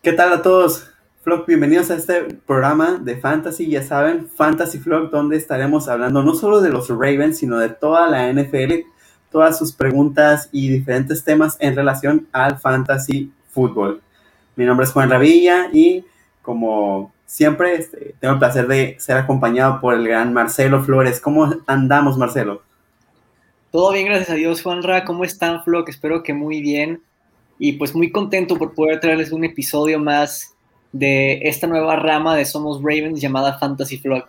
¿Qué 0.00 0.12
tal 0.12 0.32
a 0.32 0.42
todos? 0.42 0.88
Flock, 1.22 1.44
bienvenidos 1.48 1.90
a 1.90 1.96
este 1.96 2.22
programa 2.46 3.00
de 3.02 3.16
Fantasy, 3.16 3.68
ya 3.68 3.82
saben, 3.82 4.28
Fantasy 4.28 4.78
Flock, 4.78 5.10
donde 5.10 5.36
estaremos 5.36 5.88
hablando 5.88 6.22
no 6.22 6.36
solo 6.36 6.60
de 6.60 6.70
los 6.70 6.88
Ravens, 6.88 7.38
sino 7.38 7.58
de 7.58 7.70
toda 7.70 8.08
la 8.08 8.32
NFL, 8.32 8.86
todas 9.32 9.58
sus 9.58 9.72
preguntas 9.72 10.50
y 10.52 10.68
diferentes 10.68 11.24
temas 11.24 11.56
en 11.58 11.74
relación 11.74 12.28
al 12.30 12.60
Fantasy 12.60 13.32
Fútbol. 13.50 14.00
Mi 14.54 14.64
nombre 14.64 14.84
es 14.86 14.92
Juan 14.92 15.10
Ravilla 15.10 15.68
y 15.72 16.04
como 16.42 17.12
siempre 17.26 17.74
este, 17.74 18.14
tengo 18.20 18.34
el 18.34 18.38
placer 18.38 18.68
de 18.68 18.94
ser 19.00 19.16
acompañado 19.16 19.80
por 19.80 19.94
el 19.94 20.06
gran 20.06 20.32
Marcelo 20.32 20.80
Flores. 20.84 21.20
¿Cómo 21.20 21.56
andamos, 21.66 22.16
Marcelo? 22.16 22.62
Todo 23.72 23.92
bien, 23.92 24.06
gracias 24.06 24.30
a 24.30 24.34
Dios, 24.34 24.62
Juanra. 24.62 25.04
¿Cómo 25.04 25.24
están, 25.24 25.64
Flock? 25.64 25.88
Espero 25.88 26.22
que 26.22 26.34
muy 26.34 26.62
bien 26.62 27.02
y 27.58 27.72
pues 27.72 27.94
muy 27.94 28.10
contento 28.10 28.56
por 28.56 28.74
poder 28.74 29.00
traerles 29.00 29.32
un 29.32 29.44
episodio 29.44 29.98
más 29.98 30.54
de 30.92 31.40
esta 31.42 31.66
nueva 31.66 31.96
rama 31.96 32.36
de 32.36 32.44
Somos 32.44 32.78
Ravens 32.82 33.20
llamada 33.20 33.58
Fantasy 33.58 33.98
Flock. 33.98 34.28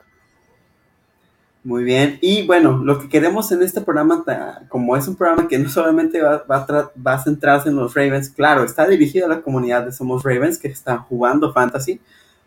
Muy 1.64 1.84
bien, 1.84 2.18
y 2.22 2.48
bueno, 2.48 2.78
lo 2.84 3.00
que 3.00 3.10
queremos 3.10 3.52
en 3.52 3.62
este 3.62 3.82
programa, 3.82 4.24
como 4.70 4.96
es 4.96 5.08
un 5.08 5.16
programa 5.16 5.48
que 5.48 5.60
no 5.60 5.70
solamente 5.70 6.22
va, 6.22 6.44
va, 6.50 7.14
a 7.14 7.24
centrarse 7.24 7.68
en 7.68 7.76
los 7.76 7.94
Ravens, 7.94 8.30
claro, 8.30 8.64
está 8.64 8.88
dirigido 8.88 9.26
a 9.26 9.30
la 9.30 9.42
comunidad 9.42 9.86
de 9.86 9.92
Somos 9.92 10.24
Ravens 10.24 10.58
que 10.58 10.70
están 10.70 11.00
jugando 11.04 11.52
fantasy, 11.52 12.00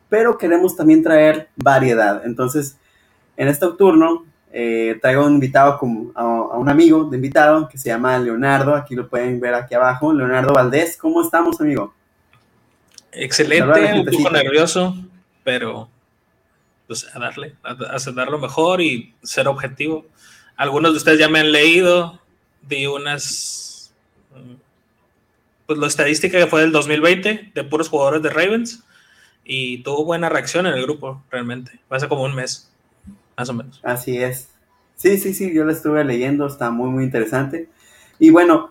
pero 0.08 0.38
queremos 0.38 0.76
también 0.76 1.02
traer 1.02 1.48
variedad. 1.56 2.22
Entonces, 2.24 2.78
en 3.36 3.48
este 3.48 3.66
turno 3.76 4.24
eh, 4.54 4.98
traigo 5.00 5.24
un 5.24 5.34
invitado 5.34 5.78
como, 5.78 6.12
a, 6.14 6.58
un 6.58 6.68
amigo 6.68 7.04
de 7.04 7.16
invitado 7.16 7.68
que 7.70 7.78
se 7.78 7.88
llama 7.88 8.18
Leonardo, 8.18 8.74
aquí 8.74 8.94
lo 8.94 9.08
pueden 9.08 9.40
ver 9.40 9.54
aquí 9.54 9.74
abajo, 9.74 10.12
Leonardo 10.12 10.52
Valdés, 10.52 10.98
¿cómo 10.98 11.22
estamos 11.22 11.58
amigo? 11.58 11.94
Excelente, 13.12 13.94
un 13.94 14.04
poco 14.04 14.30
nervioso, 14.30 14.94
pero 15.42 15.88
pues 16.86 17.08
a 17.14 17.18
darle, 17.18 17.56
a, 17.62 17.70
a 17.70 18.30
lo 18.30 18.38
mejor 18.38 18.82
y 18.82 19.14
ser 19.22 19.48
objetivo. 19.48 20.04
Algunos 20.56 20.92
de 20.92 20.98
ustedes 20.98 21.18
ya 21.18 21.30
me 21.30 21.40
han 21.40 21.50
leído, 21.50 22.20
di 22.60 22.86
unas, 22.86 23.94
pues 25.64 25.78
la 25.78 25.86
estadística 25.86 26.36
que 26.36 26.46
fue 26.46 26.60
del 26.60 26.72
2020 26.72 27.52
de 27.54 27.64
puros 27.64 27.88
jugadores 27.88 28.22
de 28.22 28.28
Ravens 28.28 28.84
y 29.44 29.78
tuvo 29.78 30.04
buena 30.04 30.28
reacción 30.28 30.66
en 30.66 30.74
el 30.74 30.82
grupo, 30.82 31.24
realmente, 31.30 31.80
hace 31.88 32.08
como 32.08 32.24
un 32.24 32.34
mes 32.34 32.71
más 33.36 33.48
o 33.48 33.54
menos. 33.54 33.80
Así 33.82 34.18
es. 34.18 34.48
Sí, 34.96 35.18
sí, 35.18 35.34
sí, 35.34 35.52
yo 35.52 35.64
lo 35.64 35.72
estuve 35.72 36.04
leyendo, 36.04 36.46
está 36.46 36.70
muy, 36.70 36.90
muy 36.90 37.04
interesante. 37.04 37.68
Y 38.18 38.30
bueno, 38.30 38.70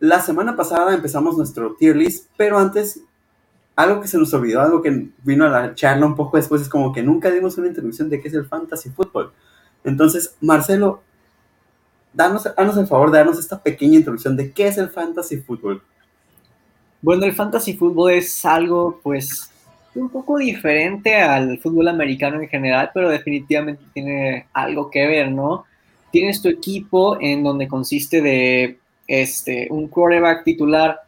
la 0.00 0.20
semana 0.20 0.56
pasada 0.56 0.94
empezamos 0.94 1.36
nuestro 1.36 1.76
tier 1.76 1.96
list, 1.96 2.28
pero 2.36 2.58
antes, 2.58 3.00
algo 3.76 4.00
que 4.00 4.08
se 4.08 4.18
nos 4.18 4.34
olvidó, 4.34 4.60
algo 4.60 4.82
que 4.82 5.08
vino 5.22 5.46
a 5.46 5.48
la 5.48 5.74
charla 5.74 6.06
un 6.06 6.16
poco 6.16 6.36
después, 6.36 6.60
es 6.60 6.68
como 6.68 6.92
que 6.92 7.02
nunca 7.02 7.30
dimos 7.30 7.56
una 7.56 7.68
introducción 7.68 8.10
de 8.10 8.20
qué 8.20 8.28
es 8.28 8.34
el 8.34 8.46
fantasy 8.46 8.90
fútbol. 8.90 9.32
Entonces, 9.84 10.36
Marcelo, 10.40 11.02
danos, 12.12 12.48
danos 12.56 12.76
el 12.76 12.86
favor 12.88 13.10
de 13.10 13.18
darnos 13.18 13.38
esta 13.38 13.62
pequeña 13.62 13.98
introducción 13.98 14.36
de 14.36 14.52
qué 14.52 14.66
es 14.66 14.76
el 14.78 14.90
fantasy 14.90 15.38
fútbol. 15.38 15.82
Bueno, 17.00 17.24
el 17.24 17.32
fantasy 17.32 17.76
fútbol 17.76 18.10
es 18.12 18.44
algo, 18.44 19.00
pues, 19.02 19.51
un 19.94 20.08
poco 20.08 20.38
diferente 20.38 21.16
al 21.16 21.58
fútbol 21.58 21.88
americano 21.88 22.40
en 22.40 22.48
general, 22.48 22.90
pero 22.94 23.10
definitivamente 23.10 23.82
tiene 23.92 24.46
algo 24.52 24.90
que 24.90 25.06
ver, 25.06 25.30
¿no? 25.30 25.64
Tienes 26.10 26.40
tu 26.40 26.48
equipo 26.48 27.18
en 27.20 27.42
donde 27.42 27.68
consiste 27.68 28.20
de 28.22 28.78
este, 29.06 29.66
un 29.70 29.88
quarterback 29.88 30.44
titular, 30.44 30.98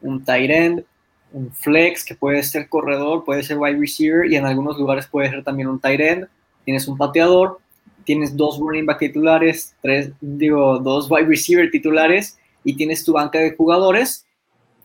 un 0.00 0.24
tight 0.24 0.50
end, 0.50 0.84
un 1.32 1.50
flex, 1.52 2.04
que 2.04 2.14
puede 2.14 2.42
ser 2.42 2.68
corredor, 2.68 3.24
puede 3.24 3.42
ser 3.42 3.58
wide 3.58 3.78
receiver, 3.78 4.30
y 4.30 4.36
en 4.36 4.44
algunos 4.44 4.78
lugares 4.78 5.06
puede 5.06 5.30
ser 5.30 5.42
también 5.44 5.68
un 5.68 5.80
tight 5.80 6.00
end. 6.00 6.28
Tienes 6.64 6.86
un 6.88 6.96
pateador, 6.96 7.58
tienes 8.04 8.36
dos 8.36 8.58
running 8.58 8.86
back 8.86 8.98
titulares, 8.98 9.74
tres, 9.80 10.10
digo, 10.20 10.78
dos 10.78 11.10
wide 11.10 11.26
receiver 11.26 11.70
titulares, 11.70 12.38
y 12.64 12.74
tienes 12.74 13.04
tu 13.04 13.12
banca 13.12 13.38
de 13.38 13.56
jugadores 13.56 14.26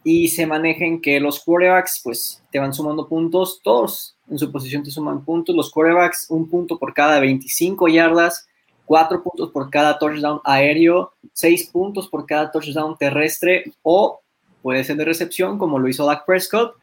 y 0.09 0.29
se 0.29 0.45
manejen 0.45 1.01
que 1.01 1.19
los 1.19 1.43
quarterbacks 1.43 1.99
pues 2.01 2.41
te 2.49 2.59
van 2.59 2.73
sumando 2.73 3.09
puntos, 3.09 3.59
todos 3.61 4.15
en 4.29 4.39
su 4.39 4.49
posición 4.53 4.81
te 4.81 4.89
suman 4.89 5.25
puntos, 5.25 5.53
los 5.53 5.69
quarterbacks 5.69 6.27
un 6.29 6.49
punto 6.49 6.79
por 6.79 6.93
cada 6.93 7.19
25 7.19 7.89
yardas, 7.89 8.47
cuatro 8.85 9.21
puntos 9.21 9.51
por 9.51 9.69
cada 9.69 9.99
touchdown 9.99 10.39
aéreo, 10.45 11.11
seis 11.33 11.67
puntos 11.67 12.07
por 12.07 12.25
cada 12.25 12.49
touchdown 12.49 12.95
terrestre 12.97 13.73
o 13.83 14.21
puede 14.61 14.85
ser 14.85 14.95
de 14.95 15.03
recepción 15.03 15.57
como 15.57 15.77
lo 15.77 15.89
hizo 15.89 16.05
Dak 16.05 16.25
Prescott. 16.25 16.75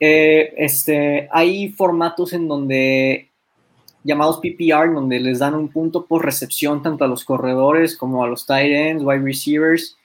Eh, 0.00 0.54
este, 0.56 1.28
hay 1.30 1.68
formatos 1.68 2.32
en 2.32 2.48
donde 2.48 3.30
llamados 4.04 4.38
PPR, 4.38 4.94
donde 4.94 5.20
les 5.20 5.40
dan 5.40 5.54
un 5.54 5.68
punto 5.68 6.06
por 6.06 6.24
recepción 6.24 6.82
tanto 6.82 7.04
a 7.04 7.08
los 7.08 7.26
corredores 7.26 7.94
como 7.94 8.24
a 8.24 8.26
los 8.26 8.46
tight 8.46 8.72
ends, 8.72 9.04
wide 9.04 9.22
receivers 9.22 9.98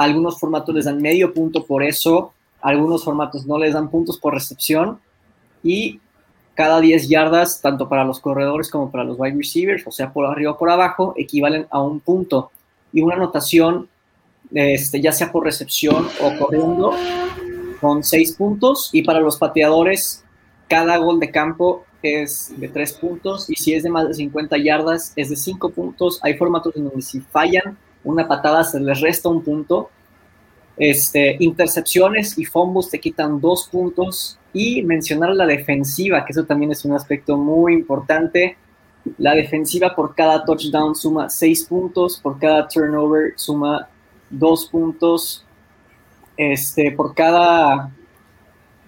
algunos 0.00 0.40
formatos 0.40 0.74
les 0.74 0.86
dan 0.86 1.02
medio 1.02 1.34
punto 1.34 1.66
por 1.66 1.82
eso, 1.82 2.32
algunos 2.62 3.04
formatos 3.04 3.44
no 3.44 3.58
les 3.58 3.74
dan 3.74 3.90
puntos 3.90 4.18
por 4.18 4.32
recepción 4.32 4.98
y 5.62 6.00
cada 6.54 6.80
10 6.80 7.08
yardas, 7.08 7.60
tanto 7.60 7.86
para 7.86 8.04
los 8.04 8.18
corredores 8.18 8.70
como 8.70 8.90
para 8.90 9.04
los 9.04 9.18
wide 9.18 9.36
receivers, 9.36 9.86
o 9.86 9.90
sea, 9.90 10.10
por 10.10 10.24
arriba 10.24 10.52
o 10.52 10.58
por 10.58 10.70
abajo, 10.70 11.12
equivalen 11.16 11.66
a 11.70 11.82
un 11.82 12.00
punto. 12.00 12.50
Y 12.94 13.02
una 13.02 13.14
anotación, 13.14 13.88
este, 14.52 15.02
ya 15.02 15.12
sea 15.12 15.30
por 15.30 15.44
recepción 15.44 16.08
o 16.22 16.38
corriendo, 16.38 16.92
con 17.80 18.02
6 18.02 18.36
puntos. 18.36 18.90
Y 18.92 19.02
para 19.02 19.20
los 19.20 19.36
pateadores, 19.36 20.24
cada 20.66 20.96
gol 20.96 21.20
de 21.20 21.30
campo 21.30 21.84
es 22.02 22.52
de 22.58 22.68
3 22.68 22.92
puntos. 22.94 23.48
Y 23.48 23.54
si 23.54 23.74
es 23.74 23.82
de 23.82 23.90
más 23.90 24.08
de 24.08 24.14
50 24.14 24.58
yardas, 24.58 25.12
es 25.16 25.30
de 25.30 25.36
5 25.36 25.70
puntos. 25.70 26.20
Hay 26.22 26.36
formatos 26.36 26.74
en 26.76 26.84
donde 26.84 27.02
si 27.02 27.20
fallan 27.20 27.78
una 28.04 28.26
patada 28.26 28.64
se 28.64 28.80
les 28.80 29.00
resta 29.00 29.28
un 29.28 29.42
punto. 29.42 29.90
Este, 30.76 31.36
intercepciones 31.40 32.38
y 32.38 32.44
fumbles 32.44 32.88
te 32.88 32.98
quitan 32.98 33.40
dos 33.40 33.68
puntos. 33.70 34.38
Y 34.52 34.82
mencionar 34.82 35.30
la 35.30 35.46
defensiva, 35.46 36.24
que 36.24 36.32
eso 36.32 36.44
también 36.44 36.72
es 36.72 36.84
un 36.84 36.92
aspecto 36.92 37.36
muy 37.36 37.74
importante. 37.74 38.56
La 39.18 39.34
defensiva 39.34 39.94
por 39.94 40.14
cada 40.14 40.44
touchdown 40.44 40.94
suma 40.94 41.30
seis 41.30 41.64
puntos, 41.64 42.18
por 42.18 42.38
cada 42.38 42.66
turnover 42.66 43.34
suma 43.36 43.88
dos 44.28 44.66
puntos. 44.66 45.44
Este, 46.36 46.90
por 46.92 47.14
cada 47.14 47.90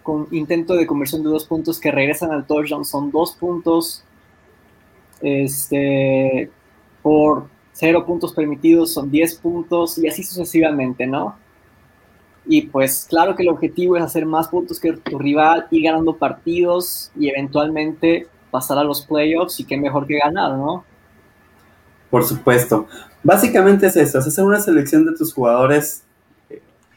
con 0.02 0.26
intento 0.32 0.74
de 0.74 0.86
conversión 0.86 1.22
de 1.22 1.28
dos 1.28 1.44
puntos 1.44 1.78
que 1.78 1.92
regresan 1.92 2.32
al 2.32 2.46
touchdown 2.46 2.84
son 2.84 3.10
dos 3.10 3.32
puntos. 3.32 4.02
Este, 5.20 6.50
por 7.02 7.48
cero 7.72 8.04
puntos 8.06 8.32
permitidos 8.32 8.92
son 8.92 9.10
10 9.10 9.34
puntos 9.36 9.98
y 9.98 10.08
así 10.08 10.22
sucesivamente, 10.22 11.06
¿no? 11.06 11.36
Y 12.44 12.62
pues 12.62 13.06
claro 13.08 13.36
que 13.36 13.42
el 13.42 13.48
objetivo 13.48 13.96
es 13.96 14.02
hacer 14.02 14.26
más 14.26 14.48
puntos 14.48 14.80
que 14.80 14.92
tu 14.92 15.18
rival, 15.18 15.68
y 15.70 15.82
ganando 15.82 16.16
partidos 16.16 17.12
y 17.16 17.28
eventualmente 17.28 18.26
pasar 18.50 18.78
a 18.78 18.84
los 18.84 19.06
playoffs 19.06 19.60
y 19.60 19.64
qué 19.64 19.76
mejor 19.76 20.06
que 20.06 20.18
ganar, 20.18 20.52
¿no? 20.52 20.84
Por 22.10 22.24
supuesto. 22.24 22.86
Básicamente 23.22 23.86
es 23.86 23.96
eso, 23.96 24.18
es 24.18 24.26
hacer 24.26 24.44
una 24.44 24.60
selección 24.60 25.06
de 25.06 25.16
tus 25.16 25.32
jugadores 25.32 26.02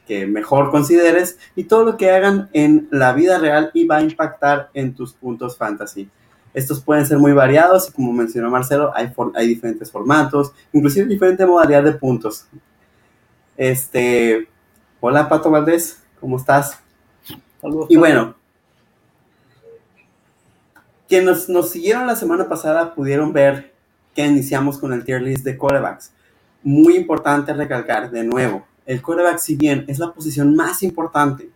que 0.08 0.28
mejor 0.28 0.72
consideres 0.72 1.38
y 1.56 1.64
todo 1.64 1.84
lo 1.84 1.98
que 1.98 2.12
hagan 2.12 2.50
en 2.54 2.88
la 2.92 3.14
vida 3.14 3.40
real 3.40 3.72
y 3.74 3.86
va 3.86 3.98
a 3.98 4.02
impactar 4.02 4.70
en 4.74 4.94
tus 4.94 5.14
puntos 5.14 5.58
fantasy. 5.58 6.10
Estos 6.56 6.80
pueden 6.80 7.06
ser 7.06 7.18
muy 7.18 7.34
variados 7.34 7.90
y 7.90 7.92
como 7.92 8.14
mencionó 8.14 8.50
Marcelo, 8.50 8.94
hay, 8.96 9.12
hay 9.36 9.46
diferentes 9.46 9.92
formatos, 9.92 10.54
inclusive 10.72 11.06
diferente 11.06 11.46
modalidad 11.46 11.84
de 11.84 11.92
puntos. 11.92 12.46
Este, 13.58 14.48
hola 15.02 15.28
Pato 15.28 15.52
Valdés, 15.52 16.02
¿cómo 16.18 16.38
estás? 16.38 16.80
Saludos. 17.60 17.88
Y 17.90 17.98
bueno, 17.98 18.36
quienes 21.10 21.50
nos, 21.50 21.72
siguieron 21.72 22.08
la 22.08 22.16
semana 22.16 22.48
pasada 22.48 22.96
pudieron 22.96 23.34
ver 23.34 23.74
que 24.16 24.26
iniciamos 24.26 24.78
con 24.78 24.94
el 24.94 25.04
tier 25.04 25.22
list 25.24 25.44
de 25.44 25.58
quarterbacks. 25.58 26.14
Muy 26.64 26.96
importante 26.96 27.52
recalcar 27.54 28.12
de 28.12 28.24
nuevo, 28.24 28.66
el 28.86 29.02
quarterback 29.02 29.40
si 29.40 29.58
bien 29.58 29.84
es 29.90 30.00
la 30.00 30.14
posición 30.14 30.56
más 30.56 30.84
importante 30.84 31.50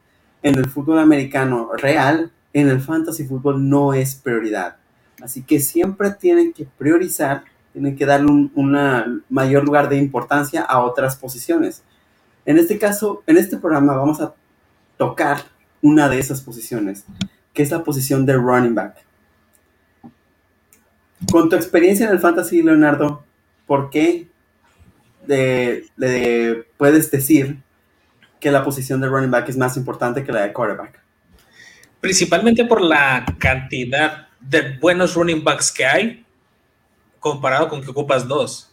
en 0.44 0.56
el 0.56 0.70
fútbol 0.70 1.00
americano 1.00 1.70
real, 1.78 2.34
en 2.52 2.68
el 2.68 2.82
fantasy 2.82 3.26
fútbol 3.26 3.70
no 3.70 3.94
es 3.94 4.16
prioridad. 4.16 4.79
Así 5.22 5.44
que 5.44 5.60
siempre 5.60 6.12
tienen 6.12 6.54
que 6.54 6.66
priorizar, 6.78 7.44
tienen 7.74 7.96
que 7.96 8.06
darle 8.06 8.32
un 8.32 9.24
mayor 9.30 9.64
lugar 9.64 9.90
de 9.90 9.98
importancia 9.98 10.62
a 10.62 10.80
otras 10.82 11.16
posiciones. 11.16 11.84
En 12.46 12.58
este 12.58 12.78
caso, 12.78 13.24
en 13.28 13.38
este 13.38 13.58
programa 13.58 13.96
vamos 13.96 14.22
a 14.22 14.34
tocar 14.98 15.42
una 15.82 16.10
de 16.10 16.20
esas 16.20 16.42
posiciones, 16.42 17.06
que 17.54 17.64
es 17.64 17.72
la 17.72 17.84
posición 17.84 18.26
de 18.26 18.34
running 18.34 18.76
back. 18.76 18.98
Con 21.32 21.50
tu 21.50 21.56
experiencia 21.56 22.08
en 22.08 22.14
el 22.14 22.20
fantasy, 22.20 22.64
Leonardo, 22.64 23.24
¿por 23.68 23.90
qué 23.90 24.30
puedes 26.78 27.12
decir 27.12 27.62
que 28.40 28.52
la 28.52 28.64
posición 28.64 29.02
de 29.02 29.10
running 29.10 29.32
back 29.32 29.50
es 29.50 29.58
más 29.58 29.76
importante 29.78 30.24
que 30.24 30.32
la 30.32 30.42
de 30.42 30.54
quarterback? 30.54 31.00
principalmente 32.00 32.66
por 32.66 32.82
la 32.82 33.26
cantidad 33.38 34.29
de 34.40 34.78
buenos 34.78 35.16
running 35.16 35.44
backs 35.44 35.72
que 35.72 35.86
hay 35.86 36.26
comparado 37.20 37.68
con 37.68 37.82
que 37.82 37.90
ocupas 37.90 38.28
dos. 38.28 38.72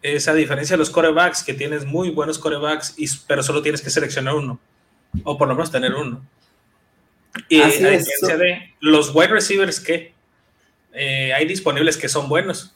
Esa 0.00 0.34
diferencia 0.34 0.74
de 0.74 0.78
los 0.78 0.90
corebacks, 0.90 1.44
que 1.44 1.54
tienes 1.54 1.84
muy 1.84 2.10
buenos 2.10 2.38
corebacks, 2.38 2.94
y, 2.96 3.06
pero 3.26 3.42
solo 3.42 3.62
tienes 3.62 3.80
que 3.80 3.90
seleccionar 3.90 4.34
uno, 4.34 4.58
o 5.24 5.38
por 5.38 5.48
lo 5.48 5.54
menos 5.54 5.70
tener 5.70 5.94
uno. 5.94 6.24
Y 7.48 7.60
a 7.60 7.66
diferencia 7.66 8.36
de 8.36 8.74
los 8.80 9.14
wide 9.14 9.28
receivers 9.28 9.80
que 9.80 10.12
eh, 10.92 11.32
hay 11.32 11.46
disponibles 11.46 11.96
que 11.96 12.08
son 12.08 12.28
buenos, 12.28 12.74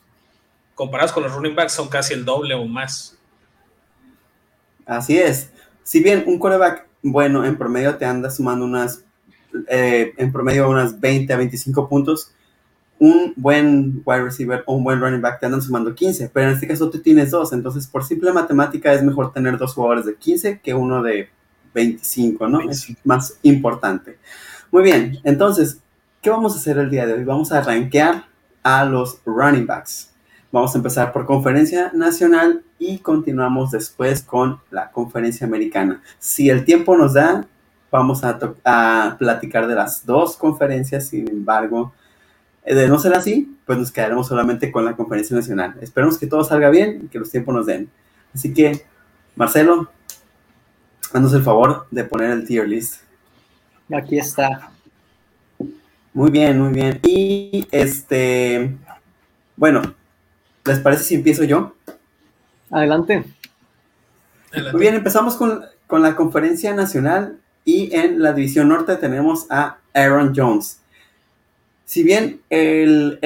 comparados 0.75 1.12
con 1.12 1.23
los 1.23 1.32
running 1.32 1.55
backs, 1.55 1.73
son 1.73 1.88
casi 1.88 2.14
el 2.14 2.25
doble 2.25 2.55
o 2.55 2.64
más. 2.64 3.19
Así 4.87 5.19
es. 5.19 5.50
Si 5.82 6.00
bien 6.00 6.25
un 6.26 6.38
coreback 6.38 6.87
bueno 7.02 7.44
en 7.44 7.56
promedio 7.56 7.96
te 7.96 8.05
anda 8.05 8.31
sumando 8.31 8.64
unas, 8.64 9.05
eh, 9.69 10.12
en 10.16 10.32
promedio 10.32 10.69
unas 10.69 11.00
20 11.00 11.32
a 11.32 11.37
25 11.37 11.88
puntos, 11.88 12.32
un 12.98 13.34
buen 13.37 14.02
wide 14.04 14.22
receiver 14.22 14.62
o 14.66 14.75
un 14.75 14.84
buen 14.84 15.00
running 15.00 15.20
back 15.20 15.40
te 15.40 15.46
andan 15.46 15.60
sumando 15.60 15.94
15, 15.94 16.31
pero 16.32 16.48
en 16.48 16.54
este 16.54 16.66
caso 16.66 16.88
tú 16.90 17.00
tienes 17.00 17.31
dos, 17.31 17.52
entonces 17.52 17.87
por 17.87 18.04
simple 18.04 18.32
matemática 18.32 18.93
es 18.93 19.02
mejor 19.02 19.32
tener 19.32 19.58
dos 19.58 19.75
jugadores 19.75 20.06
de 20.06 20.14
15 20.14 20.60
que 20.60 20.75
uno 20.75 21.02
de 21.02 21.28
25, 21.75 22.48
¿no? 22.48 22.60
Es 22.70 22.88
más 23.04 23.38
importante. 23.43 24.19
Muy 24.70 24.82
bien, 24.82 25.19
entonces, 25.25 25.81
¿qué 26.22 26.31
vamos 26.31 26.54
a 26.54 26.58
hacer 26.58 26.78
el 26.78 26.90
día 26.90 27.06
de 27.06 27.14
hoy? 27.14 27.25
Vamos 27.25 27.52
a 27.52 27.60
rankear 27.60 28.25
a 28.62 28.84
los 28.84 29.20
running 29.26 29.66
backs. 29.66 30.10
Vamos 30.50 30.75
a 30.75 30.78
empezar 30.78 31.12
por 31.12 31.26
conferencia 31.26 31.90
nacional 31.92 32.62
y 32.78 32.99
continuamos 32.99 33.72
después 33.72 34.22
con 34.22 34.60
la 34.70 34.90
conferencia 34.90 35.46
americana. 35.46 36.02
Si 36.19 36.49
el 36.49 36.64
tiempo 36.64 36.96
nos 36.96 37.14
da, 37.14 37.46
vamos 37.91 38.25
a, 38.25 38.38
a 38.65 39.17
platicar 39.19 39.67
de 39.67 39.75
las 39.75 40.05
dos 40.05 40.37
conferencias, 40.37 41.09
sin 41.09 41.29
embargo, 41.29 41.93
eh, 42.65 42.75
de 42.75 42.88
no 42.88 42.99
ser 42.99 43.15
así, 43.15 43.56
pues 43.65 43.79
nos 43.79 43.93
quedaremos 43.93 44.27
solamente 44.27 44.73
con 44.73 44.85
la 44.85 44.97
conferencia 44.97 45.37
nacional. 45.37 45.77
Esperemos 45.81 46.19
que 46.19 46.27
todo 46.27 46.44
salga 46.44 46.69
bien 46.69 47.03
y 47.05 47.09
que 47.09 47.19
los 47.19 47.31
tiempos 47.31 47.55
nos 47.55 47.67
den. 47.67 47.88
Así 48.35 48.53
que, 48.53 48.85
Marcelo, 49.37 49.91
haznos 51.12 51.33
el 51.33 51.43
favor 51.43 51.87
de 51.91 52.05
poner 52.05 52.31
el 52.31 52.47
tier 52.47 52.69
list. 52.69 53.03
Aquí 53.93 54.19
está. 54.19 54.71
Muy 56.12 56.31
bien, 56.31 56.61
muy 56.61 56.73
bien. 56.73 56.99
Y 57.05 57.69
este, 57.71 58.77
bueno, 59.56 59.94
¿les 60.65 60.81
parece 60.81 61.05
si 61.05 61.15
empiezo 61.15 61.44
yo? 61.44 61.77
Adelante. 62.71 63.25
Muy 64.73 64.81
bien, 64.81 64.94
empezamos 64.94 65.37
con, 65.37 65.62
con 65.87 66.03
la 66.03 66.17
conferencia 66.17 66.75
nacional 66.75 67.38
y 67.66 67.94
en 67.94 68.22
la 68.22 68.32
división 68.32 68.68
norte 68.68 68.96
tenemos 68.96 69.46
a 69.50 69.78
Aaron 69.92 70.32
Jones. 70.34 70.80
Si 71.84 72.04
bien 72.04 72.40
el, 72.48 73.18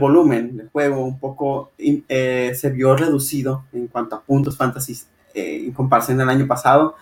volumen 0.00 0.56
del 0.56 0.70
juego 0.70 1.04
un 1.04 1.20
poco 1.20 1.72
eh, 1.78 2.52
se 2.56 2.70
vio 2.70 2.96
reducido 2.96 3.64
en 3.74 3.86
cuanto 3.88 4.16
a 4.16 4.22
puntos 4.22 4.56
fantasy 4.56 4.98
eh, 5.34 5.64
en 5.66 5.72
comparación 5.72 6.20
al 6.22 6.30
año 6.30 6.46
pasado, 6.46 6.96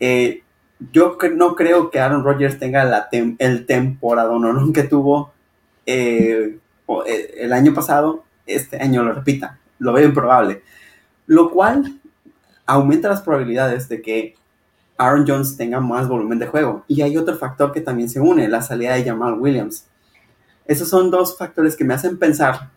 eh, 0.00 0.42
yo 0.92 1.16
no 1.36 1.54
creo 1.54 1.88
que 1.90 2.00
Aaron 2.00 2.24
Rodgers 2.24 2.58
tenga 2.58 3.08
el 3.38 3.66
temporada 3.66 4.36
no 4.36 4.72
que 4.72 4.82
tuvo 4.82 5.32
el 5.86 6.60
año 7.52 7.72
pasado, 7.72 8.24
este 8.44 8.82
año 8.82 9.04
lo 9.04 9.12
repita, 9.12 9.60
lo 9.78 9.92
veo 9.92 10.06
improbable, 10.06 10.62
lo 11.28 11.48
cual 11.52 12.00
aumenta 12.66 13.08
las 13.08 13.22
probabilidades 13.22 13.88
de 13.88 14.02
que 14.02 14.34
Aaron 14.98 15.24
Jones 15.26 15.56
tenga 15.56 15.80
más 15.80 16.08
volumen 16.08 16.38
de 16.38 16.46
juego. 16.46 16.84
Y 16.88 17.02
hay 17.02 17.16
otro 17.16 17.36
factor 17.36 17.72
que 17.72 17.80
también 17.80 18.08
se 18.08 18.20
une, 18.20 18.48
la 18.48 18.62
salida 18.62 18.94
de 18.94 19.04
Jamal 19.04 19.38
Williams. 19.38 19.86
Esos 20.64 20.88
son 20.88 21.10
dos 21.10 21.36
factores 21.36 21.76
que 21.76 21.84
me 21.84 21.94
hacen 21.94 22.18
pensar 22.18 22.70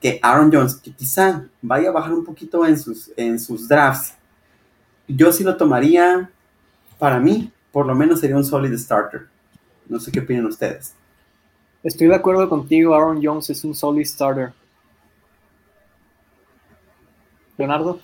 que 0.00 0.18
Aaron 0.22 0.50
Jones, 0.52 0.76
que 0.76 0.92
quizá 0.92 1.44
vaya 1.62 1.90
a 1.90 1.92
bajar 1.92 2.12
un 2.12 2.24
poquito 2.24 2.66
en 2.66 2.78
sus, 2.78 3.12
en 3.16 3.38
sus 3.38 3.68
drafts, 3.68 4.14
yo 5.06 5.32
sí 5.32 5.44
lo 5.44 5.56
tomaría, 5.56 6.30
para 6.98 7.18
mí, 7.18 7.52
por 7.72 7.86
lo 7.86 7.94
menos 7.94 8.20
sería 8.20 8.36
un 8.36 8.44
solid 8.44 8.76
starter. 8.76 9.26
No 9.88 9.98
sé 9.98 10.10
qué 10.12 10.20
opinan 10.20 10.46
ustedes. 10.46 10.94
Estoy 11.82 12.08
de 12.08 12.14
acuerdo 12.14 12.48
contigo, 12.48 12.94
Aaron 12.94 13.20
Jones 13.22 13.50
es 13.50 13.64
un 13.64 13.74
solid 13.74 14.04
starter. 14.04 14.52
Leonardo. 17.56 18.00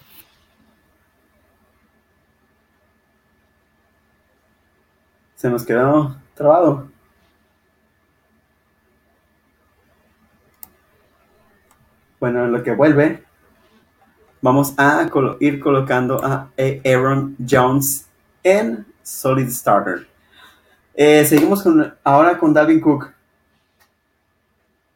Se 5.47 5.51
nos 5.51 5.65
quedó 5.65 6.17
trabado. 6.35 6.89
Bueno, 12.19 12.47
en 12.47 12.51
lo 12.51 12.65
que 12.65 12.73
vuelve, 12.73 13.23
vamos 14.43 14.75
a 14.77 15.09
ir 15.39 15.61
colocando 15.61 16.21
a 16.25 16.51
Aaron 16.85 17.37
Jones 17.49 18.09
en 18.43 18.85
Solid 19.05 19.49
Starter. 19.49 20.09
Eh, 20.97 21.25
seguimos 21.25 21.63
con, 21.63 21.95
ahora 22.03 22.37
con 22.39 22.53
Dalvin 22.53 22.81
Cook. 22.81 23.13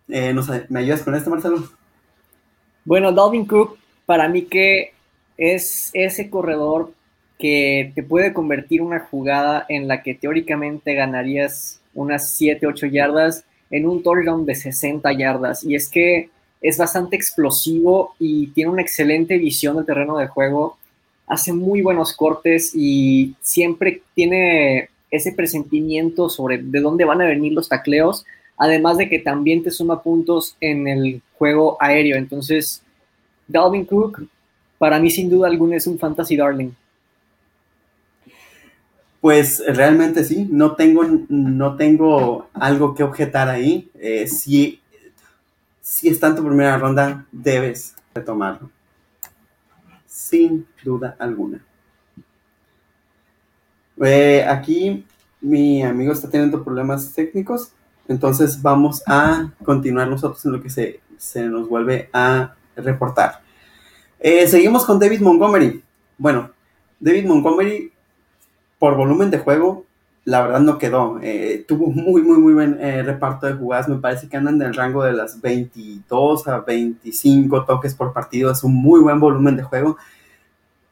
Eh, 0.09 0.35
¿Me 0.69 0.81
ayudas 0.81 1.03
con 1.03 1.15
esto, 1.15 1.31
Marcelo? 1.31 1.63
Bueno, 2.85 3.13
Dalvin 3.13 3.47
Cook, 3.47 3.79
para 4.05 4.29
mí 4.29 4.47
que 4.47 4.95
es 5.37 5.91
ese 5.93 6.29
corredor 6.29 6.93
que 7.41 7.93
te 7.95 8.03
puede 8.03 8.33
convertir 8.33 8.83
una 8.83 9.01
jugada 9.01 9.67
en 9.69 9.89
la 9.89 10.03
que 10.03 10.15
teóricamente 10.15 10.95
ganarías 10.95 11.81
unas 11.95 12.33
7, 12.35 12.67
8 12.67 12.87
yardas 12.87 13.45
en 13.71 13.89
un 13.89 14.03
touchdown 14.03 14.47
de 14.47 14.55
60 14.55 15.13
yardas. 15.13 15.65
Y 15.65 15.75
es 15.75 15.89
que 15.89 16.31
es 16.61 16.77
bastante 16.77 17.17
explosivo 17.17 18.15
y 18.19 18.49
tiene 18.49 18.71
una 18.71 18.83
excelente 18.83 19.39
visión 19.39 19.77
del 19.77 19.87
terreno 19.87 20.19
de 20.19 20.27
juego, 20.29 20.77
hace 21.27 21.53
muy 21.53 21.81
buenos 21.81 22.15
cortes 22.15 22.73
y 22.75 23.35
siempre 23.41 24.03
tiene 24.15 24.91
ese 25.11 25.33
presentimiento 25.33 26.29
sobre 26.29 26.59
de 26.59 26.81
dónde 26.81 27.05
van 27.05 27.23
a 27.23 27.27
venir 27.27 27.53
los 27.53 27.69
tacleos, 27.69 28.25
además 28.57 28.99
de 28.99 29.09
que 29.09 29.19
también 29.19 29.63
te 29.63 29.71
suma 29.71 30.03
puntos 30.03 30.57
en 30.61 30.87
el 30.87 31.23
juego 31.39 31.77
aéreo. 31.81 32.17
Entonces, 32.17 32.83
Dalvin 33.49 33.85
Cook, 33.85 34.23
para 34.79 34.99
mí 34.99 35.11
sin 35.11 35.31
duda 35.31 35.49
alguna 35.49 35.77
es 35.77 35.87
un 35.87 35.99
fantasy 35.99 36.37
darling. 36.37 36.71
Pues 39.21 39.63
realmente 39.67 40.25
sí, 40.25 40.49
no 40.51 40.77
tengo, 40.77 41.05
no 41.29 41.77
tengo 41.77 42.49
algo 42.55 42.95
que 42.95 43.03
objetar 43.03 43.49
ahí. 43.49 43.91
Eh, 43.95 44.27
sí 44.27 44.81
si 45.91 46.09
está 46.09 46.29
en 46.29 46.37
tu 46.37 46.45
primera 46.45 46.79
ronda, 46.79 47.27
debes 47.33 47.97
retomarlo. 48.15 48.71
Sin 50.07 50.65
duda 50.85 51.17
alguna. 51.19 51.61
Eh, 54.01 54.45
aquí 54.49 55.05
mi 55.41 55.83
amigo 55.83 56.13
está 56.13 56.31
teniendo 56.31 56.63
problemas 56.63 57.13
técnicos, 57.13 57.73
entonces 58.07 58.63
vamos 58.63 59.03
a 59.05 59.51
continuar 59.65 60.07
nosotros 60.07 60.45
en 60.45 60.53
lo 60.53 60.63
que 60.63 60.71
se, 60.71 61.01
nos 61.49 61.69
vuelve 61.69 62.09
a 62.13 62.55
reportar. 62.77 63.41
Eh, 64.21 64.47
seguimos 64.47 64.85
con 64.85 65.01
David 65.01 65.23
Montgomery. 65.23 65.83
Bueno, 66.17 66.53
David 67.01 67.27
Montgomery, 67.27 67.90
por 68.81 68.97
volumen 68.97 69.31
de 69.31 69.39
juego, 69.39 69.85
la 70.25 70.43
verdad 70.43 70.61
no 70.61 70.79
quedó. 70.79 71.21
Eh, 71.23 71.65
tuvo 71.69 71.87
muy, 71.89 72.23
muy, 72.23 72.39
muy 72.39 72.55
buen 72.55 72.79
eh, 72.81 73.03
reparto 73.03 73.47
de 73.47 73.53
jugadas. 73.53 73.89
Me 73.89 73.99
parece 73.99 74.29
que 74.29 74.37
andan 74.37 74.57
en 74.57 74.63
el 74.63 74.75
rango 74.75 75.05
de 75.05 75.13
las 75.13 75.41
22 75.41 76.49
a 76.49 76.61
25 76.61 77.65
toques 77.67 77.95
por 77.95 78.13
partido. 78.13 78.51
Es 78.51 78.65
un 78.65 78.75
muy 78.75 79.01
buen 79.01 79.21
volumen 79.21 79.57
de 79.57 79.63
juego. 79.63 79.99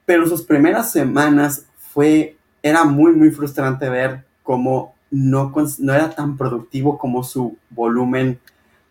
Pero 0.05 0.27
sus 0.27 0.43
primeras 0.43 0.93
semanas 0.93 1.67
fue, 1.79 2.37
era 2.63 2.85
muy, 2.85 3.13
muy 3.13 3.31
frustrante 3.31 3.89
ver 3.89 4.25
cómo 4.43 4.95
no, 5.11 5.53
no 5.79 5.95
era 5.95 6.11
tan 6.11 6.37
productivo 6.37 6.99
como 6.99 7.25
su 7.25 7.57
volumen 7.71 8.39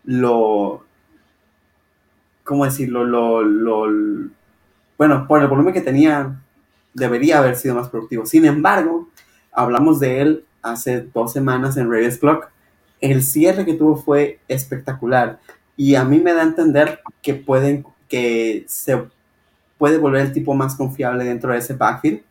lo... 0.04 0.84
¿Cómo 2.42 2.64
decirlo? 2.64 3.04
Lo, 3.04 3.42
lo, 3.42 3.86
bueno, 4.96 5.26
por 5.28 5.40
el 5.40 5.48
volumen 5.48 5.72
que 5.72 5.82
tenía, 5.82 6.40
debería 6.94 7.38
haber 7.38 7.56
sido 7.56 7.74
más 7.74 7.88
productivo. 7.88 8.26
Sin 8.26 8.44
embargo, 8.44 9.08
hablamos 9.52 10.00
de 10.00 10.20
él 10.20 10.44
hace 10.62 11.02
dos 11.02 11.32
semanas 11.32 11.76
en 11.76 11.90
Reyes 11.90 12.18
Clock. 12.18 12.50
El 13.00 13.22
cierre 13.22 13.64
que 13.64 13.74
tuvo 13.74 13.96
fue 13.96 14.40
espectacular 14.48 15.38
y 15.76 15.94
a 15.94 16.04
mí 16.04 16.18
me 16.18 16.32
da 16.32 16.40
a 16.40 16.46
entender 16.46 17.00
que 17.22 17.34
pueden, 17.34 17.86
que 18.08 18.64
se 18.66 19.04
puede 19.78 19.98
volver 19.98 20.26
el 20.26 20.32
tipo 20.32 20.54
más 20.54 20.74
confiable 20.74 21.24
dentro 21.24 21.52
de 21.52 21.58
ese 21.58 21.74
backfield. 21.74 22.22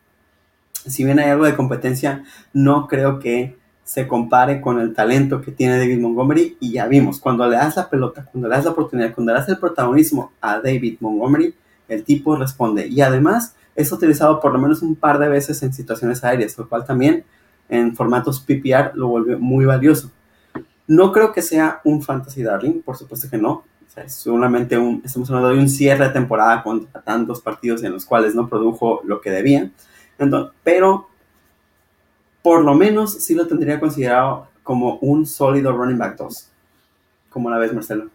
Si 0.86 1.04
bien 1.04 1.18
hay 1.18 1.30
algo 1.30 1.44
de 1.44 1.56
competencia, 1.56 2.24
no 2.52 2.86
creo 2.86 3.18
que 3.18 3.56
se 3.88 4.06
compare 4.06 4.60
con 4.60 4.78
el 4.80 4.92
talento 4.92 5.40
que 5.40 5.50
tiene 5.50 5.78
David 5.78 6.00
Montgomery 6.00 6.58
y 6.60 6.72
ya 6.72 6.86
vimos, 6.86 7.18
cuando 7.18 7.48
le 7.48 7.56
das 7.56 7.76
la 7.76 7.88
pelota, 7.88 8.26
cuando 8.30 8.46
le 8.46 8.54
das 8.54 8.66
la 8.66 8.72
oportunidad, 8.72 9.14
cuando 9.14 9.32
le 9.32 9.38
das 9.38 9.48
el 9.48 9.56
protagonismo 9.56 10.32
a 10.42 10.60
David 10.60 10.98
Montgomery, 11.00 11.54
el 11.88 12.04
tipo 12.04 12.36
responde 12.36 12.86
y 12.86 13.00
además 13.00 13.54
es 13.78 13.92
utilizado 13.92 14.40
por 14.40 14.52
lo 14.52 14.58
menos 14.58 14.82
un 14.82 14.96
par 14.96 15.20
de 15.20 15.28
veces 15.28 15.62
en 15.62 15.72
situaciones 15.72 16.24
aéreas, 16.24 16.58
lo 16.58 16.68
cual 16.68 16.84
también 16.84 17.24
en 17.68 17.94
formatos 17.94 18.40
PPR 18.40 18.90
lo 18.94 19.06
vuelve 19.06 19.36
muy 19.36 19.66
valioso. 19.66 20.10
No 20.88 21.12
creo 21.12 21.32
que 21.32 21.42
sea 21.42 21.80
un 21.84 22.02
fantasy 22.02 22.42
darling, 22.42 22.82
por 22.82 22.96
supuesto 22.96 23.30
que 23.30 23.38
no. 23.38 23.62
es 23.94 24.12
solamente 24.12 24.76
un, 24.76 25.00
estamos 25.04 25.30
hablando 25.30 25.50
de 25.50 25.60
un 25.60 25.68
cierre 25.68 26.08
de 26.08 26.12
temporada 26.12 26.60
contra 26.64 27.00
tantos 27.02 27.40
partidos 27.40 27.84
en 27.84 27.92
los 27.92 28.04
cuales 28.04 28.34
no 28.34 28.48
produjo 28.48 29.00
lo 29.04 29.20
que 29.20 29.30
debía. 29.30 29.70
Entonces, 30.18 30.52
pero 30.64 31.08
por 32.42 32.64
lo 32.64 32.74
menos 32.74 33.12
sí 33.22 33.36
lo 33.36 33.46
tendría 33.46 33.78
considerado 33.78 34.48
como 34.64 34.98
un 35.02 35.24
sólido 35.24 35.70
running 35.70 35.98
back 35.98 36.16
2. 36.16 36.50
como 37.30 37.48
la 37.48 37.58
ves, 37.58 37.72
Marcelo? 37.72 38.10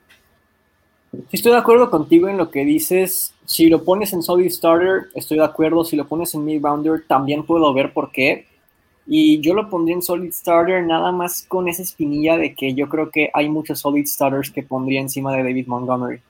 estoy 1.32 1.54
de 1.54 1.58
acuerdo 1.58 1.90
contigo 1.90 2.28
en 2.28 2.36
lo 2.36 2.52
que 2.52 2.66
dices. 2.66 3.33
Si 3.46 3.68
lo 3.68 3.84
pones 3.84 4.14
en 4.14 4.24
solid 4.24 4.50
starter, 4.50 5.10
estoy 5.16 5.38
de 5.38 5.44
acuerdo. 5.44 5.84
Si 5.84 5.96
lo 5.96 6.08
pones 6.08 6.34
en 6.34 6.46
mid 6.46 6.64
rounder, 6.64 7.04
también 7.08 7.46
puedo 7.46 7.74
ver 7.74 7.94
por 7.94 8.12
qué. 8.12 8.48
Y 9.06 9.42
yo 9.42 9.54
lo 9.54 9.70
pondría 9.70 9.96
en 9.96 10.02
Solid 10.02 10.32
Starter 10.32 10.84
nada 10.84 11.12
más 11.12 11.46
con 11.48 11.68
esa 11.68 11.82
espinilla 11.82 12.38
de 12.38 12.56
que 12.56 12.74
yo 12.74 12.88
creo 12.88 13.12
que 13.12 13.30
hay 13.34 13.50
muchos 13.50 13.80
Solid 13.80 14.06
Starters 14.06 14.50
que 14.50 14.64
pondría 14.64 15.02
encima 15.02 15.36
de 15.36 15.44
David 15.44 15.68
Montgomery. 15.68 16.22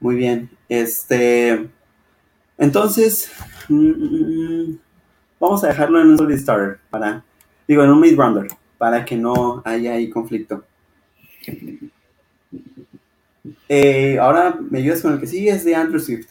Muy 0.00 0.16
bien. 0.16 0.50
Este. 0.68 1.68
Entonces. 2.58 3.32
Mm, 3.68 4.74
vamos 5.40 5.64
a 5.64 5.68
dejarlo 5.68 6.00
en 6.00 6.10
un 6.10 6.18
Solid 6.18 6.38
Starter. 6.38 6.78
Para. 6.90 7.24
Digo, 7.66 7.82
en 7.82 7.90
un 7.90 8.00
mid 8.00 8.16
rounder. 8.16 8.48
Para 8.78 9.04
que 9.04 9.16
no 9.16 9.62
haya 9.64 9.94
ahí 9.94 10.10
conflicto. 10.10 10.64
Eh, 13.68 14.18
ahora 14.18 14.58
me 14.70 14.78
ayudas 14.78 15.02
con 15.02 15.14
el 15.14 15.20
que 15.20 15.26
sigue, 15.26 15.50
es 15.50 15.64
de 15.64 15.74
Andrew 15.74 16.00
Swift. 16.00 16.28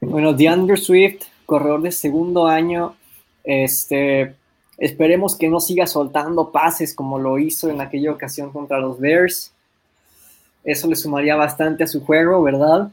Bueno, 0.00 0.32
de 0.32 0.48
Andrew 0.48 0.76
Swift 0.76 1.22
corredor 1.52 1.82
de 1.82 1.92
segundo 1.92 2.46
año. 2.46 2.96
Este, 3.44 4.34
esperemos 4.78 5.36
que 5.36 5.48
no 5.48 5.60
siga 5.60 5.86
soltando 5.86 6.50
pases 6.50 6.94
como 6.94 7.18
lo 7.18 7.38
hizo 7.38 7.68
en 7.68 7.80
aquella 7.80 8.10
ocasión 8.10 8.50
contra 8.50 8.78
los 8.78 8.98
Bears. 8.98 9.52
Eso 10.64 10.88
le 10.88 10.96
sumaría 10.96 11.36
bastante 11.36 11.84
a 11.84 11.86
su 11.86 12.04
juego, 12.04 12.42
¿verdad? 12.42 12.90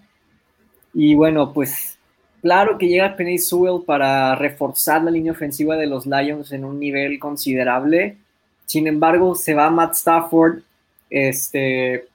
Y 0.93 1.15
bueno, 1.15 1.53
pues 1.53 1.97
claro 2.41 2.77
que 2.77 2.87
llega 2.87 3.15
Penny 3.15 3.37
Sewell 3.37 3.83
para 3.85 4.35
reforzar 4.35 5.03
la 5.03 5.11
línea 5.11 5.31
ofensiva 5.31 5.77
de 5.77 5.87
los 5.87 6.05
Lions 6.05 6.51
en 6.51 6.65
un 6.65 6.79
nivel 6.79 7.17
considerable. 7.19 8.17
Sin 8.65 8.87
embargo, 8.87 9.35
se 9.35 9.53
va 9.53 9.69
Matt 9.69 9.93
Stafford. 9.93 10.63
Este, 11.09 12.07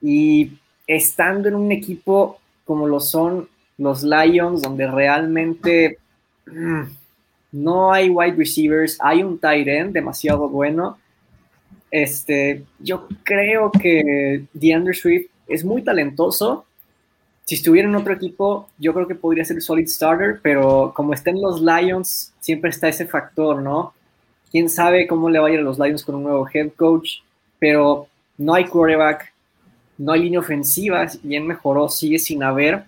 y 0.00 0.52
estando 0.86 1.48
en 1.48 1.54
un 1.54 1.72
equipo 1.72 2.38
como 2.64 2.86
lo 2.86 3.00
son 3.00 3.48
los 3.78 4.02
Lions, 4.02 4.62
donde 4.62 4.86
realmente 4.86 5.98
mm, 6.46 6.82
no 7.52 7.92
hay 7.92 8.10
wide 8.10 8.36
receivers, 8.36 8.98
hay 9.00 9.22
un 9.22 9.38
tight 9.38 9.66
end 9.66 9.92
demasiado 9.92 10.48
bueno. 10.48 10.98
Este, 11.90 12.64
yo 12.78 13.08
creo 13.22 13.70
que 13.70 14.44
DeAndre 14.52 14.94
Swift 14.94 15.30
es 15.46 15.64
muy 15.64 15.82
talentoso. 15.82 16.66
Si 17.44 17.54
estuviera 17.54 17.88
en 17.88 17.94
otro 17.94 18.12
equipo, 18.12 18.68
yo 18.78 18.92
creo 18.92 19.08
que 19.08 19.14
podría 19.14 19.44
ser 19.44 19.62
solid 19.62 19.88
starter, 19.88 20.40
pero 20.42 20.92
como 20.94 21.14
está 21.14 21.30
en 21.30 21.40
los 21.40 21.62
Lions, 21.62 22.34
siempre 22.40 22.68
está 22.70 22.88
ese 22.88 23.06
factor, 23.06 23.62
¿no? 23.62 23.94
Quién 24.50 24.68
sabe 24.68 25.06
cómo 25.06 25.30
le 25.30 25.38
va 25.38 25.48
a 25.48 25.52
los 25.52 25.78
Lions 25.78 26.04
con 26.04 26.16
un 26.16 26.24
nuevo 26.24 26.46
head 26.52 26.72
coach, 26.76 27.20
pero 27.58 28.08
no 28.36 28.52
hay 28.54 28.66
quarterback, 28.66 29.32
no 29.98 30.12
hay 30.12 30.22
línea 30.22 30.40
ofensiva, 30.40 31.06
bien 31.22 31.46
mejoró, 31.46 31.88
sigue 31.88 32.18
sin 32.18 32.42
haber 32.42 32.84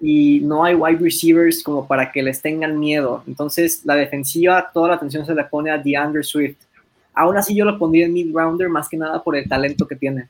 y 0.00 0.40
no 0.40 0.64
hay 0.64 0.74
wide 0.74 0.98
receivers 0.98 1.62
como 1.62 1.86
para 1.86 2.10
que 2.10 2.22
les 2.22 2.40
tengan 2.40 2.78
miedo. 2.78 3.22
Entonces, 3.26 3.82
la 3.84 3.94
defensiva, 3.94 4.70
toda 4.72 4.88
la 4.88 4.94
atención 4.94 5.24
se 5.24 5.34
le 5.34 5.44
pone 5.44 5.70
a 5.70 5.78
DeAndre 5.78 6.24
Swift. 6.24 6.56
Aún 7.14 7.36
así, 7.36 7.54
yo 7.54 7.64
lo 7.64 7.78
pondría 7.78 8.06
en 8.06 8.12
mid-rounder 8.12 8.68
más 8.68 8.88
que 8.88 8.96
nada 8.96 9.22
por 9.22 9.36
el 9.36 9.48
talento 9.48 9.86
que 9.86 9.96
tiene. 9.96 10.28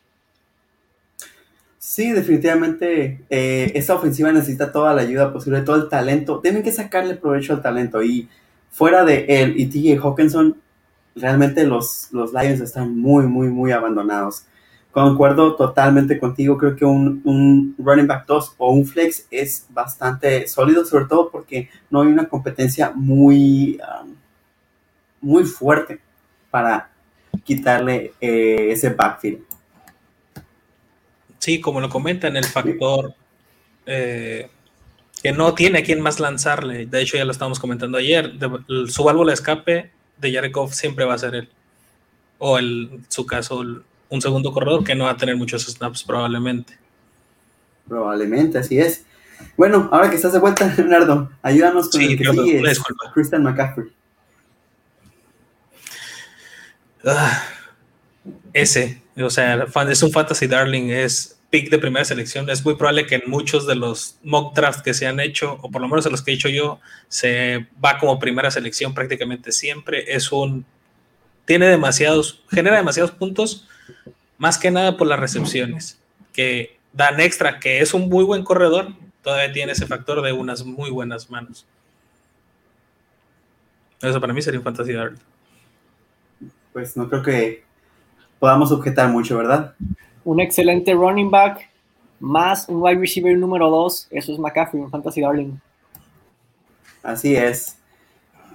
Sí, 1.79 2.13
definitivamente 2.13 3.21
eh, 3.31 3.73
esa 3.75 3.95
ofensiva 3.95 4.31
necesita 4.31 4.71
toda 4.73 4.93
la 4.93 5.03
ayuda 5.03 5.33
posible, 5.33 5.63
todo 5.63 5.77
el 5.77 5.89
talento. 5.89 6.41
Tienen 6.41 6.63
que 6.63 6.73
sacarle 6.73 7.15
provecho 7.15 7.55
al 7.55 7.63
talento. 7.63 8.03
Y 8.03 8.29
fuera 8.71 9.05
de 9.05 9.25
él 9.27 9.55
y 9.59 9.67
TJ 9.67 9.99
Hawkinson, 10.03 10.57
realmente 11.17 11.65
los, 11.65 12.09
los 12.13 12.33
Lions 12.33 12.61
están 12.61 12.97
muy, 12.97 13.27
muy, 13.27 13.49
muy 13.49 13.73
abandonados. 13.73 14.45
Concuerdo 14.93 15.57
totalmente 15.57 16.21
contigo, 16.21 16.59
creo 16.59 16.77
que 16.77 16.85
un, 16.85 17.75
running 17.79 18.07
back 18.07 18.27
2 18.27 18.57
o 18.59 18.73
un 18.73 18.85
flex 18.85 19.27
es 19.31 19.67
bastante 19.71 20.47
sólido, 20.47 20.85
sobre 20.85 21.07
todo 21.07 21.31
porque 21.31 21.71
no 21.89 22.03
hay 22.03 22.09
una 22.09 22.29
competencia 22.29 22.93
muy, 22.95 23.81
um, 23.81 24.15
muy 25.23 25.45
fuerte 25.45 25.99
para 26.51 26.91
quitarle 27.43 28.13
eh, 28.21 28.69
ese 28.71 28.91
backfield. 28.91 29.43
Sí, 31.39 31.59
como 31.59 31.81
lo 31.81 31.89
comentan, 31.89 32.37
el 32.37 32.45
factor 32.45 33.15
eh, 33.87 34.51
que 35.23 35.33
no 35.33 35.55
tiene 35.55 35.79
a 35.79 35.83
quién 35.85 36.03
más 36.03 36.21
lanzarle, 36.21 36.85
de 36.85 37.01
hecho 37.01 37.17
ya 37.17 37.25
lo 37.25 37.33
estábamos 37.33 37.59
comentando 37.59 37.97
ayer, 37.97 38.35
su 38.89 39.05
válvula 39.05 39.31
de 39.31 39.35
escape 39.35 39.91
de 40.19 40.33
Jared 40.35 40.53
Goff 40.53 40.75
siempre 40.75 41.07
va 41.07 41.15
a 41.15 41.19
ser 41.19 41.35
él, 41.35 41.49
o 42.37 42.59
en 42.59 43.07
su 43.09 43.25
caso 43.25 43.65
un 44.13 44.21
segundo 44.21 44.53
corredor 44.53 44.85
que 44.85 44.95
no 44.95 45.05
va 45.05 45.13
a 45.13 45.17
tener 45.17 45.37
muchos 45.37 45.65
snaps 45.65 46.05
probablemente. 46.05 46.79
Probablemente, 47.89 48.59
así 48.59 48.79
es. 48.79 49.07
Bueno, 49.57 49.89
ahora 49.91 50.11
que 50.11 50.17
estás 50.17 50.35
de 50.35 50.39
vuelta, 50.39 50.73
Leonardo, 50.77 51.31
ayúdanos 51.41 51.89
con 51.89 52.01
el 52.03 52.19
que 52.19 52.25
sigue, 52.25 52.63
Christian 53.15 53.43
McCaffrey. 53.43 53.89
Ah, 57.05 57.43
ese, 58.53 59.03
o 59.17 59.31
sea, 59.31 59.67
es 59.89 60.03
un 60.03 60.13
fantasy 60.13 60.47
darling, 60.47 60.91
es 60.91 61.41
pick 61.49 61.71
de 61.71 61.79
primera 61.79 62.05
selección. 62.05 62.51
Es 62.51 62.63
muy 62.63 62.77
probable 62.77 63.07
que 63.07 63.15
en 63.17 63.23
muchos 63.27 63.67
de 63.67 63.77
los 63.77 64.19
mock 64.23 64.55
drafts 64.55 64.83
que 64.83 64.93
se 64.93 65.07
han 65.07 65.21
hecho, 65.21 65.59
o 65.63 65.71
por 65.71 65.81
lo 65.81 65.89
menos 65.89 66.05
en 66.05 66.13
los 66.13 66.21
que 66.21 66.33
he 66.33 66.35
hecho 66.35 66.51
yo, 66.51 66.81
se 67.09 67.67
va 67.83 67.99
como 67.99 68.19
primera 68.19 68.51
selección 68.51 68.93
prácticamente 68.93 69.53
siempre. 69.53 70.15
Es 70.15 70.31
un. 70.33 70.67
Tiene 71.47 71.67
demasiados, 71.67 72.45
genera 72.51 72.77
demasiados 72.77 73.11
puntos, 73.11 73.69
más 74.39 74.59
que 74.59 74.71
nada 74.71 74.97
por 74.97 75.07
las 75.07 75.21
recepciones, 75.21 75.99
que 76.33 76.77
dan 76.93 77.21
extra, 77.21 77.61
que 77.61 77.81
es 77.81 77.95
un 77.95 78.09
muy 78.09 78.25
buen 78.25 78.45
corredor, 78.45 78.89
todavía 79.23 79.53
tiene 79.53 79.73
ese 79.73 79.87
factor 79.87 80.23
de 80.23 80.33
unas 80.33 80.65
muy 80.65 80.91
buenas 80.91 81.31
manos. 81.31 81.67
Eso 84.01 84.21
para 84.21 84.33
mí 84.33 84.43
sería 84.43 84.59
un 84.59 84.65
fantasy 84.65 84.95
Pues 86.73 86.97
no 86.97 87.09
creo 87.09 87.23
que 87.23 87.65
podamos 88.41 88.73
objetar 88.73 89.09
mucho, 89.09 89.39
¿verdad? 89.39 89.75
Un 90.25 90.41
excelente 90.41 90.93
running 90.93 91.31
back, 91.31 91.71
más 92.19 92.69
un 92.69 92.83
wide 92.83 92.99
receiver 92.99 93.37
número 93.39 93.71
2, 93.71 94.09
eso 94.11 94.33
es 94.33 94.39
McCaffrey, 94.39 94.83
un 94.83 94.91
fantasy 94.91 95.21
darling. 95.21 95.53
Así 97.03 97.37
es. 97.37 97.77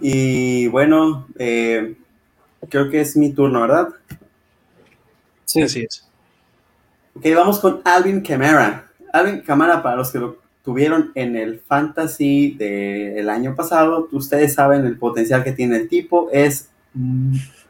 Y 0.01 0.67
bueno, 0.67 1.27
eh, 1.39 1.95
creo 2.69 2.89
que 2.89 3.01
es 3.01 3.15
mi 3.15 3.31
turno, 3.33 3.61
¿verdad? 3.61 3.89
Sí, 5.47 5.61
así 5.61 5.83
es. 5.83 6.05
Ok, 7.15 7.25
vamos 7.33 7.59
con 7.59 7.81
Alvin 7.85 8.21
Kamara. 8.21 8.91
Alvin 9.13 9.41
Kamara, 9.41 9.81
para 9.81 9.95
los 9.95 10.11
que 10.11 10.19
lo 10.19 10.37
tuvieron 10.61 11.13
en 11.15 11.37
el 11.37 11.61
fantasy 11.61 12.51
del 12.51 13.29
año 13.29 13.55
pasado, 13.55 14.09
ustedes 14.11 14.53
saben 14.53 14.85
el 14.85 14.97
potencial 14.97 15.45
que 15.45 15.53
tiene 15.53 15.77
el 15.77 15.87
tipo, 15.87 16.29
es, 16.33 16.69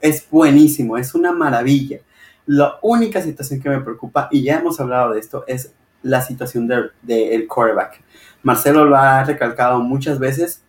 es 0.02 0.28
buenísimo, 0.32 0.98
es 0.98 1.14
una 1.14 1.32
maravilla. 1.32 2.00
La 2.48 2.80
única 2.82 3.22
situación 3.22 3.62
que 3.62 3.70
me 3.70 3.82
preocupa, 3.82 4.28
y 4.32 4.42
ya 4.42 4.58
hemos 4.58 4.80
hablado 4.80 5.14
de 5.14 5.20
esto, 5.20 5.44
es 5.46 5.72
la 6.02 6.22
situación 6.22 6.68
del 6.68 6.92
de, 7.04 7.46
quarterback. 7.48 8.02
Marcelo 8.42 8.86
lo 8.86 8.96
ha 8.96 9.24
recalcado 9.24 9.80
muchas 9.82 10.18
veces. 10.18 10.64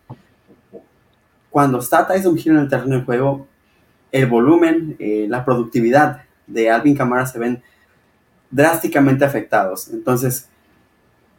Cuando 1.49 1.79
está 1.79 2.05
Tyson 2.05 2.37
Hill 2.37 2.51
en 2.51 2.57
el 2.59 2.69
terreno 2.69 2.97
de 2.97 3.03
juego, 3.03 3.47
el 4.11 4.27
volumen, 4.27 4.95
eh, 4.99 5.25
la 5.27 5.43
productividad 5.43 6.28
de 6.49 6.69
Alvin 6.69 6.95
Kamara 6.95 7.25
se 7.25 7.39
ven 7.39 7.61
drásticamente 8.51 9.23
afectados. 9.23 9.89
Entonces, 9.89 10.49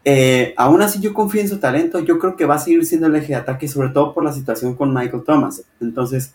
eh, 0.05 0.55
aún 0.57 0.81
así 0.81 1.00
yo 1.00 1.12
confío 1.12 1.40
en 1.40 1.49
su 1.49 1.59
talento, 1.59 2.00
yo 2.00 2.19
creo 2.19 2.37
que 2.37 2.47
va 2.47 2.55
a 2.55 2.59
seguir 2.59 2.87
siendo 2.87 3.07
el 3.09 3.17
eje 3.17 3.29
de 3.29 3.37
ataque, 3.37 3.69
sobre 3.69 3.90
todo 3.90 4.14
por 4.14 4.25
la 4.25 4.33
situación 4.33 4.75
con 4.75 4.95
Michael 4.95 5.25
Thomas. 5.25 5.62
Entonces, 5.81 6.35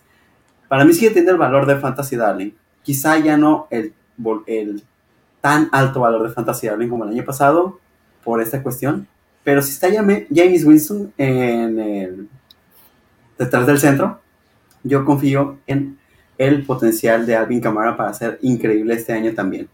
para 0.68 0.84
mí 0.84 0.92
sigue 0.92 1.08
teniendo 1.08 1.32
el 1.32 1.38
valor 1.38 1.66
de 1.66 1.76
Fantasy 1.76 2.16
Darling. 2.16 2.52
Quizá 2.82 3.18
ya 3.18 3.36
no 3.36 3.66
el, 3.70 3.92
el 4.46 4.84
tan 5.40 5.68
alto 5.72 6.00
valor 6.00 6.22
de 6.22 6.34
Fantasy 6.34 6.68
Darling 6.68 6.88
como 6.88 7.04
el 7.04 7.10
año 7.10 7.24
pasado, 7.24 7.80
por 8.26 8.42
esta 8.42 8.60
cuestión, 8.60 9.06
pero 9.44 9.62
si 9.62 9.70
está 9.70 9.88
James 9.88 10.64
Winston 10.64 11.12
detrás 13.38 13.66
del 13.66 13.78
centro, 13.78 14.20
yo 14.82 15.04
confío 15.04 15.58
en 15.68 15.96
el 16.38 16.64
potencial 16.64 17.26
de 17.26 17.36
Alvin 17.36 17.60
Kamara 17.60 17.96
para 17.96 18.12
ser 18.14 18.38
increíble 18.42 18.94
este 18.94 19.12
año 19.12 19.32
también. 19.34 19.68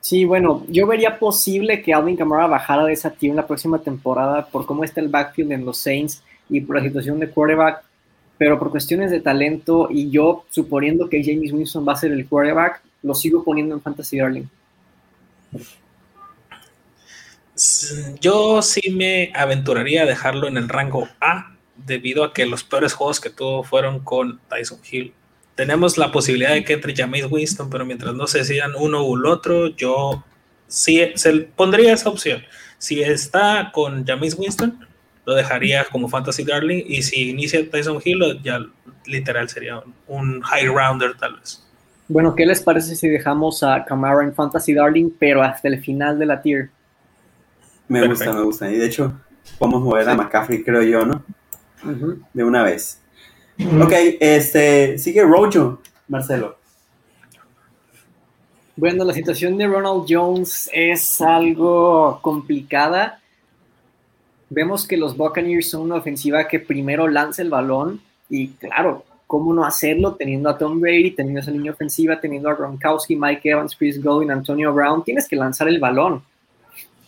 Sí, 0.00 0.24
bueno, 0.24 0.64
yo 0.68 0.86
vería 0.86 1.18
posible 1.18 1.82
que 1.82 1.92
Alvin 1.92 2.16
Kamara 2.16 2.46
bajara 2.46 2.84
de 2.84 2.92
esa 2.92 3.10
tier 3.10 3.30
en 3.30 3.36
la 3.36 3.46
próxima 3.46 3.78
temporada 3.78 4.46
por 4.46 4.64
cómo 4.64 4.84
está 4.84 5.00
el 5.00 5.08
backfield 5.08 5.52
en 5.52 5.64
los 5.64 5.78
Saints 5.78 6.22
y 6.48 6.60
por 6.60 6.76
la 6.76 6.82
situación 6.82 7.18
de 7.18 7.28
quarterback, 7.28 7.82
pero 8.38 8.58
por 8.58 8.70
cuestiones 8.70 9.10
de 9.10 9.20
talento 9.20 9.88
y 9.90 10.10
yo 10.10 10.44
suponiendo 10.50 11.08
que 11.08 11.22
James 11.22 11.52
Winston 11.52 11.86
va 11.86 11.92
a 11.92 11.96
ser 11.96 12.12
el 12.12 12.26
quarterback, 12.26 12.80
lo 13.02 13.14
sigo 13.14 13.44
poniendo 13.44 13.74
en 13.74 13.82
Fantasy 13.82 14.18
Darling. 14.18 14.44
Yo 18.20 18.62
sí 18.62 18.90
me 18.90 19.32
aventuraría 19.34 20.02
a 20.02 20.06
dejarlo 20.06 20.46
en 20.46 20.56
el 20.56 20.68
rango 20.68 21.08
A 21.20 21.57
debido 21.86 22.24
a 22.24 22.32
que 22.32 22.46
los 22.46 22.64
peores 22.64 22.92
juegos 22.92 23.20
que 23.20 23.30
tuvo 23.30 23.62
fueron 23.62 24.00
con 24.00 24.40
Tyson 24.48 24.80
Hill. 24.90 25.12
Tenemos 25.54 25.98
la 25.98 26.12
posibilidad 26.12 26.52
de 26.52 26.64
que 26.64 26.74
entre 26.74 26.94
James 26.94 27.26
Winston, 27.30 27.70
pero 27.70 27.84
mientras 27.84 28.14
no 28.14 28.26
se 28.26 28.38
decidan 28.38 28.72
uno 28.78 29.04
u 29.04 29.16
el 29.16 29.26
otro, 29.26 29.68
yo 29.68 30.24
sí 30.66 31.00
se 31.14 31.32
pondría 31.56 31.92
esa 31.92 32.10
opción. 32.10 32.42
Si 32.78 33.02
está 33.02 33.70
con 33.72 34.06
James 34.06 34.36
Winston, 34.38 34.86
lo 35.24 35.34
dejaría 35.34 35.84
como 35.84 36.08
Fantasy 36.08 36.44
Darling, 36.44 36.84
y 36.86 37.02
si 37.02 37.30
inicia 37.30 37.68
Tyson 37.68 38.00
Hill, 38.04 38.40
ya 38.42 38.60
literal 39.06 39.48
sería 39.48 39.82
un 40.06 40.40
high 40.42 40.66
rounder 40.66 41.16
tal 41.16 41.36
vez. 41.36 41.64
Bueno, 42.06 42.34
¿qué 42.34 42.46
les 42.46 42.62
parece 42.62 42.96
si 42.96 43.08
dejamos 43.08 43.62
a 43.62 43.84
Camara 43.84 44.22
en 44.22 44.34
Fantasy 44.34 44.72
Darling, 44.72 45.10
pero 45.18 45.42
hasta 45.42 45.68
el 45.68 45.82
final 45.82 46.18
de 46.18 46.26
la 46.26 46.40
tier? 46.40 46.70
Me 47.88 48.06
gusta, 48.06 48.32
me 48.32 48.42
gusta. 48.42 48.70
Y 48.70 48.76
de 48.76 48.86
hecho, 48.86 49.12
vamos 49.58 49.82
a 49.82 49.84
mover 49.84 50.08
a 50.08 50.14
McCaffrey, 50.14 50.62
creo 50.62 50.82
yo, 50.82 51.04
¿no? 51.04 51.22
De 52.32 52.44
una 52.44 52.62
vez. 52.62 53.00
Ok, 53.80 53.92
este, 54.20 54.98
sigue 54.98 55.22
Rojo, 55.22 55.80
Marcelo. 56.08 56.56
Bueno, 58.76 59.04
la 59.04 59.12
situación 59.12 59.58
de 59.58 59.66
Ronald 59.66 60.04
Jones 60.08 60.70
es 60.72 61.20
algo 61.20 62.20
complicada. 62.22 63.20
Vemos 64.50 64.86
que 64.86 64.96
los 64.96 65.16
Buccaneers 65.16 65.70
son 65.70 65.82
una 65.82 65.96
ofensiva 65.96 66.46
que 66.46 66.60
primero 66.60 67.08
lanza 67.08 67.42
el 67.42 67.50
balón 67.50 68.00
y 68.30 68.48
claro, 68.48 69.04
¿cómo 69.26 69.52
no 69.52 69.64
hacerlo 69.64 70.14
teniendo 70.14 70.48
a 70.48 70.56
Tom 70.56 70.80
Brady, 70.80 71.10
teniendo 71.10 71.40
esa 71.40 71.50
línea 71.50 71.72
ofensiva, 71.72 72.20
teniendo 72.20 72.48
a 72.48 72.54
Gronkowski, 72.54 73.16
Mike 73.16 73.50
Evans, 73.50 73.74
Chris 73.76 74.02
Godwin, 74.02 74.30
Antonio 74.30 74.72
Brown? 74.72 75.02
Tienes 75.02 75.28
que 75.28 75.36
lanzar 75.36 75.68
el 75.68 75.80
balón. 75.80 76.22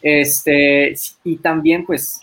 Este, 0.03 0.95
y 1.25 1.37
también, 1.37 1.87
pues, 1.87 2.21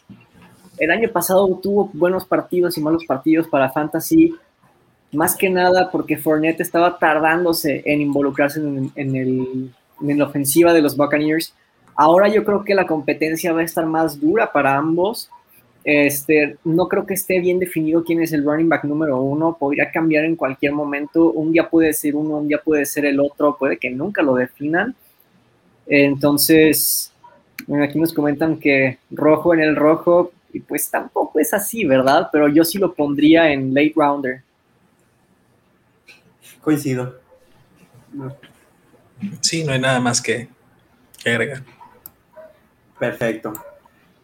el 0.78 0.92
año 0.92 1.10
pasado 1.12 1.48
tuvo 1.62 1.90
buenos 1.94 2.26
partidos 2.26 2.78
y 2.78 2.82
malos 2.82 3.06
partidos 3.06 3.48
para 3.48 3.70
Fantasy, 3.70 4.36
más 5.12 5.36
que 5.36 5.50
nada 5.50 5.90
porque 5.92 6.18
Fournette 6.18 6.62
estaba 6.62 6.98
tardándose 7.00 7.82
en 7.86 8.02
involucrarse 8.02 8.60
en, 8.60 9.16
el, 9.16 9.72
en 10.02 10.18
la 10.18 10.26
ofensiva 10.26 10.74
de 10.74 10.82
los 10.82 10.98
Buccaneers. 10.98 11.54
Ahora 11.96 12.28
yo 12.28 12.44
creo 12.44 12.64
que 12.64 12.76
la 12.76 12.86
competencia 12.86 13.54
va 13.54 13.62
a 13.62 13.64
estar 13.64 13.86
más 13.86 14.20
dura 14.20 14.52
para 14.52 14.76
ambos. 14.76 15.30
Este, 15.84 16.58
no 16.66 16.88
creo 16.90 17.06
que 17.06 17.14
esté 17.14 17.40
bien 17.40 17.60
definido 17.60 18.04
quién 18.04 18.22
es 18.22 18.34
el 18.34 18.44
running 18.44 18.68
back 18.68 18.84
número 18.84 19.22
uno. 19.22 19.56
Podría 19.58 19.90
cambiar 19.90 20.26
en 20.26 20.36
cualquier 20.36 20.74
momento. 20.74 21.32
Un 21.32 21.54
día 21.54 21.70
puede 21.70 21.94
ser 21.94 22.16
uno, 22.16 22.38
un 22.38 22.48
día 22.48 22.62
puede 22.64 22.86
ser 22.86 23.06
el 23.06 23.20
otro. 23.20 23.58
Puede 23.58 23.78
que 23.78 23.90
nunca 23.90 24.22
lo 24.22 24.36
definan. 24.36 24.96
Entonces, 25.88 27.14
aquí 27.82 27.98
nos 28.00 28.14
comentan 28.14 28.58
que 28.58 29.00
rojo 29.10 29.54
en 29.54 29.62
el 29.62 29.76
rojo, 29.76 30.32
y 30.54 30.60
pues 30.60 30.90
tampoco 30.90 31.40
es 31.40 31.54
así, 31.54 31.86
¿verdad? 31.86 32.30
Pero 32.32 32.48
yo 32.48 32.64
sí 32.64 32.78
lo 32.78 32.94
pondría 32.94 33.52
en 33.52 33.74
late 33.74 33.94
rounder. 33.96 34.44
Coincido. 36.62 37.20
Sí, 39.42 39.64
no 39.64 39.72
hay 39.72 39.80
nada 39.80 40.00
más 40.00 40.22
que, 40.22 40.48
agregar. 41.26 41.64
Perfecto. 43.00 43.54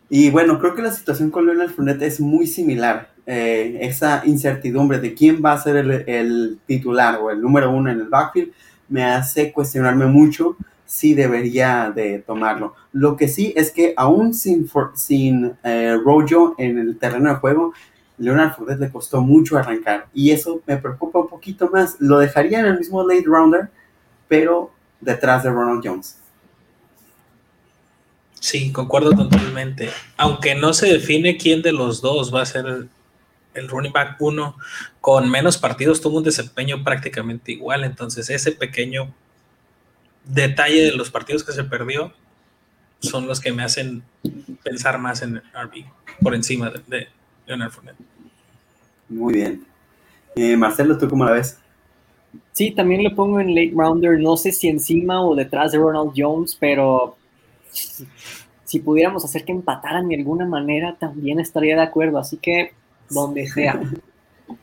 Y 0.10 0.30
bueno, 0.30 0.60
creo 0.60 0.75
que 0.75 0.82
la 0.82 0.92
situación 0.92 1.32
con 1.32 1.46
Leonard 1.46 1.72
Fournette 1.72 2.03
es 2.03 2.20
muy 2.20 2.48
similar. 2.48 3.10
Eh, 3.25 3.77
esa 3.82 4.22
incertidumbre 4.25 5.00
de 5.00 5.14
quién 5.14 5.42
va 5.44 5.53
a 5.53 5.62
ser 5.62 5.77
el, 5.77 5.92
el, 6.09 6.59
titular 6.66 7.20
o 7.22 7.31
el 7.31 7.42
número 7.42 7.72
uno 7.72 7.90
en 7.90 8.01
el 8.01 8.09
backfield 8.09 8.51
me 8.90 9.03
hace 9.05 9.53
cuestionarme 9.53 10.07
mucho 10.07 10.57
sí 10.85 11.13
debería 11.13 11.91
de 11.93 12.19
tomarlo. 12.19 12.75
Lo 12.91 13.15
que 13.15 13.27
sí 13.27 13.53
es 13.55 13.72
que 13.72 13.93
aún 13.98 14.33
sin, 14.33 14.69
sin 14.96 15.53
eh, 15.63 15.98
Rojo 16.03 16.55
en 16.57 16.77
el 16.77 16.98
terreno 16.98 17.29
de 17.29 17.35
juego, 17.35 17.74
Leonard 18.17 18.55
Fournette 18.55 18.79
le 18.79 18.91
costó 18.91 19.22
mucho 19.22 19.57
arrancar 19.57 20.07
y 20.13 20.31
eso 20.31 20.61
me 20.67 20.77
preocupa 20.77 21.19
un 21.19 21.27
poquito 21.27 21.69
más. 21.69 21.96
Lo 22.00 22.19
dejaría 22.19 22.59
en 22.59 22.65
el 22.65 22.77
mismo 22.77 23.07
late 23.07 23.24
rounder, 23.25 23.69
pero 24.27 24.72
detrás 25.01 25.43
de 25.43 25.50
Ronald 25.50 25.81
Jones. 25.83 26.17
Sí, 28.39 28.72
concuerdo 28.72 29.11
totalmente. 29.11 29.89
Aunque 30.17 30.53
no 30.53 30.74
se 30.74 30.87
define 30.87 31.37
quién 31.37 31.61
de 31.61 31.72
los 31.72 32.01
dos 32.01 32.33
va 32.33 32.41
a 32.41 32.46
ser 32.46 32.89
el 33.53 33.69
running 33.69 33.93
back 33.93 34.17
uno, 34.19 34.57
con 35.00 35.29
menos 35.29 35.57
partidos 35.57 36.01
tuvo 36.01 36.17
un 36.17 36.24
desempeño 36.24 36.83
prácticamente 36.83 37.53
igual. 37.53 37.83
Entonces, 37.83 38.29
ese 38.29 38.51
pequeño 38.51 39.13
detalle 40.25 40.83
de 40.83 40.92
los 40.92 41.12
partidos 41.12 41.44
que 41.44 41.51
se 41.51 41.64
perdió 41.64 42.14
son 43.00 43.27
los 43.27 43.42
que 43.42 43.51
me 43.51 43.64
hacen 43.64 44.03
pensar 44.64 44.98
más 44.98 45.22
en 45.22 45.38
RB 45.38 45.86
por 46.22 46.36
encima 46.36 46.70
de, 46.70 46.81
de 46.88 47.07
Leonard 47.46 47.72
Fournette. 47.72 47.98
Muy 49.09 49.33
bien. 49.33 49.66
Eh, 50.36 50.55
Marcelo, 50.55 50.98
¿tú 50.98 51.09
cómo 51.09 51.25
la 51.25 51.31
ves? 51.31 51.59
Sí, 52.51 52.72
también 52.72 53.03
lo 53.03 53.14
pongo 53.16 53.40
en 53.40 53.53
late 53.53 53.74
rounder. 53.75 54.20
No 54.20 54.38
sé 54.38 54.51
si 54.51 54.68
encima 54.68 55.22
o 55.24 55.36
detrás 55.36 55.72
de 55.72 55.77
Ronald 55.77 56.14
Jones, 56.16 56.57
pero 56.59 57.18
si 57.72 58.79
pudiéramos 58.79 59.24
hacer 59.25 59.44
que 59.44 59.51
empataran 59.51 60.07
de 60.07 60.16
alguna 60.16 60.46
manera, 60.46 60.96
también 60.98 61.40
estaría 61.40 61.75
de 61.75 61.83
acuerdo. 61.83 62.18
Así 62.18 62.38
que 62.38 62.74
donde 63.09 63.48
sea. 63.48 63.79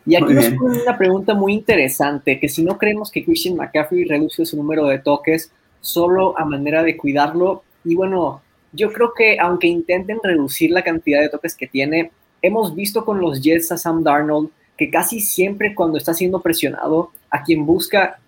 Y 0.07 0.17
aquí 0.17 0.33
nos 0.33 0.49
ponen 0.51 0.81
una 0.83 0.99
pregunta 0.99 1.35
muy 1.35 1.55
interesante, 1.55 2.39
que 2.39 2.49
si 2.49 2.63
no 2.63 2.79
creemos 2.79 3.11
que 3.11 3.25
Christian 3.25 3.57
McCaffrey 3.57 4.05
reduce 4.05 4.45
su 4.45 4.57
número 4.57 4.87
de 4.87 4.99
toques 4.99 5.51
solo 5.81 6.39
a 6.39 6.45
manera 6.45 6.83
de 6.83 6.97
cuidarlo, 6.97 7.63
y 7.85 7.95
bueno, 7.95 8.43
yo 8.73 8.93
creo 8.93 9.13
que 9.15 9.39
aunque 9.39 9.67
intenten 9.67 10.19
reducir 10.23 10.71
la 10.71 10.85
cantidad 10.85 11.21
de 11.21 11.29
toques 11.29 11.55
que 11.55 11.67
tiene, 11.67 12.11
hemos 12.43 12.75
visto 12.75 13.05
con 13.05 13.21
los 13.21 13.41
Jets 13.41 13.73
a 13.73 13.79
Sam 13.79 14.03
Darnold 14.03 14.51
que 14.77 14.91
casi 14.91 15.21
siempre 15.21 15.75
cuando 15.75 15.99
está 15.99 16.15
siendo 16.15 16.41
presionado, 16.41 17.11
a 17.31 17.43
quien 17.43 17.67
busca 17.67 18.19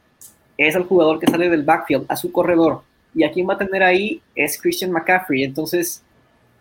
es 0.59 0.77
al 0.77 0.85
jugador 0.85 1.19
que 1.19 1.27
sale 1.31 1.49
del 1.49 1.65
backfield, 1.65 2.05
a 2.09 2.17
su 2.17 2.31
corredor, 2.31 2.83
y 3.15 3.25
a 3.25 3.33
quien 3.33 3.49
va 3.49 3.55
a 3.55 3.59
tener 3.59 3.83
ahí 3.83 4.21
es 4.35 4.61
Christian 4.61 4.91
McCaffrey. 4.91 5.45
Entonces, 5.45 6.03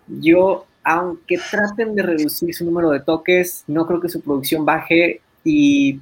yo 0.07 0.65
aunque 0.83 1.39
traten 1.49 1.95
de 1.95 2.03
reducir 2.03 2.53
su 2.53 2.65
número 2.65 2.89
de 2.89 2.99
toques, 2.99 3.63
no 3.67 3.85
creo 3.85 4.01
que 4.01 4.09
su 4.09 4.21
producción 4.21 4.65
baje 4.65 5.21
y 5.43 5.99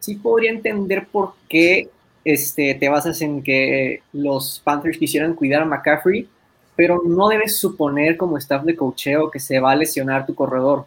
sí 0.00 0.16
podría 0.16 0.50
entender 0.50 1.06
por 1.10 1.34
qué 1.48 1.88
este, 2.24 2.74
te 2.74 2.88
basas 2.88 3.20
en 3.20 3.42
que 3.42 4.02
los 4.12 4.60
Panthers 4.64 4.98
quisieran 4.98 5.34
cuidar 5.34 5.62
a 5.62 5.66
McCaffrey, 5.66 6.28
pero 6.76 7.02
no 7.04 7.28
debes 7.28 7.58
suponer 7.58 8.16
como 8.16 8.38
staff 8.38 8.64
de 8.64 8.76
cocheo 8.76 9.30
que 9.30 9.40
se 9.40 9.60
va 9.60 9.72
a 9.72 9.76
lesionar 9.76 10.26
tu 10.26 10.34
corredor. 10.34 10.86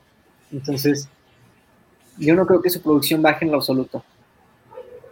Entonces, 0.52 1.10
yo 2.17 2.36
no 2.36 2.45
creo 2.45 2.62
que 2.62 2.69
su 2.69 2.82
producción 2.82 3.21
baje 3.21 3.45
en 3.45 3.52
lo 3.52 3.58
absoluto. 3.58 4.04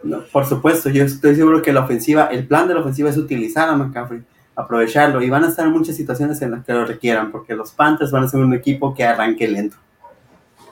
No, 0.02 0.22
por 0.32 0.46
supuesto, 0.46 0.88
yo 0.90 1.04
estoy 1.04 1.34
seguro 1.34 1.62
que 1.62 1.72
la 1.72 1.80
ofensiva, 1.84 2.26
el 2.26 2.46
plan 2.46 2.68
de 2.68 2.74
la 2.74 2.80
ofensiva 2.80 3.10
es 3.10 3.16
utilizar 3.16 3.68
a 3.68 3.76
McCaffrey 3.76 4.22
aprovecharlo 4.56 5.22
y 5.22 5.28
van 5.28 5.44
a 5.44 5.48
estar 5.48 5.66
en 5.66 5.72
muchas 5.72 5.94
situaciones 5.94 6.40
en 6.40 6.52
las 6.52 6.64
que 6.64 6.72
lo 6.72 6.86
requieran, 6.86 7.30
porque 7.30 7.54
los 7.54 7.70
Panthers 7.72 8.10
van 8.10 8.24
a 8.24 8.28
ser 8.28 8.40
un 8.40 8.54
equipo 8.54 8.94
que 8.94 9.04
arranque 9.04 9.46
lento. 9.46 9.76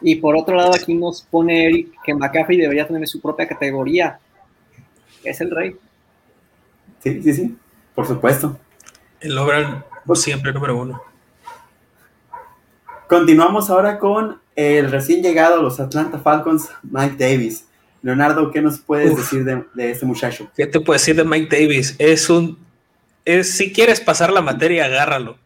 Y 0.01 0.17
por 0.17 0.37
otro 0.37 0.57
lado, 0.57 0.75
aquí 0.75 0.95
nos 0.95 1.23
pone 1.23 1.67
Eric 1.67 1.93
que 2.03 2.15
McCaffrey 2.15 2.59
debería 2.59 2.87
tener 2.87 3.07
su 3.07 3.21
propia 3.21 3.47
categoría. 3.47 4.19
Es 5.23 5.41
el 5.41 5.51
rey. 5.51 5.77
Sí, 7.03 7.23
sí, 7.23 7.33
sí, 7.35 7.57
por 7.95 8.07
supuesto. 8.07 8.59
El 9.21 9.37
overall 9.39 9.85
siempre 10.15 10.53
número 10.53 10.77
uno. 10.77 11.01
Continuamos 13.09 13.71
ahora 13.71 13.99
con 13.99 14.41
el 14.57 14.91
recién 14.91 15.23
llegado 15.23 15.61
a 15.61 15.63
los 15.63 15.79
Atlanta 15.81 16.19
Falcons, 16.19 16.71
Mike 16.83 17.17
Davis. 17.19 17.67
Leonardo, 18.03 18.51
¿qué 18.51 18.61
nos 18.61 18.79
puedes 18.79 19.17
decir 19.17 19.45
de, 19.45 19.65
de 19.75 19.91
este 19.91 20.05
muchacho? 20.05 20.51
¿Qué 20.55 20.67
te 20.67 20.81
puedo 20.81 20.99
decir 20.99 21.17
de 21.17 21.25
Mike 21.25 21.57
Davis? 21.57 21.97
Es 21.99 22.29
un 22.29 22.64
es, 23.25 23.57
si 23.57 23.73
quieres 23.73 24.01
pasar 24.01 24.33
la 24.33 24.43
materia, 24.43 24.85
agárralo, 24.87 25.39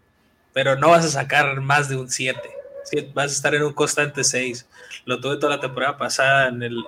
pero 0.53 0.77
no 0.77 0.91
vas 0.91 1.05
a 1.05 1.09
sacar 1.09 1.61
más 1.61 1.89
de 1.89 1.97
un 1.97 2.11
7. 2.11 2.41
Vas 3.15 3.31
a 3.31 3.35
estar 3.35 3.55
en 3.55 3.63
un 3.63 3.73
constante 3.73 4.25
6. 4.25 4.67
Lo 5.05 5.21
tuve 5.21 5.37
toda 5.37 5.57
la 5.57 5.61
temporada 5.61 5.97
pasada 5.99 6.49
en 6.49 6.63
el 6.63 6.85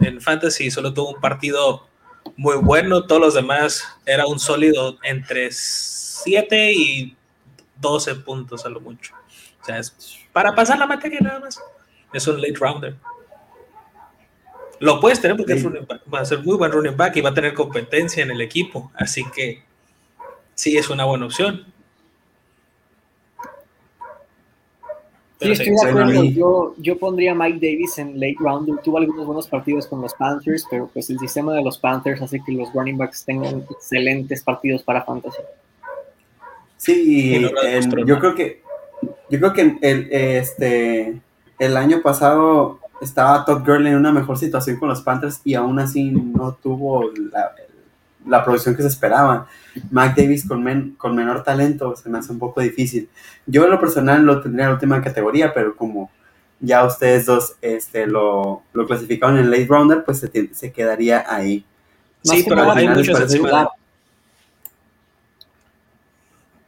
en 0.00 0.20
Fantasy, 0.20 0.70
solo 0.70 0.92
tuvo 0.92 1.14
un 1.14 1.20
partido 1.20 1.86
muy 2.36 2.56
bueno, 2.56 3.04
todos 3.04 3.20
los 3.20 3.34
demás 3.34 3.84
era 4.04 4.26
un 4.26 4.38
sólido 4.38 4.98
entre 5.02 5.50
7 5.50 6.72
y 6.72 7.16
12 7.80 8.16
puntos 8.16 8.64
a 8.64 8.68
lo 8.68 8.80
mucho. 8.80 9.14
O 9.60 9.64
sea, 9.64 9.78
es 9.78 9.94
para 10.32 10.54
pasar 10.54 10.78
la 10.78 10.86
materia 10.86 11.18
nada 11.20 11.40
más. 11.40 11.60
Es 12.12 12.26
un 12.26 12.40
late 12.40 12.54
rounder. 12.58 12.94
Lo 14.80 15.00
puedes 15.00 15.20
tener 15.20 15.36
porque 15.36 15.60
va 16.12 16.20
a 16.20 16.24
ser 16.24 16.38
muy 16.40 16.56
buen 16.56 16.70
running 16.70 16.96
back 16.96 17.16
y 17.16 17.20
va 17.20 17.30
a 17.30 17.34
tener 17.34 17.54
competencia 17.54 18.22
en 18.22 18.30
el 18.30 18.40
equipo. 18.40 18.92
Así 18.94 19.24
que 19.34 19.62
sí 20.58 20.76
es 20.76 20.90
una 20.90 21.04
buena 21.04 21.26
opción. 21.26 21.64
sí, 25.40 25.52
estoy 25.52 25.70
de 25.70 25.88
acuerdo. 25.88 26.24
Yo, 26.24 26.74
yo 26.78 26.98
pondría 26.98 27.30
a 27.30 27.34
Mike 27.36 27.60
Davis 27.64 27.96
en 27.98 28.18
late 28.18 28.34
rounder. 28.40 28.78
Tuvo 28.82 28.98
algunos 28.98 29.24
buenos 29.24 29.46
partidos 29.46 29.86
con 29.86 30.02
los 30.02 30.12
Panthers, 30.14 30.66
pero 30.68 30.90
pues 30.92 31.08
el 31.10 31.18
sistema 31.20 31.54
de 31.54 31.62
los 31.62 31.78
Panthers 31.78 32.20
hace 32.20 32.42
que 32.44 32.50
los 32.50 32.72
running 32.72 32.98
backs 32.98 33.24
tengan 33.24 33.64
excelentes 33.70 34.42
partidos 34.42 34.82
para 34.82 35.04
fantasy. 35.04 35.38
Sí, 36.76 37.40
yo 38.04 38.18
creo 38.18 38.34
que 38.34 38.62
yo 39.30 39.38
creo 39.38 39.52
que 39.52 39.78
el, 39.80 40.08
este, 40.10 41.20
el 41.60 41.76
año 41.76 42.02
pasado 42.02 42.80
estaba 43.00 43.44
Todd 43.44 43.64
Gurley 43.64 43.92
en 43.92 43.98
una 43.98 44.10
mejor 44.10 44.36
situación 44.36 44.76
con 44.76 44.88
los 44.88 45.02
Panthers 45.02 45.40
y 45.44 45.54
aún 45.54 45.78
así 45.78 46.10
no 46.10 46.54
tuvo 46.54 47.12
la, 47.12 47.52
la 48.28 48.44
producción 48.44 48.76
que 48.76 48.82
se 48.82 48.88
esperaba. 48.88 49.46
Mac 49.90 50.16
Davis 50.16 50.46
con, 50.46 50.90
con 50.96 51.14
menor 51.14 51.42
talento 51.42 51.96
se 51.96 52.08
me 52.08 52.18
hace 52.18 52.32
un 52.32 52.38
poco 52.38 52.60
difícil. 52.60 53.08
Yo 53.46 53.64
en 53.64 53.70
lo 53.70 53.80
personal 53.80 54.22
lo 54.24 54.40
tendría 54.40 54.64
en 54.64 54.70
la 54.70 54.74
última 54.74 55.02
categoría, 55.02 55.52
pero 55.54 55.76
como 55.76 56.10
ya 56.60 56.84
ustedes 56.84 57.26
dos 57.26 57.56
este, 57.62 58.06
lo, 58.06 58.62
lo 58.72 58.86
clasificaron 58.86 59.38
en 59.38 59.50
late 59.50 59.66
rounder, 59.68 60.04
pues 60.04 60.18
se, 60.20 60.54
se 60.54 60.72
quedaría 60.72 61.24
ahí. 61.28 61.64
Sí, 62.22 62.44
pero 62.48 62.70
hay 62.72 62.88
muchos 62.88 63.20
encima 63.20 63.48
de 63.48 63.68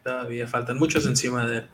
Todavía 0.02 0.48
faltan 0.48 0.78
muchos 0.78 1.06
encima 1.06 1.46
de 1.46 1.58
él. 1.58 1.66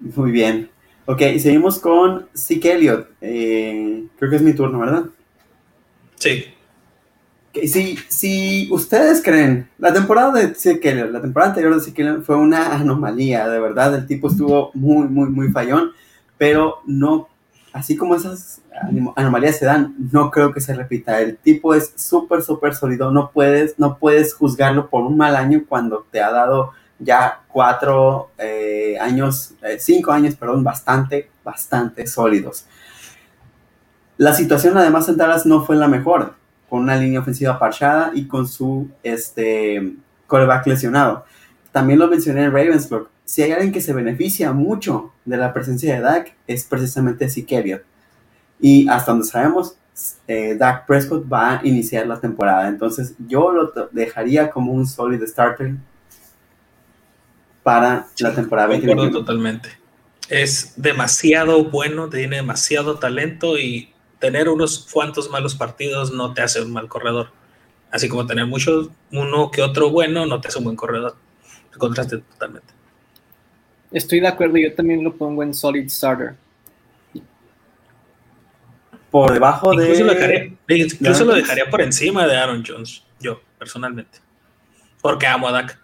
Muy 0.00 0.30
bien. 0.30 0.70
Ok, 1.04 1.20
seguimos 1.38 1.78
con 1.78 2.28
Zeke 2.36 2.72
Elliott. 2.72 3.08
Eh, 3.20 4.04
creo 4.18 4.30
que 4.30 4.36
es 4.36 4.42
mi 4.42 4.54
turno, 4.54 4.78
¿verdad? 4.78 5.04
Sí. 6.16 6.46
Si, 7.66 7.96
si 8.08 8.68
ustedes 8.70 9.22
creen, 9.22 9.68
la 9.78 9.92
temporada 9.92 10.32
de 10.32 10.54
Elliott, 10.64 11.10
la 11.10 11.20
temporada 11.20 11.50
anterior 11.50 11.80
de 11.80 11.90
Elliott 11.90 12.24
fue 12.24 12.36
una 12.36 12.74
anomalía, 12.74 13.48
de 13.48 13.58
verdad. 13.58 13.94
El 13.94 14.06
tipo 14.06 14.28
estuvo 14.28 14.70
muy, 14.74 15.08
muy, 15.08 15.28
muy 15.28 15.48
fallón, 15.50 15.92
pero 16.38 16.80
no, 16.86 17.28
así 17.72 17.96
como 17.96 18.14
esas 18.14 18.60
anomalías 19.16 19.56
se 19.56 19.66
dan, 19.66 19.94
no 20.12 20.30
creo 20.30 20.52
que 20.52 20.60
se 20.60 20.74
repita. 20.74 21.20
El 21.20 21.36
tipo 21.36 21.74
es 21.74 21.92
súper, 21.96 22.42
súper 22.42 22.74
sólido. 22.74 23.10
No 23.10 23.30
puedes, 23.32 23.78
no 23.78 23.98
puedes 23.98 24.34
juzgarlo 24.34 24.88
por 24.88 25.04
un 25.04 25.16
mal 25.16 25.36
año 25.36 25.64
cuando 25.68 26.06
te 26.10 26.20
ha 26.20 26.30
dado 26.30 26.72
ya 26.98 27.42
cuatro 27.48 28.30
eh, 28.38 28.96
años, 29.00 29.54
eh, 29.62 29.76
cinco 29.78 30.12
años, 30.12 30.34
perdón, 30.34 30.64
bastante, 30.64 31.30
bastante 31.44 32.06
sólidos. 32.06 32.66
La 34.16 34.32
situación 34.32 34.78
además 34.78 35.08
en 35.08 35.16
Dallas 35.16 35.44
no 35.44 35.64
fue 35.64 35.76
la 35.76 35.88
mejor, 35.88 36.34
con 36.68 36.80
una 36.80 36.96
línea 36.96 37.20
ofensiva 37.20 37.58
parchada 37.58 38.10
y 38.14 38.26
con 38.26 38.46
su 38.46 38.88
este, 39.02 39.94
coreback 40.26 40.66
lesionado. 40.66 41.24
También 41.72 41.98
lo 41.98 42.08
mencioné 42.08 42.44
en 42.44 42.52
Ravensburg. 42.52 43.08
Si 43.24 43.42
hay 43.42 43.52
alguien 43.52 43.72
que 43.72 43.80
se 43.80 43.92
beneficia 43.92 44.52
mucho 44.52 45.12
de 45.24 45.36
la 45.36 45.52
presencia 45.52 45.94
de 45.94 46.00
Dak, 46.00 46.34
es 46.46 46.64
precisamente 46.64 47.28
Zeke 47.28 47.82
Y 48.60 48.88
hasta 48.88 49.12
donde 49.12 49.26
sabemos, 49.26 49.76
eh, 50.28 50.56
Dak 50.58 50.86
Prescott 50.86 51.30
va 51.30 51.58
a 51.58 51.66
iniciar 51.66 52.06
la 52.06 52.20
temporada. 52.20 52.68
Entonces 52.68 53.14
yo 53.26 53.52
lo 53.52 53.72
dejaría 53.92 54.50
como 54.50 54.72
un 54.72 54.86
solid 54.86 55.22
starter 55.24 55.74
para 57.62 58.06
la 58.20 58.34
temporada 58.34 58.68
2021. 58.68 59.10
totalmente. 59.10 59.68
Es 60.28 60.74
demasiado 60.76 61.64
bueno, 61.64 62.08
tiene 62.08 62.36
demasiado 62.36 62.98
talento 62.98 63.58
y 63.58 63.92
tener 64.18 64.48
unos 64.48 64.88
cuantos 64.90 65.30
malos 65.30 65.54
partidos 65.54 66.12
no 66.12 66.32
te 66.34 66.42
hace 66.42 66.62
un 66.62 66.72
mal 66.72 66.88
corredor. 66.88 67.30
Así 67.90 68.08
como 68.08 68.26
tener 68.26 68.46
muchos, 68.46 68.90
uno 69.12 69.50
que 69.50 69.62
otro 69.62 69.90
bueno 69.90 70.26
no 70.26 70.40
te 70.40 70.48
hace 70.48 70.58
un 70.58 70.64
buen 70.64 70.76
corredor. 70.76 71.16
Te 71.72 71.78
contraste 71.78 72.18
totalmente. 72.18 72.74
Estoy 73.90 74.20
de 74.20 74.28
acuerdo, 74.28 74.56
yo 74.56 74.74
también 74.74 75.04
lo 75.04 75.14
pongo 75.14 75.42
en 75.42 75.54
solid 75.54 75.88
starter. 75.88 76.34
Por 79.10 79.32
debajo 79.32 79.72
incluso 79.72 79.92
de. 79.92 80.04
Lo 80.04 80.14
dejaría, 80.14 80.56
incluso 80.68 81.24
lo 81.24 81.34
dejaría 81.34 81.70
por 81.70 81.80
encima 81.80 82.26
de 82.26 82.36
Aaron 82.36 82.64
Jones, 82.66 83.04
yo, 83.20 83.40
personalmente. 83.58 84.18
Porque 85.00 85.26
amo 85.26 85.48
a 85.48 85.52
Dak. 85.52 85.80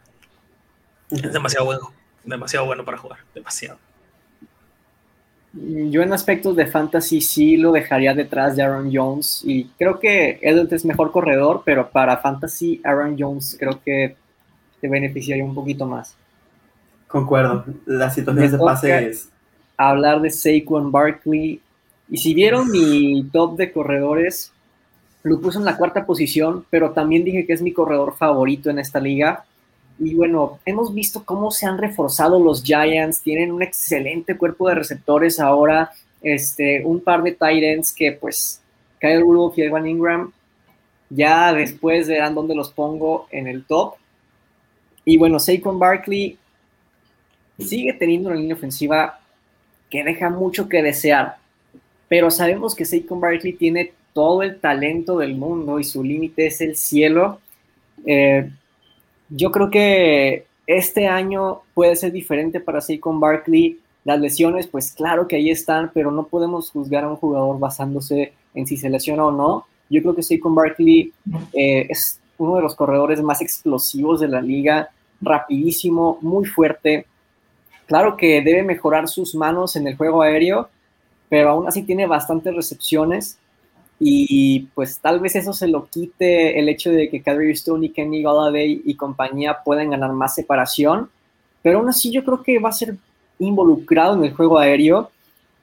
Es 1.11 1.33
demasiado 1.33 1.67
bueno, 1.67 1.93
demasiado 2.25 2.67
bueno 2.67 2.85
para 2.85 2.99
jugar, 2.99 3.21
demasiado. 3.35 3.79
Yo 5.55 6.03
en 6.03 6.13
aspectos 6.15 6.57
de 6.57 6.67
fantasy 6.67 7.21
sí 7.21 7.59
lo 7.59 7.73
dejaría 7.73 8.15
detrás 8.15 8.57
de 8.57 8.63
Aaron 8.63 8.91
Jones 8.93 9.43
y 9.45 9.65
creo 9.79 10.01
que 10.01 10.39
Edward 10.41 10.73
es 10.73 10.85
mejor 10.87 11.13
corredor, 11.13 11.63
pero 11.65 11.91
para 11.91 12.17
fantasy 12.17 12.81
Aaron 12.85 13.17
Jones 13.19 13.57
creo 13.61 13.79
que 13.85 14.17
te 14.81 14.89
beneficiaría 14.89 15.45
un 15.45 15.55
poquito 15.55 15.87
más. 15.87 16.17
Concuerdo, 17.07 17.67
la 17.85 18.09
situación 18.11 18.51
de 18.51 18.59
pase 18.59 19.09
es... 19.09 19.29
Hablar 19.77 20.23
de 20.23 20.31
Saquon 20.31 20.91
Barkley. 20.91 21.61
Y 22.09 22.17
si 22.17 22.33
vieron 22.33 22.71
mi 22.71 23.23
top 23.33 23.57
de 23.57 23.73
corredores, 23.73 24.53
lo 25.23 25.41
puse 25.41 25.59
en 25.59 25.65
la 25.65 25.77
cuarta 25.77 26.07
posición, 26.07 26.65
pero 26.71 26.93
también 26.93 27.25
dije 27.25 27.45
que 27.45 27.53
es 27.53 27.61
mi 27.61 27.73
corredor 27.73 28.15
favorito 28.17 28.71
en 28.71 28.79
esta 28.79 29.01
liga 29.01 29.45
y 29.99 30.15
bueno, 30.15 30.59
hemos 30.65 30.95
visto 30.95 31.25
cómo 31.25 31.51
se 31.51 31.67
han 31.67 31.79
reforzado 31.79 32.41
los 32.41 32.63
Giants, 32.63 33.23
tienen 33.23 33.53
un 33.53 33.63
excelente 33.63 34.37
cuerpo 34.37 34.69
de 34.69 34.77
receptores 34.77 35.39
ahora, 35.39 35.91
este, 36.23 36.85
un 36.85 37.01
par 37.01 37.23
de 37.23 37.33
tight 37.33 37.85
que 37.97 38.13
pues 38.13 38.61
Kyle 39.01 39.21
Rudolph 39.21 39.59
y 39.59 39.63
Evan 39.63 39.87
Ingram, 39.87 40.33
ya 41.11 41.53
después 41.53 42.09
verán 42.09 42.35
dónde 42.35 42.55
los 42.55 42.73
pongo 42.73 43.27
en 43.31 43.47
el 43.47 43.65
top. 43.65 43.95
Y 45.05 45.19
bueno, 45.19 45.39
Saquon 45.39 45.79
Barkley 45.79 46.39
sigue 47.59 47.93
teniendo 47.93 48.29
una 48.29 48.39
línea 48.39 48.57
ofensiva 48.57 49.21
que 49.91 50.05
deja 50.05 50.31
mucho 50.31 50.69
que 50.69 50.83
desear, 50.83 51.37
pero 52.09 52.31
sabemos 52.31 52.75
que 52.75 52.85
Saquon 52.85 53.21
Barkley 53.21 53.53
tiene 53.53 53.93
todo 54.13 54.43
el 54.43 54.61
talento 54.61 55.19
del 55.19 55.35
mundo 55.35 55.79
y 55.81 55.85
su 55.85 56.03
límite 56.03 56.47
es 56.47 56.61
el 56.61 56.77
cielo. 56.77 57.41
Eh, 58.07 58.51
yo 59.35 59.51
creo 59.51 59.71
que 59.71 60.47
este 60.67 61.09
año 61.09 61.63
puede 61.75 61.97
ser 61.97 62.13
diferente 62.13 62.61
para 62.61 62.81
Saquon 62.81 63.19
Barkley. 63.19 63.81
Las 64.05 64.21
lesiones, 64.21 64.67
pues 64.67 64.93
claro 64.93 65.27
que 65.27 65.37
ahí 65.37 65.51
están, 65.51 65.91
pero 65.95 66.11
no 66.11 66.25
podemos 66.25 66.71
juzgar 66.71 67.05
a 67.05 67.09
un 67.09 67.17
jugador 67.17 67.59
basándose 67.59 68.33
en 68.55 68.67
si 68.67 68.77
se 68.77 68.91
lesiona 68.91 69.25
o 69.25 69.31
no. 69.31 69.67
Yo 69.89 70.03
creo 70.03 70.15
que 70.15 70.23
Saquon 70.23 70.55
Barkley 70.55 71.13
eh, 71.53 71.87
es 71.89 72.21
uno 72.37 72.57
de 72.57 72.63
los 72.63 72.75
corredores 72.75 73.23
más 73.23 73.41
explosivos 73.41 74.21
de 74.21 74.29
la 74.29 74.43
liga, 74.43 74.91
rapidísimo, 75.21 76.19
muy 76.21 76.45
fuerte. 76.45 77.07
Claro 77.87 78.17
que 78.17 78.43
debe 78.43 78.63
mejorar 78.63 79.09
sus 79.09 79.35
manos 79.35 79.77
en 79.77 79.87
el 79.87 79.97
juego 79.97 80.23
aéreo, 80.23 80.69
pero 81.29 81.51
aún 81.51 81.69
así 81.69 81.83
tiene 81.83 82.07
bastantes 82.07 82.55
recepciones 82.55 83.39
y 84.05 84.69
pues 84.75 84.99
tal 84.99 85.21
vez 85.21 85.37
eso 85.37 85.53
se 85.53 85.69
lo 85.69 85.87
quite 85.87 86.59
el 86.59 86.69
hecho 86.69 86.91
de 86.91 87.09
que 87.09 87.23
Kadri 87.23 87.53
Stone 87.53 87.87
y 87.87 87.91
Kenny 87.91 88.21
Galladay 88.21 88.83
y 88.85 88.97
compañía 88.97 89.59
pueden 89.65 89.91
ganar 89.91 90.13
más 90.13 90.35
separación, 90.35 91.09
pero 91.63 91.79
aún 91.79 91.89
así 91.89 92.11
yo 92.11 92.25
creo 92.25 92.43
que 92.43 92.59
va 92.59 92.71
a 92.71 92.73
ser 92.73 92.97
involucrado 93.39 94.15
en 94.15 94.25
el 94.25 94.35
juego 94.35 94.59
aéreo 94.59 95.13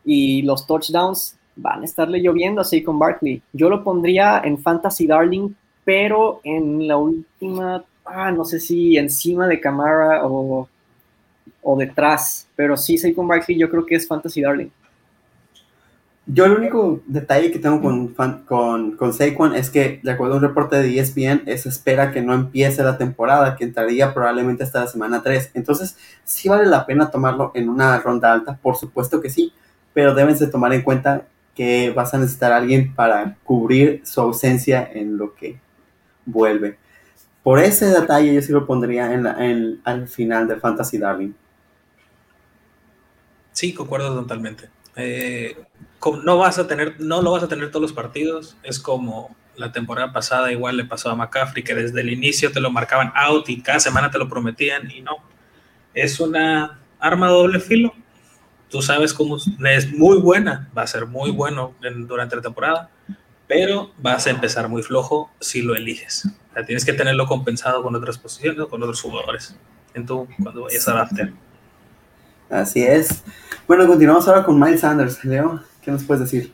y 0.05 0.41
los 0.43 0.65
touchdowns 0.65 1.35
van 1.57 1.81
a 1.81 1.85
estarle 1.85 2.21
lloviendo 2.21 2.61
así 2.61 2.81
con 2.81 2.97
Barkley. 2.97 3.41
Yo 3.51 3.69
lo 3.69 3.83
pondría 3.83 4.41
en 4.45 4.57
Fantasy 4.57 5.05
Darling, 5.05 5.49
pero 5.83 6.39
en 6.45 6.87
la 6.87 6.95
última, 6.95 7.83
ah, 8.05 8.31
no 8.31 8.45
sé 8.45 8.61
si 8.61 8.95
encima 8.95 9.49
de 9.49 9.59
Camara 9.59 10.25
o, 10.25 10.69
o 11.61 11.75
detrás, 11.75 12.47
pero 12.55 12.77
sí, 12.77 12.97
Saquon 12.97 13.27
Barkley 13.27 13.57
yo 13.57 13.69
creo 13.69 13.85
que 13.85 13.95
es 13.95 14.07
Fantasy 14.07 14.41
Darling. 14.41 14.69
Yo 16.31 16.45
el 16.45 16.51
único 16.51 17.01
detalle 17.07 17.51
que 17.51 17.57
tengo 17.57 17.81
con, 17.81 18.09
con, 18.45 18.91
con 18.95 19.13
Saquon 19.13 19.55
es 19.55 19.71
que, 19.71 19.99
de 20.03 20.11
acuerdo 20.11 20.35
a 20.35 20.37
un 20.37 20.43
reporte 20.43 20.75
de 20.75 20.99
ESPN, 20.99 21.45
se 21.57 21.69
espera 21.69 22.11
que 22.11 22.21
no 22.21 22.35
empiece 22.35 22.83
la 22.83 22.99
temporada, 22.99 23.55
que 23.55 23.63
entraría 23.63 24.13
probablemente 24.13 24.63
hasta 24.63 24.81
la 24.81 24.87
semana 24.87 25.23
3. 25.23 25.49
Entonces, 25.55 25.97
sí 26.23 26.47
vale 26.47 26.67
la 26.67 26.85
pena 26.85 27.09
tomarlo 27.09 27.51
en 27.55 27.67
una 27.67 27.99
ronda 27.99 28.31
alta, 28.31 28.59
por 28.61 28.75
supuesto 28.75 29.21
que 29.21 29.31
sí, 29.31 29.53
pero 29.91 30.13
deben 30.13 30.37
de 30.37 30.45
tomar 30.45 30.71
en 30.73 30.83
cuenta 30.83 31.25
que 31.55 31.89
vas 31.89 32.13
a 32.13 32.19
necesitar 32.19 32.51
a 32.51 32.57
alguien 32.57 32.93
para 32.93 33.35
cubrir 33.43 34.03
su 34.05 34.21
ausencia 34.21 34.87
en 34.93 35.17
lo 35.17 35.33
que 35.33 35.59
vuelve. 36.27 36.77
Por 37.41 37.57
ese 37.57 37.87
detalle 37.87 38.35
yo 38.35 38.41
sí 38.43 38.51
lo 38.51 38.67
pondría 38.67 39.11
en, 39.13 39.25
en 39.25 39.81
al 39.83 40.07
final 40.07 40.47
de 40.47 40.57
Fantasy 40.57 40.99
Darling. 40.99 41.31
Sí, 43.51 43.73
concuerdo 43.73 44.13
totalmente. 44.13 44.69
Eh, 44.95 45.57
no 46.23 46.37
vas 46.37 46.59
a 46.59 46.67
tener, 46.67 46.99
no 46.99 47.21
lo 47.21 47.31
vas 47.31 47.43
a 47.43 47.47
tener 47.47 47.69
todos 47.69 47.81
los 47.81 47.93
partidos. 47.93 48.57
Es 48.63 48.79
como 48.79 49.35
la 49.55 49.71
temporada 49.71 50.13
pasada 50.13 50.51
igual 50.51 50.77
le 50.77 50.85
pasó 50.85 51.09
a 51.09 51.15
McCaffrey, 51.15 51.63
que 51.63 51.75
desde 51.75 52.01
el 52.01 52.09
inicio 52.11 52.51
te 52.51 52.59
lo 52.59 52.71
marcaban 52.71 53.11
out 53.15 53.49
y 53.49 53.61
cada 53.61 53.79
semana 53.79 54.09
te 54.09 54.17
lo 54.17 54.29
prometían 54.29 54.89
y 54.89 55.01
no. 55.01 55.17
Es 55.93 56.19
una 56.19 56.79
arma 56.99 57.27
doble 57.27 57.59
filo. 57.59 57.93
Tú 58.69 58.81
sabes 58.81 59.13
cómo 59.13 59.37
es 59.37 59.91
muy 59.91 60.19
buena, 60.19 60.69
va 60.77 60.83
a 60.83 60.87
ser 60.87 61.07
muy 61.07 61.31
bueno 61.31 61.73
durante 62.07 62.35
la 62.35 62.41
temporada, 62.41 62.89
pero 63.47 63.91
vas 63.97 64.27
a 64.27 64.29
empezar 64.29 64.69
muy 64.69 64.83
flojo 64.83 65.31
si 65.39 65.61
lo 65.61 65.75
eliges. 65.75 66.29
O 66.55 66.63
tienes 66.63 66.85
que 66.85 66.93
tenerlo 66.93 67.25
compensado 67.25 67.81
con 67.81 67.95
otras 67.95 68.17
posiciones, 68.17 68.67
con 68.67 68.81
otros 68.81 69.01
jugadores, 69.01 69.55
en 69.93 70.05
tu, 70.05 70.27
cuando 70.41 70.63
vayas 70.63 70.87
a 70.87 70.93
darte. 70.93 71.33
Así 72.49 72.83
es. 72.83 73.23
Bueno, 73.67 73.87
continuamos 73.87 74.27
ahora 74.27 74.43
con 74.43 74.59
Miles 74.59 74.81
Sanders. 74.81 75.23
Leo, 75.23 75.61
¿qué 75.81 75.91
nos 75.91 76.03
puedes 76.03 76.23
decir? 76.23 76.53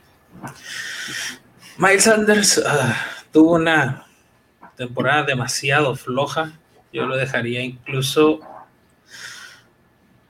Miles 1.77 2.03
Sanders 2.03 2.61
ah, 2.65 2.95
tuvo 3.31 3.53
una 3.53 4.05
temporada 4.75 5.23
demasiado 5.23 5.95
floja. 5.95 6.53
Yo 6.93 7.05
lo 7.05 7.15
dejaría 7.15 7.61
incluso. 7.61 8.39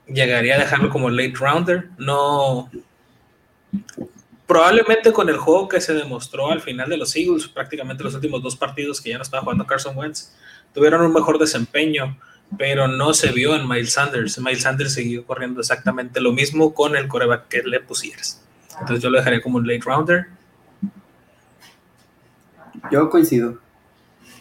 Llegaría 0.06 0.56
a 0.56 0.58
dejarlo 0.58 0.88
como 0.90 1.10
late 1.10 1.34
rounder. 1.34 1.88
No. 1.98 2.70
Probablemente 4.46 5.12
con 5.12 5.28
el 5.28 5.36
juego 5.36 5.68
que 5.68 5.80
se 5.80 5.94
demostró 5.94 6.50
al 6.50 6.60
final 6.60 6.88
de 6.88 6.96
los 6.96 7.14
Eagles, 7.16 7.48
prácticamente 7.48 8.04
los 8.04 8.14
últimos 8.14 8.42
dos 8.42 8.56
partidos 8.56 9.00
que 9.00 9.10
ya 9.10 9.16
no 9.16 9.22
estaba 9.22 9.42
jugando 9.42 9.66
Carson 9.66 9.96
Wentz, 9.96 10.32
tuvieron 10.72 11.02
un 11.02 11.12
mejor 11.12 11.38
desempeño 11.38 12.16
pero 12.58 12.88
no 12.88 13.12
se 13.12 13.32
vio 13.32 13.54
en 13.56 13.68
Miles 13.68 13.92
Sanders. 13.92 14.38
Miles 14.38 14.62
Sanders 14.62 14.94
siguió 14.94 15.26
corriendo 15.26 15.60
exactamente 15.60 16.20
lo 16.20 16.32
mismo 16.32 16.74
con 16.74 16.96
el 16.96 17.08
coreback 17.08 17.48
que 17.48 17.62
le 17.62 17.80
pusieras. 17.80 18.45
Entonces 18.80 19.02
yo 19.02 19.10
lo 19.10 19.18
dejaría 19.18 19.40
como 19.40 19.56
un 19.58 19.66
late 19.66 19.80
rounder. 19.84 20.26
Yo 22.90 23.08
coincido. 23.10 23.58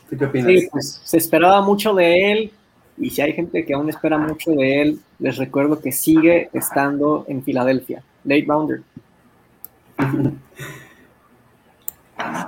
qué 0.10 0.26
opinas? 0.26 0.48
Sí, 0.48 0.68
pues 0.72 1.02
se 1.04 1.18
esperaba 1.18 1.62
mucho 1.62 1.94
de 1.94 2.32
él 2.32 2.52
y 2.98 3.10
si 3.10 3.22
hay 3.22 3.34
gente 3.34 3.66
que 3.66 3.74
aún 3.74 3.90
espera 3.90 4.18
mucho 4.18 4.52
de 4.52 4.82
él, 4.82 5.00
les 5.20 5.38
recuerdo 5.38 5.80
que 5.80 5.92
sigue 5.92 6.50
estando 6.54 7.26
en 7.28 7.44
Filadelfia. 7.44 8.04
Late 8.24 8.46
rounder. 8.48 8.82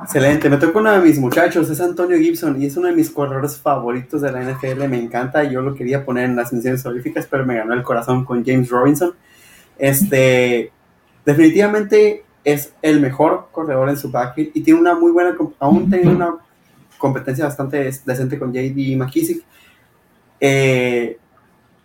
Excelente, 0.04 0.50
me 0.50 0.58
toca 0.58 0.80
uno 0.80 0.91
de 0.91 1.02
mis 1.02 1.19
muchachos, 1.19 1.69
es 1.69 1.82
Antonio 1.82 2.17
Gibson 2.17 2.62
y 2.62 2.67
es 2.67 2.78
uno 2.78 2.88
de 2.88 2.95
mis 2.95 3.10
corredores 3.10 3.58
favoritos 3.58 4.21
de 4.21 4.32
la 4.32 4.41
NFL, 4.41 4.88
me 4.88 4.97
encanta, 4.97 5.43
yo 5.43 5.62
lo 5.62 5.76
quería 5.76 6.06
poner 6.06 6.26
en 6.26 6.38
las 6.38 6.54
menciones 6.54 6.86
honoríficas, 6.86 7.28
pero 7.30 7.45
me 7.45 7.56
ganó 7.56 7.73
el 7.73 7.84
corazón 7.84 8.23
con 8.23 8.45
James 8.45 8.69
Robinson. 8.69 9.13
Este, 9.78 10.71
definitivamente 11.28 12.26
es 12.44 12.74
el 12.82 13.00
mejor 13.00 13.50
corredor 13.52 13.90
en 13.90 13.98
su 13.98 14.10
backfield 14.10 14.52
y 14.56 14.62
tiene 14.62 14.80
una 14.80 14.96
muy 14.96 15.12
buena, 15.12 15.36
aún 15.60 15.90
tiene 15.90 16.10
una 16.10 16.38
competencia 16.98 17.46
bastante 17.46 17.84
decente 17.84 18.40
con 18.40 18.52
JD 18.52 18.98
McKissick 18.98 19.44
eh, 20.40 21.20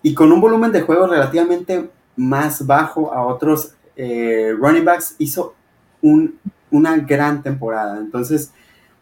y 0.02 0.14
con 0.14 0.32
un 0.32 0.40
volumen 0.40 0.72
de 0.72 0.80
juego 0.80 1.06
relativamente 1.06 1.90
más 2.16 2.66
bajo 2.66 3.12
a 3.12 3.26
otros 3.26 3.74
eh, 3.96 4.54
running 4.58 4.84
backs 4.84 5.16
hizo 5.18 5.54
un 6.00 6.38
una 6.72 6.96
gran 6.96 7.42
temporada. 7.42 7.98
Entonces, 7.98 8.52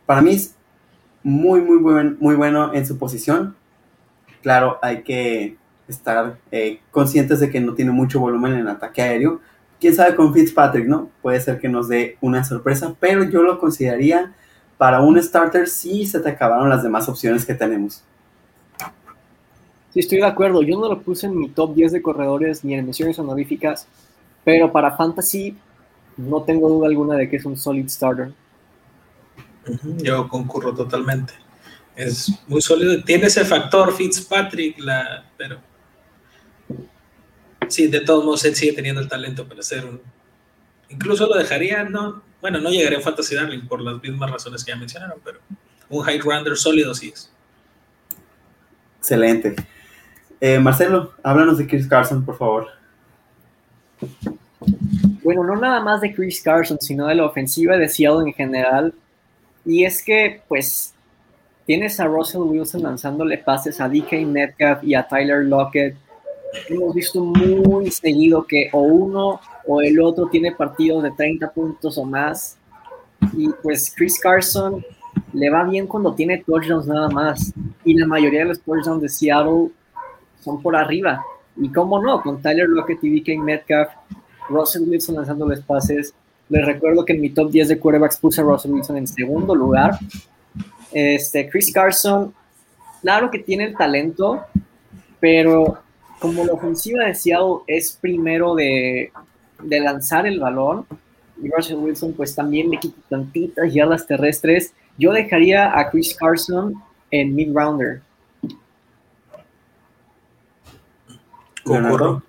para 0.05 0.21
mí 0.21 0.33
es 0.33 0.55
muy, 1.23 1.63
muy, 1.63 1.79
buen, 1.79 2.19
muy 2.21 2.35
bueno 2.35 2.75
en 2.75 2.85
su 2.85 2.99
posición. 2.99 3.57
Claro, 4.43 4.79
hay 4.83 5.03
que 5.03 5.57
estar 5.89 6.39
eh, 6.51 6.81
conscientes 6.91 7.41
de 7.41 7.49
que 7.49 7.61
no 7.61 7.75
tiene 7.75 7.93
mucho 7.93 8.21
volumen 8.21 8.55
en 8.55 8.69
ataque 8.69 9.01
aéreo. 9.01 9.41
Quién 9.81 9.95
sabe 9.95 10.15
con 10.15 10.35
Fitzpatrick, 10.35 10.87
¿no? 10.87 11.09
Puede 11.23 11.41
ser 11.41 11.59
que 11.59 11.69
nos 11.69 11.89
dé 11.89 12.19
una 12.21 12.45
sorpresa, 12.45 12.95
pero 13.01 13.25
yo 13.25 13.43
lo 13.43 13.59
consideraría 13.59 14.33
para 14.77 15.01
un 15.01 15.21
starter 15.23 15.69
si 15.69 16.07
se 16.07 16.21
te 16.21 16.29
acabaron 16.29 16.69
las 16.69 16.83
demás 16.83 17.09
opciones 17.09 17.45
que 17.45 17.55
tenemos. 17.55 18.03
Sí, 19.93 20.01
estoy 20.01 20.19
de 20.19 20.27
acuerdo. 20.27 20.63
Yo 20.63 20.79
no 20.79 20.89
lo 20.89 21.01
puse 21.01 21.27
en 21.27 21.39
mi 21.39 21.49
top 21.49 21.75
10 21.75 21.93
de 21.93 22.03
corredores 22.03 22.65
ni 22.65 22.75
en 22.75 22.85
menciones 22.85 23.19
honoríficas, 23.19 23.87
pero 24.45 24.71
para 24.71 24.97
Fantasy 24.97 25.57
no 26.17 26.43
tengo 26.43 26.69
duda 26.69 26.87
alguna 26.87 27.17
de 27.17 27.29
que 27.29 27.37
es 27.37 27.45
un 27.45 27.57
solid 27.57 27.89
starter. 27.89 28.33
Yo 30.03 30.29
concurro 30.29 30.75
totalmente. 30.75 31.33
Es 31.97 32.33
muy 32.47 32.63
sólido. 32.63 33.03
Tiene 33.05 33.27
ese 33.27 33.45
factor 33.45 33.93
Fitzpatrick, 33.93 34.79
la, 34.79 35.25
pero 35.37 35.59
sí, 37.71 37.87
de 37.87 38.01
todos 38.01 38.25
modos 38.25 38.45
él 38.45 38.55
sigue 38.55 38.73
teniendo 38.73 39.01
el 39.01 39.09
talento 39.09 39.47
para 39.49 39.63
ser 39.63 39.85
un. 39.85 40.01
Incluso 40.89 41.27
lo 41.27 41.37
dejaría, 41.37 41.85
no, 41.85 42.23
bueno, 42.41 42.61
no 42.61 42.71
llegaría 42.71 42.99
a 42.99 43.03
Fantasy 43.03 43.37
Darling 43.37 43.67
por 43.69 43.81
las 43.81 44.03
mismas 44.03 44.31
razones 44.31 44.65
que 44.65 44.73
ya 44.73 44.77
mencionaron, 44.77 45.21
pero 45.25 45.39
un 45.89 46.03
high 46.03 46.19
rounder 46.19 46.57
sólido 46.57 46.95
sí 46.95 47.13
es. 47.15 47.31
Excelente. 48.99 49.55
Eh, 50.41 50.59
Marcelo, 50.59 51.15
háblanos 51.23 51.59
de 51.59 51.67
Chris 51.67 51.87
Carson, 51.87 52.25
por 52.25 52.37
favor 52.37 52.81
bueno, 55.23 55.45
no 55.45 55.57
nada 55.57 55.81
más 55.81 56.01
de 56.01 56.15
Chris 56.15 56.43
Carson, 56.43 56.79
sino 56.81 57.07
de 57.07 57.15
la 57.15 57.27
ofensiva 57.27 57.77
de 57.77 57.89
Seattle 57.89 58.29
en 58.29 58.35
general. 58.35 58.95
Y 59.65 59.85
es 59.85 60.03
que, 60.03 60.43
pues, 60.49 60.95
tienes 61.67 62.01
a 62.01 62.07
Russell 62.07 62.41
Wilson 62.43 62.83
lanzándole 62.83 63.39
pases 63.39 63.81
a 63.81 63.89
DK 63.89 64.27
Metcalf 64.27 64.83
y 64.83 64.95
a 64.95 65.07
Tyler 65.07 65.45
Lockett. 65.45 65.97
Hemos 66.69 66.95
visto 66.95 67.25
muy 67.25 67.91
seguido 67.91 68.45
que 68.45 68.69
o 68.73 68.81
uno 68.81 69.41
o 69.67 69.81
el 69.81 70.01
otro 70.01 70.27
tiene 70.27 70.53
partidos 70.53 71.03
de 71.03 71.11
30 71.13 71.51
puntos 71.53 71.97
o 71.99 72.05
más. 72.05 72.59
Y 73.37 73.49
pues 73.63 73.93
Chris 73.95 74.19
Carson 74.19 74.85
le 75.33 75.51
va 75.51 75.65
bien 75.65 75.87
cuando 75.87 76.15
tiene 76.15 76.39
touchdowns 76.39 76.87
nada 76.87 77.09
más. 77.09 77.53
Y 77.85 77.95
la 77.95 78.07
mayoría 78.07 78.41
de 78.41 78.47
los 78.47 78.61
touchdowns 78.61 79.03
de 79.03 79.09
Seattle 79.09 79.69
son 80.41 80.61
por 80.61 80.75
arriba. 80.77 81.23
Y 81.57 81.71
cómo 81.71 82.03
no, 82.03 82.23
con 82.23 82.41
Tyler 82.41 82.69
Lockett 82.69 83.03
y 83.05 83.21
DK 83.21 83.39
Metcalf 83.39 83.91
Russell 84.49 84.89
Wilson 84.89 85.17
lanzando 85.17 85.47
los 85.47 85.61
pases. 85.61 86.15
Les 86.49 86.65
recuerdo 86.65 87.05
que 87.05 87.13
en 87.13 87.21
mi 87.21 87.31
top 87.31 87.51
10 87.51 87.69
de 87.69 87.79
quarterbacks 87.79 88.19
puse 88.19 88.41
a 88.41 88.45
Russell 88.45 88.73
Wilson 88.73 88.97
en 88.97 89.07
segundo 89.07 89.55
lugar. 89.55 89.99
Este, 90.93 91.49
Chris 91.49 91.73
Carson, 91.73 92.35
claro 93.01 93.31
que 93.31 93.39
tiene 93.39 93.65
el 93.65 93.77
talento, 93.77 94.41
pero 95.21 95.79
como 96.21 96.45
la 96.45 96.53
ofensiva 96.53 97.07
de 97.07 97.15
Seattle 97.15 97.65
es 97.67 97.99
primero 98.01 98.55
de, 98.55 99.11
de 99.63 99.81
lanzar 99.81 100.27
el 100.27 100.39
balón, 100.39 100.87
y 101.43 101.49
Russell 101.51 101.77
Wilson 101.77 102.13
pues 102.13 102.35
también 102.35 102.71
le 102.71 102.79
quita 102.79 103.01
tantitas 103.09 103.73
yardas 103.73 104.07
terrestres, 104.07 104.75
yo 104.99 105.13
dejaría 105.13 105.77
a 105.79 105.91
Chris 105.91 106.15
Carson 106.15 106.75
en 107.11 107.35
mid-rounder. 107.35 108.03
Concuerdo. 111.65 112.23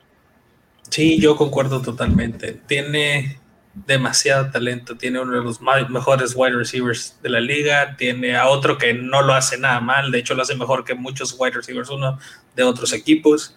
Sí, 0.89 1.19
yo 1.19 1.36
concuerdo 1.36 1.82
totalmente. 1.82 2.54
Tiene 2.67 3.39
demasiado 3.73 4.51
talento, 4.51 4.97
tiene 4.97 5.19
uno 5.19 5.38
de 5.38 5.43
los 5.43 5.62
mejores 5.62 6.34
wide 6.36 6.56
receivers 6.56 7.17
de 7.21 7.30
la 7.30 7.39
liga, 7.39 7.95
tiene 7.95 8.36
a 8.36 8.49
otro 8.49 8.77
que 8.77 8.93
no 8.93 9.21
lo 9.21 9.34
hace 9.34 9.58
nada 9.58 9.80
mal, 9.80 10.12
de 10.12 10.19
hecho 10.19 10.34
lo 10.34 10.41
hace 10.41 10.56
mejor 10.56 10.84
que 10.84 10.93
muchos 10.93 11.36
wide 11.39 11.56
receivers 11.56 11.89
uno 11.89 12.19
de 12.56 12.63
otros 12.63 12.91
equipos, 12.91 13.56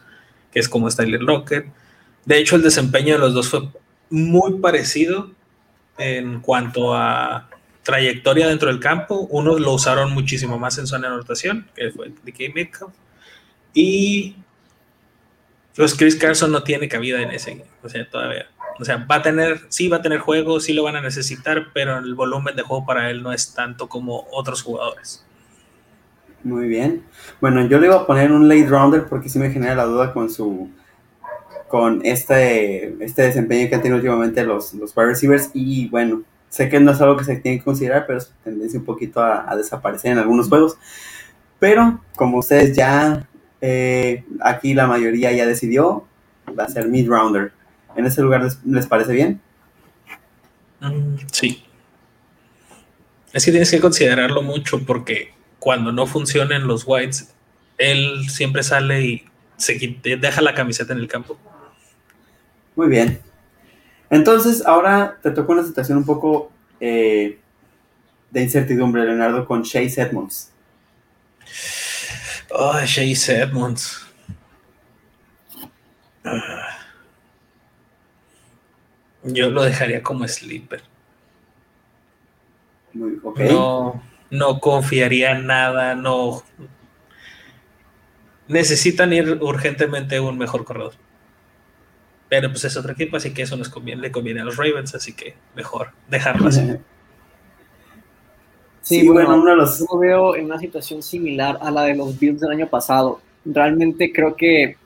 que 0.55 0.61
es 0.61 0.69
como 0.69 0.90
Styler 0.90 1.21
Lockett. 1.21 1.67
De 2.25 2.38
hecho, 2.38 2.57
el 2.57 2.62
desempeño 2.62 3.14
de 3.14 3.19
los 3.19 3.35
dos 3.35 3.51
fue 3.51 3.69
muy 4.09 4.61
parecido 4.61 5.33
en 5.99 6.40
cuanto 6.40 6.95
a 6.95 7.51
trayectoria 7.83 8.49
dentro 8.49 8.69
del 8.69 8.81
campo. 8.81 9.27
Unos 9.31 9.61
lo 9.61 9.73
usaron 9.73 10.12
muchísimo 10.12 10.59
más 10.59 10.79
en 10.79 10.87
zona 10.87 11.09
de 11.09 11.14
anotación, 11.14 11.69
que 11.75 11.90
fue 11.90 12.09
DK 12.09 12.55
Metcalf, 12.55 12.93
y 13.75 14.37
pues 15.75 15.95
Chris 15.95 16.14
Carson 16.14 16.53
no 16.53 16.62
tiene 16.62 16.88
cabida 16.88 17.21
en 17.21 17.33
ese, 17.33 17.64
o 17.83 17.88
sea, 17.88 18.09
todavía. 18.09 18.47
O 18.79 18.85
sea, 18.85 18.97
va 18.97 19.17
a 19.17 19.23
tener, 19.23 19.61
sí 19.69 19.88
va 19.88 19.99
a 19.99 20.03
tener 20.03 20.21
juego, 20.21 20.61
sí 20.61 20.73
lo 20.73 20.85
van 20.85 20.97
a 20.97 21.01
necesitar, 21.01 21.69
pero 21.73 21.99
el 21.99 22.14
volumen 22.14 22.57
de 22.57 22.62
juego 22.62 22.87
para 22.87 23.11
él 23.11 23.23
no 23.23 23.33
es 23.33 23.55
tanto 23.55 23.88
como 23.88 24.27
otros 24.33 24.62
jugadores. 24.62 25.25
Muy 26.44 26.68
bien. 26.68 27.02
Bueno, 27.40 27.66
yo 27.66 27.78
le 27.78 27.87
iba 27.87 27.96
a 27.96 28.07
poner 28.07 28.30
un 28.30 28.48
late 28.48 28.66
rounder 28.66 29.07
porque 29.07 29.28
sí 29.28 29.38
me 29.38 29.50
genera 29.50 29.74
la 29.74 29.85
duda 29.85 30.12
con 30.12 30.30
su 30.30 30.70
con 31.68 32.02
este, 32.04 33.02
este 33.04 33.22
desempeño 33.22 33.68
que 33.68 33.74
han 33.74 33.83
tenido 33.83 33.96
últimamente 33.96 34.44
los, 34.44 34.74
los 34.74 34.96
wide 34.96 35.09
receivers 35.09 35.50
y 35.54 35.88
bueno, 35.88 36.22
sé 36.48 36.68
que 36.68 36.78
no 36.78 36.92
es 36.92 37.00
algo 37.00 37.16
que 37.16 37.24
se 37.24 37.35
tiene 37.35 37.59
que 37.59 37.64
considerar, 37.64 38.07
pero 38.07 38.18
es 38.18 38.33
tendencia 38.44 38.78
un 38.78 38.85
poquito 38.85 39.20
a, 39.20 39.57
desaparecer 39.57 40.12
en 40.12 40.18
algunos 40.18 40.48
juegos. 40.48 40.78
Pero 41.59 42.00
como 42.14 42.38
ustedes 42.38 42.76
ya 42.76 43.26
eh, 43.61 44.24
aquí 44.40 44.72
la 44.72 44.87
mayoría 44.87 45.33
ya 45.33 45.46
decidió, 45.46 46.07
va 46.57 46.64
a 46.64 46.68
ser 46.68 46.87
mid-rounder. 46.88 47.50
¿En 47.96 48.07
ese 48.07 48.22
lugar 48.22 48.48
les, 48.64 48.87
parece 48.87 49.12
bien? 49.12 49.40
Mm, 50.80 51.16
sí. 51.33 51.64
Es 53.33 53.44
que 53.44 53.50
tienes 53.50 53.70
que 53.72 53.80
considerarlo 53.80 54.42
mucho 54.42 54.78
porque 54.87 55.34
cuando 55.64 55.92
no 55.92 56.07
funcionen 56.07 56.66
los 56.66 56.85
whites, 56.87 57.35
él 57.79 58.29
siempre 58.29 58.62
sale 58.62 59.00
y 59.00 59.24
se 59.57 59.79
deja 60.05 60.42
la 60.42 60.53
camiseta 60.55 60.92
en 60.92 60.98
el 60.98 61.09
campo. 61.09 61.38
Muy 62.77 62.88
bien. 62.88 63.22
Entonces, 64.11 64.66
ahora 64.66 65.18
te 65.22 65.31
tocó 65.31 65.53
una 65.53 65.64
situación 65.64 65.96
un 65.96 66.05
poco 66.05 66.53
eh, 66.81 67.38
de 68.31 68.42
incertidumbre, 68.42 69.07
Leonardo, 69.07 69.46
con 69.46 69.62
Chase 69.62 70.03
Edmonds. 70.03 70.53
Oh, 72.50 72.79
Chase 72.85 73.35
Edmonds. 73.35 74.07
Yo 79.22 79.48
lo 79.48 79.62
dejaría 79.62 80.03
como 80.03 80.29
sleeper. 80.29 80.83
No, 82.92 84.03
no 84.31 84.61
confiaría 84.61 85.33
en 85.33 85.47
nada, 85.47 85.95
no. 85.95 86.43
Necesitan 88.49 89.13
ir 89.13 89.39
urgentemente 89.41 90.21
un 90.21 90.39
mejor 90.39 90.65
corredor. 90.65 90.95
Pero 92.29 92.51
pues 92.51 92.65
es 92.65 92.77
otro 92.77 92.93
equipo, 92.93 93.17
así 93.17 93.33
que 93.33 93.43
eso 93.43 93.57
nos 93.57 93.69
conviene, 93.69 94.03
le 94.03 94.13
conviene 94.13 94.41
a 94.41 94.45
los 94.45 94.57
Ravens, 94.57 94.95
así 94.95 95.15
que 95.15 95.35
mejor 95.55 95.91
dejarlo 96.09 96.49
así. 96.49 96.77
Sí, 98.85 99.09
bueno, 99.09 99.37
uno 99.37 99.53
de 99.53 99.57
los... 99.57 99.79
yo 99.79 99.99
veo 99.99 100.37
en 100.37 100.45
una 100.45 100.59
situación 100.59 101.03
similar 101.03 101.57
a 101.63 101.71
la 101.71 101.85
de 101.85 101.95
los 101.95 102.19
Bills 102.19 102.39
del 102.39 102.51
año 102.51 102.69
pasado. 102.69 103.19
Realmente 103.47 104.13
creo 104.13 104.37
que 104.37 104.77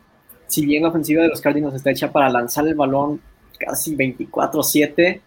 si 0.46 0.64
bien 0.64 0.85
la 0.85 0.90
ofensiva 0.90 1.22
de 1.22 1.29
los 1.29 1.40
Cardinals 1.40 1.74
está 1.74 1.90
hecha 1.90 2.12
para 2.12 2.31
lanzar 2.31 2.66
el 2.68 2.77
balón 2.77 3.20
casi 3.59 3.96
24-7, 3.96 5.20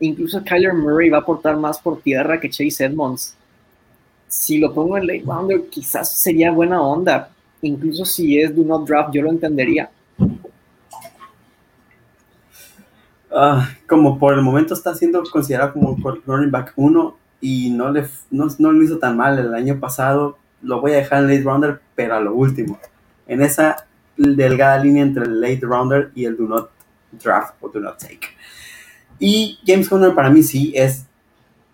incluso 0.00 0.42
Kyler 0.44 0.74
Murray 0.74 1.10
va 1.10 1.18
a 1.18 1.20
aportar 1.20 1.56
más 1.56 1.78
por 1.78 2.00
tierra 2.00 2.40
que 2.40 2.50
Chase 2.50 2.84
Edmonds. 2.84 3.36
Si 4.28 4.58
lo 4.58 4.74
pongo 4.74 4.96
en 4.98 5.06
late 5.06 5.24
rounder, 5.26 5.68
quizás 5.70 6.18
sería 6.18 6.50
buena 6.50 6.82
onda. 6.82 7.30
Incluso 7.62 8.04
si 8.04 8.38
es 8.38 8.54
do 8.54 8.62
not 8.62 8.86
draft, 8.86 9.10
yo 9.12 9.22
lo 9.22 9.30
entendería. 9.30 9.90
Ah, 13.30 13.70
como 13.86 14.18
por 14.18 14.34
el 14.34 14.42
momento 14.42 14.74
está 14.74 14.94
siendo 14.94 15.22
considerado 15.24 15.72
como 15.74 15.96
running 16.26 16.50
back 16.50 16.72
1 16.76 17.16
y 17.40 17.70
no, 17.70 17.90
le, 17.90 18.06
no, 18.30 18.48
no, 18.58 18.72
lo 18.72 18.82
hizo 18.82 18.98
tan 18.98 19.16
mal 19.16 19.38
el 19.38 19.54
año 19.54 19.78
pasado, 19.78 20.38
lo 20.62 20.80
voy 20.80 20.92
a 20.92 20.96
dejar 20.96 21.22
en 21.22 21.28
late 21.28 21.42
rounder, 21.42 21.80
pero 21.94 22.16
a 22.16 22.20
lo 22.20 22.34
último. 22.34 22.78
En 23.26 23.42
esa 23.42 23.86
delgada 24.16 24.82
línea 24.82 25.02
entre 25.02 25.24
el 25.24 25.40
late 25.40 25.60
rounder 25.62 26.10
y 26.14 26.24
el 26.24 26.36
do 26.36 26.44
not 26.44 26.70
draft 27.12 27.54
o 27.60 27.68
do 27.68 27.80
not 27.80 27.98
take. 27.98 28.37
Y 29.18 29.58
James 29.66 29.88
Conner 29.88 30.14
para 30.14 30.30
mí 30.30 30.42
sí 30.42 30.72
es, 30.74 31.06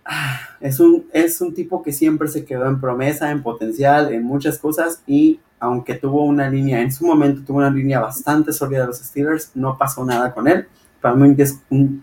ah, 0.05 0.41
es, 0.61 0.81
un, 0.81 1.07
es 1.13 1.41
un 1.41 1.55
tipo 1.55 1.83
que 1.83 1.93
siempre 1.93 2.29
se 2.29 2.45
quedó 2.45 2.67
en 2.67 2.81
promesa, 2.81 3.31
en 3.31 3.43
potencial, 3.43 4.13
en 4.13 4.23
muchas 4.23 4.59
cosas 4.59 5.03
y 5.07 5.41
aunque 5.61 5.95
tuvo 5.95 6.25
una 6.25 6.49
línea, 6.49 6.81
en 6.81 6.93
su 6.93 7.07
momento 7.07 7.43
tuvo 7.47 7.59
una 7.59 7.71
línea 7.71 8.01
bastante 8.01 8.53
sólida 8.53 8.81
de 8.81 8.87
los 8.89 8.99
Steelers, 8.99 9.51
no 9.55 9.79
pasó 9.79 10.05
nada 10.05 10.33
con 10.33 10.47
él. 10.47 10.67
Para 11.01 11.15
mí 11.15 11.35
um, 11.71 12.01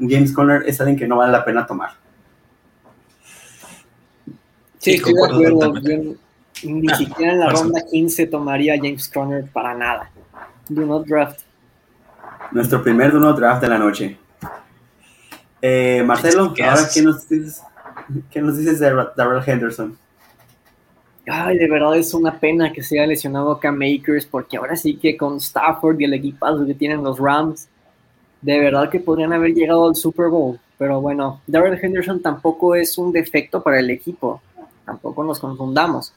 James 0.00 0.32
Conner 0.32 0.62
es 0.66 0.80
alguien 0.80 0.98
que 0.98 1.06
no 1.06 1.16
vale 1.16 1.32
la 1.32 1.44
pena 1.44 1.66
tomar. 1.66 1.90
Sí, 4.78 4.94
estoy 4.94 5.14
de 5.14 5.24
acuerdo. 5.24 5.74
ni 6.64 6.88
ah, 6.90 6.94
siquiera 6.98 7.32
en 7.32 7.40
la 7.40 7.50
ronda 7.50 7.82
15 7.88 8.26
tomaría 8.26 8.76
James 8.76 9.08
Conner 9.08 9.46
para 9.46 9.74
nada. 9.74 10.10
Do 10.68 10.86
not 10.86 11.06
draft. 11.06 11.40
Nuestro 12.50 12.82
primer 12.82 13.12
do 13.12 13.18
not 13.18 13.36
draft 13.36 13.62
de 13.62 13.68
la 13.68 13.78
noche. 13.78 14.18
Eh, 15.62 16.02
Marcelo, 16.04 16.52
¿qué 16.52 16.64
ahora 16.64 16.88
¿qué 16.92 17.02
nos, 17.02 17.28
dices, 17.28 17.62
¿qué 18.30 18.42
nos 18.42 18.58
dices 18.58 18.80
de 18.80 18.92
Darrell 19.16 19.42
Henderson? 19.46 19.96
Ay, 21.28 21.56
de 21.56 21.68
verdad 21.68 21.96
es 21.96 22.12
una 22.14 22.36
pena 22.40 22.72
que 22.72 22.82
se 22.82 22.98
haya 22.98 23.06
lesionado 23.06 23.60
Cam 23.60 23.76
Makers, 23.76 24.26
porque 24.26 24.56
ahora 24.56 24.74
sí 24.74 24.96
que 24.96 25.16
con 25.16 25.36
Stafford 25.36 26.00
y 26.00 26.04
el 26.04 26.14
equipazo 26.14 26.66
que 26.66 26.74
tienen 26.74 27.04
los 27.04 27.20
Rams, 27.20 27.68
de 28.40 28.58
verdad 28.58 28.90
que 28.90 28.98
podrían 28.98 29.32
haber 29.32 29.54
llegado 29.54 29.86
al 29.86 29.94
Super 29.94 30.28
Bowl. 30.28 30.58
Pero 30.78 31.00
bueno, 31.00 31.40
Darrell 31.46 31.78
Henderson 31.80 32.20
tampoco 32.20 32.74
es 32.74 32.98
un 32.98 33.12
defecto 33.12 33.62
para 33.62 33.78
el 33.78 33.88
equipo, 33.88 34.42
tampoco 34.84 35.22
nos 35.22 35.38
confundamos. 35.38 36.12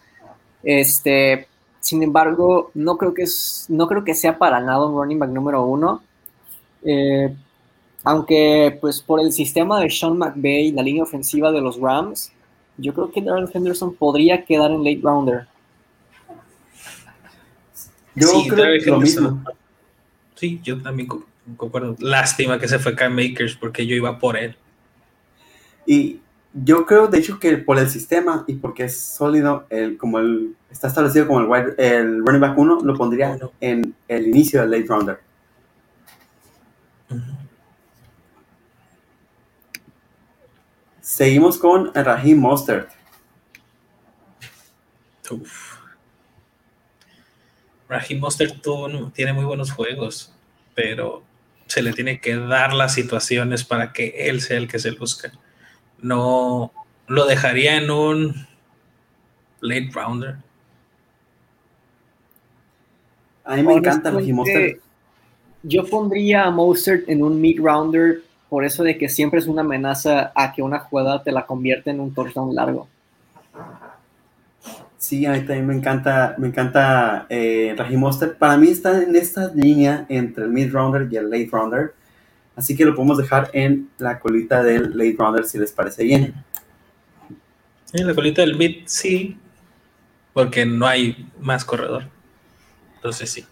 Este, 0.63 1.47
sin 1.79 2.01
embargo, 2.01 2.71
no 2.73 2.97
creo 2.97 3.13
que, 3.13 3.21
es, 3.21 3.67
no 3.69 3.87
creo 3.87 4.03
que 4.03 4.15
sea 4.15 4.39
para 4.39 4.59
nada 4.59 4.87
un 4.87 4.95
running 4.95 5.19
back 5.19 5.29
número 5.29 5.63
uno. 5.63 6.01
Eh, 6.83 7.31
aunque, 8.05 8.77
pues, 8.79 9.01
por 9.01 9.19
el 9.19 9.31
sistema 9.31 9.81
de 9.81 9.89
Sean 9.89 10.17
McVay, 10.17 10.71
la 10.71 10.83
línea 10.83 11.03
ofensiva 11.03 11.51
de 11.51 11.59
los 11.59 11.79
Rams, 11.79 12.31
yo 12.77 12.93
creo 12.93 13.11
que 13.11 13.21
Darrell 13.21 13.49
Henderson 13.51 13.95
podría 13.95 14.45
quedar 14.45 14.69
en 14.71 14.83
late 14.83 15.01
rounder. 15.01 15.47
Yo 18.13 18.27
creo 18.47 18.79
lo 18.85 18.99
mismo. 18.99 19.43
Sí, 20.35 20.59
yo 20.63 20.81
también 20.81 21.09
concuerdo. 21.57 21.95
Lástima 21.99 22.59
que 22.59 22.67
se 22.67 22.77
fue 22.77 22.95
Cam 22.95 23.15
Makers 23.15 23.55
porque 23.55 23.87
yo 23.87 23.95
iba 23.95 24.19
por 24.19 24.37
él. 24.37 24.55
Y 25.87 26.19
yo 26.53 26.85
creo, 26.85 27.07
de 27.07 27.19
hecho, 27.19 27.39
que 27.39 27.57
por 27.57 27.79
el 27.79 27.89
sistema 27.89 28.45
y 28.47 28.55
porque 28.55 28.83
es 28.83 28.97
sólido, 28.97 29.65
el, 29.69 29.97
como 29.97 30.19
el, 30.19 30.55
está 30.69 30.87
establecido 30.87 31.27
como 31.27 31.55
el, 31.55 31.73
el 31.77 32.25
running 32.25 32.41
back 32.41 32.57
1, 32.57 32.81
lo 32.81 32.95
pondría 32.95 33.37
en 33.61 33.95
el 34.07 34.27
inicio 34.27 34.61
del 34.61 34.71
late 34.71 34.85
rounder. 34.87 35.19
Seguimos 41.15 41.57
con 41.57 41.93
Raheem 41.93 42.37
Mostert. 42.37 42.89
Raheem 47.87 48.19
Mostert 48.19 48.61
tiene 49.13 49.31
muy 49.31 49.45
buenos 49.45 49.71
juegos, 49.71 50.33
pero 50.73 51.23
se 51.67 51.81
le 51.81 51.93
tiene 51.93 52.19
que 52.19 52.35
dar 52.35 52.73
las 52.73 52.93
situaciones 52.93 53.63
para 53.63 53.93
que 53.93 54.27
él 54.27 54.41
sea 54.41 54.57
el 54.57 54.67
que 54.67 54.77
se 54.77 54.91
luzca. 54.91 55.31
No 56.01 56.73
lo 57.07 57.25
dejaría 57.25 57.77
en 57.77 57.89
un 57.89 58.47
late 59.61 59.91
rounder. 59.93 60.35
A 63.45 63.55
mí 63.55 63.63
me 63.63 63.75
encanta 63.75 64.11
Raheem 64.11 64.35
Mostert. 64.35 64.81
Yo 65.63 65.85
pondría 65.85 66.43
a 66.43 66.51
Mostert 66.51 67.07
en 67.07 67.23
un 67.23 67.39
mid 67.39 67.61
rounder 67.61 68.21
por 68.55 68.63
eso 68.63 68.85
de 68.85 68.97
que 68.97 69.09
siempre 69.09 69.41
es 69.41 69.47
una 69.47 69.63
amenaza 69.63 70.31
a 70.33 70.53
que 70.53 70.61
una 70.61 70.79
jugada 70.79 71.21
te 71.21 71.33
la 71.33 71.45
convierta 71.45 71.91
en 71.91 71.99
un 71.99 72.13
touchdown 72.13 72.55
largo. 72.55 72.87
Sí, 74.97 75.25
a 75.25 75.33
mí 75.33 75.39
también 75.39 75.67
me 75.67 75.75
encanta, 75.75 76.35
me 76.37 76.47
encanta 76.47 77.25
eh. 77.27 77.75
Para 78.39 78.55
mí 78.55 78.69
está 78.69 79.03
en 79.03 79.13
esta 79.13 79.51
línea 79.53 80.05
entre 80.07 80.45
el 80.45 80.51
mid 80.51 80.71
rounder 80.71 81.05
y 81.11 81.17
el 81.17 81.29
late 81.29 81.49
rounder. 81.51 81.93
Así 82.55 82.77
que 82.77 82.85
lo 82.85 82.95
podemos 82.95 83.17
dejar 83.17 83.49
en 83.51 83.89
la 83.97 84.21
colita 84.21 84.63
del 84.63 84.97
late 84.97 85.17
rounder 85.19 85.43
si 85.43 85.57
les 85.57 85.73
parece 85.73 86.05
bien. 86.05 86.33
En 87.91 88.07
la 88.07 88.15
colita 88.15 88.41
del 88.41 88.55
mid, 88.55 88.83
sí. 88.85 89.37
Porque 90.31 90.65
no 90.65 90.87
hay 90.87 91.29
más 91.41 91.65
corredor. 91.65 92.05
Entonces 92.95 93.29
sí. 93.29 93.45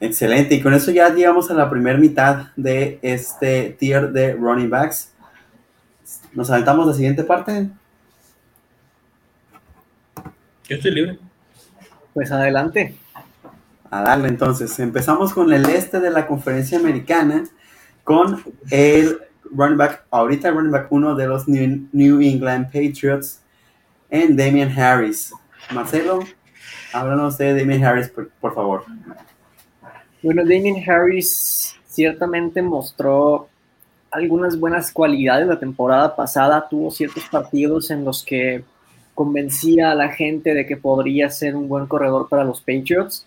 Excelente, 0.00 0.54
y 0.54 0.62
con 0.62 0.74
eso 0.74 0.92
ya 0.92 1.12
llegamos 1.12 1.50
a 1.50 1.54
la 1.54 1.68
primera 1.68 1.98
mitad 1.98 2.48
de 2.54 3.00
este 3.02 3.76
tier 3.80 4.12
de 4.12 4.32
running 4.34 4.70
backs. 4.70 5.12
¿Nos 6.32 6.50
aventamos 6.50 6.86
la 6.86 6.94
siguiente 6.94 7.24
parte? 7.24 7.68
Yo 10.68 10.76
estoy 10.76 10.92
libre. 10.92 11.18
Pues 12.14 12.30
adelante. 12.30 12.94
A 13.90 14.02
darle 14.02 14.28
entonces. 14.28 14.78
Empezamos 14.78 15.32
con 15.32 15.52
el 15.52 15.68
este 15.68 15.98
de 15.98 16.10
la 16.10 16.28
conferencia 16.28 16.78
americana, 16.78 17.44
con 18.04 18.40
el 18.70 19.18
running 19.50 19.78
back, 19.78 20.04
ahorita 20.10 20.48
el 20.48 20.54
running 20.54 20.72
back 20.72 20.86
uno 20.90 21.16
de 21.16 21.26
los 21.26 21.48
New, 21.48 22.20
England 22.20 22.66
Patriots, 22.66 23.42
en 24.10 24.36
Damian 24.36 24.70
Harris. 24.78 25.32
Marcelo, 25.72 26.20
háblanos 26.92 27.36
de 27.36 27.58
Damian 27.58 27.84
Harris, 27.84 28.12
por 28.40 28.54
favor. 28.54 28.84
Bueno, 30.20 30.42
Damien 30.42 30.82
Harris 30.88 31.76
ciertamente 31.86 32.60
mostró 32.60 33.48
algunas 34.10 34.58
buenas 34.58 34.90
cualidades 34.90 35.46
la 35.46 35.60
temporada 35.60 36.16
pasada. 36.16 36.66
Tuvo 36.68 36.90
ciertos 36.90 37.24
partidos 37.30 37.90
en 37.90 38.04
los 38.04 38.24
que 38.24 38.64
convencía 39.14 39.92
a 39.92 39.94
la 39.94 40.08
gente 40.08 40.54
de 40.54 40.66
que 40.66 40.76
podría 40.76 41.30
ser 41.30 41.54
un 41.54 41.68
buen 41.68 41.86
corredor 41.86 42.28
para 42.28 42.44
los 42.44 42.60
Patriots. 42.60 43.26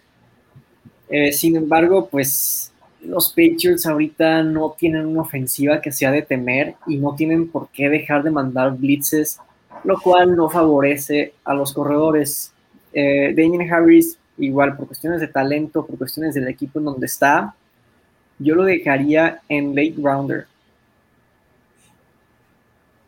Eh, 1.09 1.31
sin 1.31 1.55
embargo, 1.55 2.09
pues 2.09 2.73
los 3.01 3.29
Patriots 3.29 3.85
ahorita 3.85 4.43
no 4.43 4.75
tienen 4.77 5.05
una 5.05 5.21
ofensiva 5.21 5.81
que 5.81 5.91
sea 5.93 6.11
de 6.11 6.21
temer 6.21 6.75
y 6.87 6.97
no 6.97 7.15
tienen 7.15 7.47
por 7.47 7.69
qué 7.69 7.89
dejar 7.89 8.23
de 8.23 8.31
mandar 8.31 8.75
blitzes, 8.75 9.39
lo 9.85 9.99
cual 9.99 10.35
no 10.35 10.49
favorece 10.49 11.33
a 11.45 11.53
los 11.53 11.73
corredores. 11.73 12.51
Eh, 12.93 13.33
Damien 13.35 13.71
Harris 13.71 14.17
igual 14.41 14.75
por 14.75 14.87
cuestiones 14.87 15.21
de 15.21 15.27
talento, 15.27 15.85
por 15.85 15.97
cuestiones 15.97 16.33
del 16.33 16.47
equipo 16.47 16.79
en 16.79 16.85
donde 16.85 17.05
está, 17.05 17.55
yo 18.39 18.55
lo 18.55 18.63
dejaría 18.63 19.41
en 19.47 19.75
late 19.75 19.95
rounder. 19.97 20.47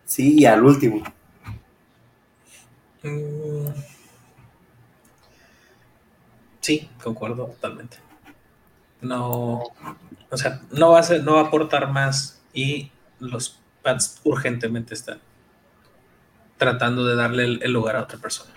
Sí, 0.05 0.39
y 0.39 0.45
al 0.45 0.63
último. 0.63 1.03
Mm. 3.01 3.67
Sí, 6.61 6.89
concuerdo 7.03 7.47
totalmente. 7.47 7.97
No, 9.01 9.63
o 10.29 10.37
sea, 10.37 10.61
no 10.71 10.91
va 10.91 10.99
a 10.99 11.03
ser, 11.03 11.23
no 11.23 11.33
va 11.33 11.41
a 11.41 11.45
aportar 11.45 11.91
más 11.91 12.41
y 12.53 12.91
los 13.19 13.59
Pats 13.81 14.21
urgentemente 14.23 14.93
están 14.93 15.19
tratando 16.57 17.05
de 17.05 17.15
darle 17.15 17.43
el 17.61 17.73
lugar 17.73 17.97
a 17.97 18.03
otra 18.03 18.17
persona. 18.17 18.53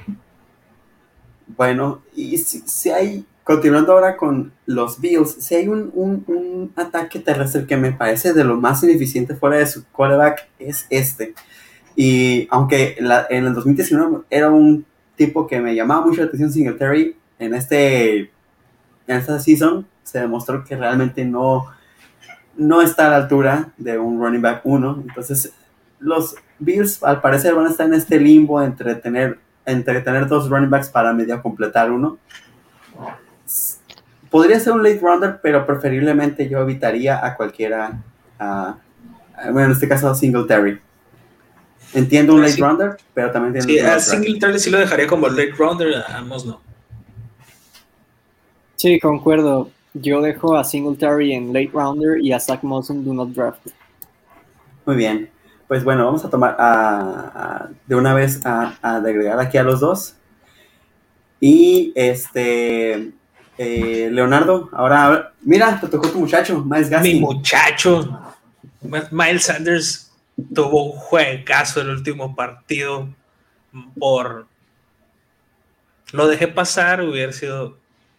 Bueno, 1.46 2.02
y 2.14 2.36
si, 2.38 2.90
hay, 2.90 3.24
continuando 3.44 3.92
ahora 3.92 4.16
con 4.16 4.52
los 4.66 5.00
Bills, 5.00 5.36
si 5.38 5.54
hay 5.54 5.68
un, 5.68 5.92
un, 5.94 6.72
ataque 6.76 7.20
terrestre 7.20 7.66
que 7.66 7.76
me 7.76 7.92
parece 7.92 8.32
de 8.32 8.44
lo 8.44 8.56
más 8.56 8.82
ineficiente 8.82 9.36
fuera 9.36 9.56
de 9.56 9.66
su 9.66 9.84
quarterback, 9.86 10.48
es 10.58 10.86
este. 10.90 11.34
Y 11.94 12.48
aunque 12.50 12.96
en 12.98 13.46
el 13.46 13.54
2019 13.54 14.24
era 14.28 14.50
un 14.50 14.84
tipo 15.16 15.46
que 15.46 15.60
me 15.60 15.74
llamaba 15.74 16.04
mucho 16.04 16.20
la 16.20 16.26
atención 16.26 16.52
Singletary, 16.52 17.16
en, 17.38 17.54
este, 17.54 18.18
en 18.18 18.30
esta 19.06 19.38
season 19.40 19.86
se 20.02 20.20
demostró 20.20 20.64
que 20.64 20.76
realmente 20.76 21.24
no, 21.24 21.66
no 22.56 22.80
está 22.80 23.06
a 23.06 23.10
la 23.10 23.16
altura 23.16 23.72
de 23.76 23.98
un 23.98 24.20
running 24.20 24.42
back 24.42 24.60
1. 24.64 25.04
Entonces, 25.08 25.52
los 25.98 26.36
Bills 26.58 27.02
al 27.02 27.20
parecer 27.20 27.54
van 27.54 27.66
a 27.66 27.70
estar 27.70 27.86
en 27.86 27.94
este 27.94 28.20
limbo 28.20 28.62
entre 28.62 28.94
tener, 28.94 29.38
entre 29.66 30.00
tener 30.00 30.26
dos 30.28 30.48
running 30.48 30.70
backs 30.70 30.88
para 30.88 31.12
medio 31.12 31.42
completar 31.42 31.90
uno. 31.90 32.18
Podría 34.30 34.58
ser 34.58 34.72
un 34.72 34.82
late 34.82 35.00
rounder, 35.00 35.40
pero 35.42 35.66
preferiblemente 35.66 36.48
yo 36.48 36.60
evitaría 36.60 37.24
a 37.24 37.36
cualquiera, 37.36 38.02
bueno, 38.38 39.64
en 39.64 39.70
este 39.70 39.88
caso 39.88 40.08
a 40.08 40.14
Singletary. 40.14 40.80
Entiendo 41.94 42.34
un 42.34 42.42
late 42.42 42.56
rounder, 42.56 42.96
pero 43.14 43.30
también 43.30 43.56
entiendo. 43.56 43.82
Sí, 43.82 43.88
a 43.88 44.00
Singletary 44.00 44.58
sí 44.58 44.70
lo 44.70 44.78
dejaría 44.78 45.06
como 45.06 45.28
late 45.28 45.52
rounder, 45.56 45.94
a 45.96 46.20
no. 46.20 46.60
Sí, 48.76 49.00
concuerdo. 49.00 49.70
Yo 49.94 50.20
dejo 50.20 50.56
a 50.56 50.64
Singletary 50.64 51.32
en 51.32 51.52
late 51.52 51.70
rounder 51.72 52.20
y 52.20 52.32
a 52.32 52.40
Zach 52.40 52.62
Moson 52.62 53.04
do 53.04 53.14
not 53.14 53.30
draft. 53.30 53.66
Muy 54.84 54.96
bien. 54.96 55.30
Pues 55.68 55.82
bueno, 55.84 56.04
vamos 56.04 56.24
a 56.24 56.30
tomar 56.30 57.70
de 57.86 57.94
una 57.94 58.14
vez 58.14 58.44
a, 58.46 58.76
agregar 58.82 59.40
aquí 59.40 59.58
a 59.58 59.62
los 59.62 59.80
dos. 59.80 60.14
Y 61.40 61.92
este, 61.94 63.12
eh, 63.58 64.08
Leonardo, 64.10 64.70
ahora, 64.72 65.32
mira, 65.42 65.80
te 65.80 65.88
tocó 65.88 66.08
tu 66.08 66.20
muchacho, 66.20 66.64
Miles. 66.64 66.90
Mi 67.02 67.20
muchacho, 67.20 68.34
Miles 69.10 69.44
Sanders 69.44 70.12
tuvo 70.54 70.92
un 70.92 70.92
juegazo 70.92 71.80
el 71.80 71.90
último 71.90 72.34
partido 72.34 73.08
por... 73.98 74.46
Lo 76.12 76.28
dejé 76.28 76.46
pasar, 76.46 77.02
hubiera 77.02 77.32
sido 77.32 77.76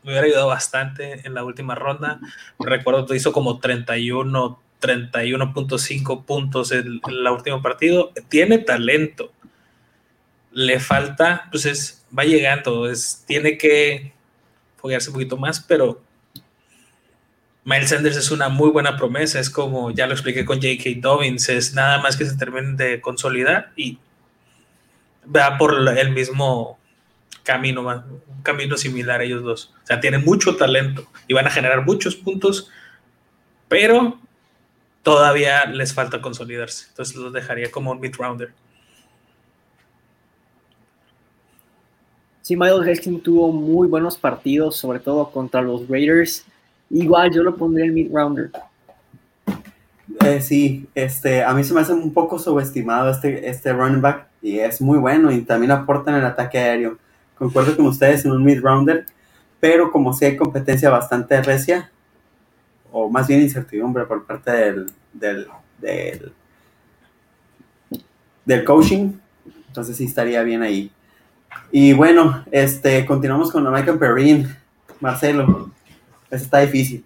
me 0.08 0.14
hubiera 0.14 0.28
ayudado 0.28 0.48
bastante 0.48 1.28
en 1.28 1.34
la 1.34 1.44
última 1.44 1.76
ronda. 1.76 2.22
Recuerdo 2.60 3.06
que 3.06 3.18
hizo 3.18 3.34
como 3.34 3.60
31, 3.60 4.58
31.5 4.82 6.26
puntos 6.26 6.72
en, 6.72 7.02
el 7.08 7.28
último 7.28 7.62
partido. 7.62 8.12
Tiene 8.30 8.60
talento. 8.60 9.32
Le 10.52 10.80
falta, 10.80 11.48
pues 11.52 11.66
es, 11.66 12.06
va 12.18 12.24
llegando, 12.24 12.90
es, 12.90 13.24
tiene 13.28 13.58
que 13.58 14.14
foguearse 14.78 15.10
un 15.10 15.14
poquito 15.14 15.38
más, 15.38 15.60
pero 15.60 16.02
Miles 17.64 17.90
Sanders 17.90 18.18
es 18.18 18.32
una 18.32 18.50
muy 18.50 18.70
buena 18.70 18.96
promesa. 18.96 19.40
Es 19.40 19.50
como 19.50 19.92
ya 19.92 20.08
lo 20.08 20.14
expliqué 20.14 20.46
con 20.46 20.62
J.K. 20.62 21.02
Dobbins, 21.02 21.50
es 21.50 21.74
nada 21.74 22.00
más 22.00 22.16
que 22.16 22.26
se 22.26 22.38
termine 22.38 22.76
de 22.76 23.02
consolidar 23.02 23.72
y 23.76 24.00
va 25.36 25.58
por 25.58 25.76
el 25.98 26.12
mismo 26.12 26.80
camino, 27.44 27.82
un 27.82 28.42
camino 28.44 28.78
similar 28.78 29.22
a 29.22 29.24
ellos 29.24 29.44
dos. 29.44 29.74
O 29.84 29.88
sea, 29.88 30.00
tienen 30.00 30.24
mucho 30.24 30.56
talento 30.56 31.08
y 31.28 31.34
van 31.34 31.48
a 31.48 31.52
generar 31.52 31.86
muchos 31.86 32.16
puntos, 32.16 32.70
pero 33.68 34.20
todavía 35.04 35.66
les 35.66 35.94
falta 35.94 36.22
consolidarse. 36.22 36.88
Entonces 36.90 37.16
los 37.16 37.34
dejaría 37.34 37.72
como 37.72 37.92
un 37.92 38.00
mid-rounder. 38.00 38.54
Sí, 42.42 42.56
Miles 42.56 42.86
Gaskin 42.86 43.22
tuvo 43.22 43.52
muy 43.52 43.88
buenos 43.88 44.18
partidos, 44.18 44.78
sobre 44.78 45.00
todo 45.00 45.30
contra 45.32 45.62
los 45.62 45.88
Raiders. 45.88 46.46
Igual 46.90 47.34
yo 47.34 47.44
lo 47.44 47.56
pondría 47.56 47.86
en 47.86 47.94
mid-rounder. 47.94 48.52
Eh, 50.22 50.42
sí, 50.42 50.88
este, 50.96 51.44
a 51.44 51.54
mí 51.54 51.64
se 51.64 51.74
me 51.74 51.82
hace 51.82 51.94
un 51.94 52.14
poco 52.14 52.40
subestimado 52.40 53.10
este, 53.10 53.50
este 53.50 53.74
running 53.74 54.02
back 54.02 54.28
y 54.42 54.60
es 54.60 54.80
muy 54.82 54.98
bueno 54.98 55.32
y 55.32 55.42
también 55.42 55.72
aporta 55.72 56.12
en 56.12 56.18
el 56.18 56.26
ataque 56.26 56.58
aéreo 56.58 56.98
concuerdo 57.38 57.76
con 57.76 57.88
ustedes 57.88 58.26
en 58.26 58.32
un 58.32 58.44
mid-rounder, 58.44 59.06
pero 59.60 59.92
como 59.92 60.14
si 60.14 60.26
hay 60.26 60.38
competencia 60.38 60.90
bastante 60.90 61.42
recia, 61.42 61.92
o 62.98 63.10
más 63.10 63.28
bien 63.28 63.42
incertidumbre 63.42 64.06
por 64.06 64.26
parte 64.26 64.52
del, 64.52 64.88
del, 65.14 65.48
del, 68.46 68.64
coaching, 68.64 69.12
entonces 69.68 69.98
sí 69.98 70.06
estaría 70.06 70.42
bien 70.42 70.64
ahí. 70.64 70.90
Y 71.72 71.94
bueno, 71.94 72.44
este, 72.52 73.06
continuamos 73.06 73.52
con 73.52 73.72
Michael 73.72 74.00
Perrin. 74.00 74.48
Marcelo, 75.00 75.70
está 76.32 76.62
difícil. 76.62 77.06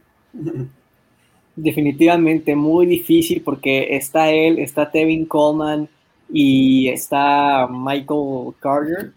Definitivamente 1.56 2.56
muy 2.56 2.86
difícil 2.86 3.42
porque 3.42 3.98
está 3.98 4.32
él, 4.32 4.60
está 4.60 4.90
Tevin 4.90 5.26
Coleman 5.26 5.90
y 6.30 6.88
está 6.88 7.68
Michael 7.70 8.54
Carter 8.62 9.12